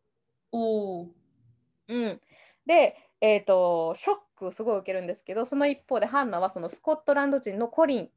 [0.53, 1.07] お
[1.89, 2.21] うん、
[2.67, 8.09] でえーと、ショックすごい受けるんですけどその一方でハンナはそのスコットランド人のコリン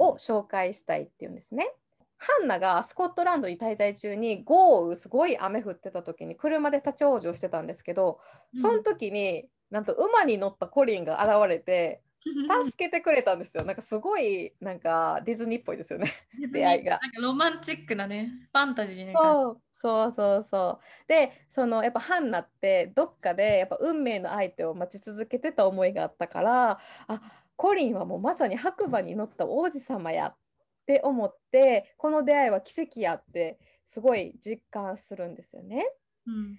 [0.00, 1.72] を紹介したいっていうんですね。
[2.20, 8.18] ハンナがスコットランドに滞在中に豪雨すごい雨降ってた時に車で立ち往生してたんですけど、
[8.60, 12.02] その時になんと馬に乗ったコリンが現れて
[12.64, 13.64] 助けてくれたんですよ。
[13.64, 16.12] なんかすごいなんかディズニーっぽいですよね。
[16.50, 16.98] 出会いが。
[17.00, 21.08] なんかロマンチックなね、ファンタジーなそうそうそう。
[21.08, 27.20] で、そのやっぱハンナってどっかでやっぱ運命の相手を待ち続けてた思いがあったから、あ
[27.56, 30.36] コリンはもうまさに白馬に乗った王子様やっ
[30.86, 35.86] て思って、この出会いは奇跡やってすごい実感するんですよね。
[36.26, 36.58] うん、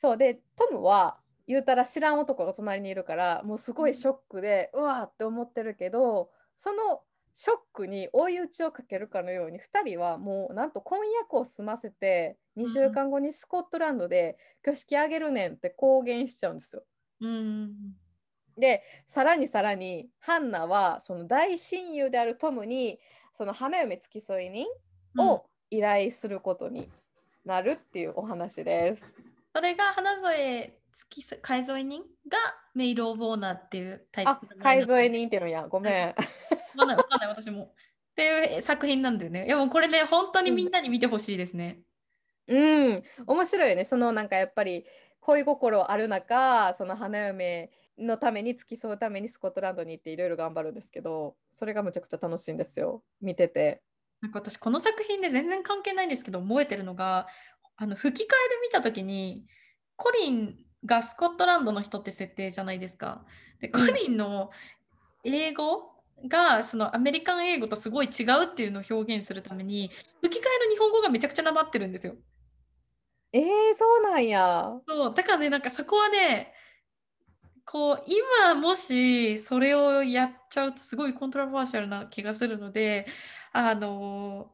[0.00, 7.02] そうでトムは言うたら知らん男が隣にいるからもうすごいショックで、うわーって思ってるけどその
[7.34, 16.82] ショックに追い打ちをかけるかのように2人はもうなんと婚約を済ませて2週間後にスコットランドで挙式あげるねんって公言しちゃうんですよ。
[17.20, 17.72] うん、
[18.56, 22.98] でさらにさらにハンナはその大親友であるトムに
[23.32, 24.68] その花嫁付き添い人
[25.16, 26.88] を依頼することに
[27.44, 29.02] なるっていうお話です。
[29.54, 32.38] それが花添月海添人が
[32.74, 35.48] メイル・オブ・オーナーっていうタイプあ海添人っていうの？
[35.48, 36.08] やごめん。
[36.08, 36.14] わ
[36.76, 37.64] かんないわかんない私も。
[37.64, 39.46] っていう作品なんだよね。
[39.46, 41.80] いやもうこれね本当にみんなに見てほしいですね。
[42.48, 43.84] うん、うん、面白いよね。
[43.84, 44.84] そのなんかやっぱり
[45.20, 53.82] 恋心ある中その花嫁のために付き添うためにスコットランドに行っていろいろ頑張るんですけどそれがむちゃくちゃ楽しいんですよ見てて。
[54.20, 57.28] なんか私この作品で全然関係ないんですけど覚えてるのが
[57.76, 59.46] あの吹き替えで見た時に
[59.94, 63.24] コリンがスコットランドの人って設定じゃないですか。
[63.60, 64.50] でコリンの
[65.24, 65.92] 英語
[66.26, 72.16] がそのアメリカン英語とすごい違うっていうのを表現するために吹き替えの日本語がめちゃくちゃなまってるんですよ。
[73.32, 73.42] えー、
[73.74, 74.72] そうなんや。
[74.86, 76.52] そうだからねなんかそこはね
[77.64, 83.06] こう今もしそれをやっちゃうとすごいコントラバーシャルな気がするので
[83.52, 84.50] あの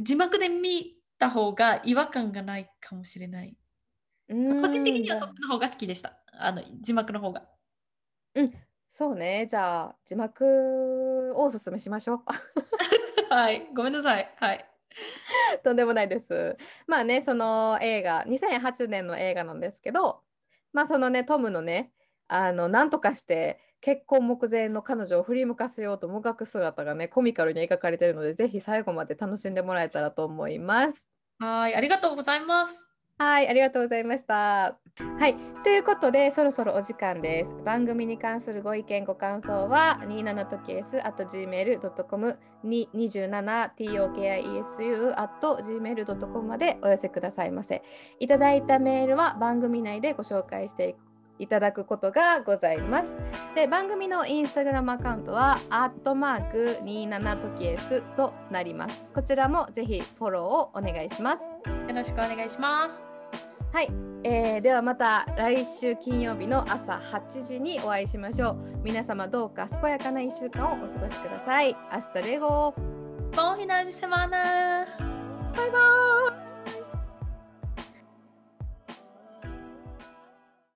[0.00, 3.56] 字幕で見た方が違和感がないかもしれない。
[4.28, 4.34] 個
[4.68, 6.18] 人的にはそっちの方が好きでした。
[6.38, 7.48] あの字幕の方が。
[8.34, 8.52] うん、
[8.88, 9.46] そうね。
[9.50, 12.20] じゃあ字幕をおすすめしましょう。
[13.34, 14.34] はい、ごめんなさい。
[14.36, 14.77] はい。
[15.64, 16.56] とんでもないです。
[16.86, 20.22] まあね、その映画、2008年の映画なんですけど、
[20.72, 21.92] まあそのね、トムのね、
[22.28, 31.04] あの、なんとかして結婚目前の彼女を振り向かせようともがく姿がね、コミカルに描かれているので、ぜひ最後まで楽しんでもらえたらと思います。
[31.38, 32.87] はい、ありがとうございます。
[33.18, 34.76] はい、ありがとうございました。
[35.18, 35.34] はい、
[35.64, 37.54] ということで、そろそろお時間です。
[37.64, 45.32] 番組に関するご意見、ご感想は、27とケース at gmail.com、27tokiesu at
[45.62, 47.82] gmail.com までお寄せくださいませ。
[48.20, 50.94] いただいたメールは番組内でご紹介して
[51.40, 53.16] いただくことがございます。
[53.54, 59.04] で番組のインスタグラムアカウントは、アットマーク27トキエスとなります。
[59.12, 61.42] こちらもぜひフォローをお願いします。
[61.42, 61.48] よ
[61.94, 63.07] ろしくお願いします。
[63.72, 63.88] はい、
[64.24, 68.56] えー、ではまた来週金曜日の朝8時にお会いしましょう。
[68.82, 71.74] 皆様どうか健やかな1週間をお過ごしください。
[71.92, 72.74] アスタレゴ。
[73.32, 74.86] Bom final de semana!
[75.54, 76.47] Bye bye!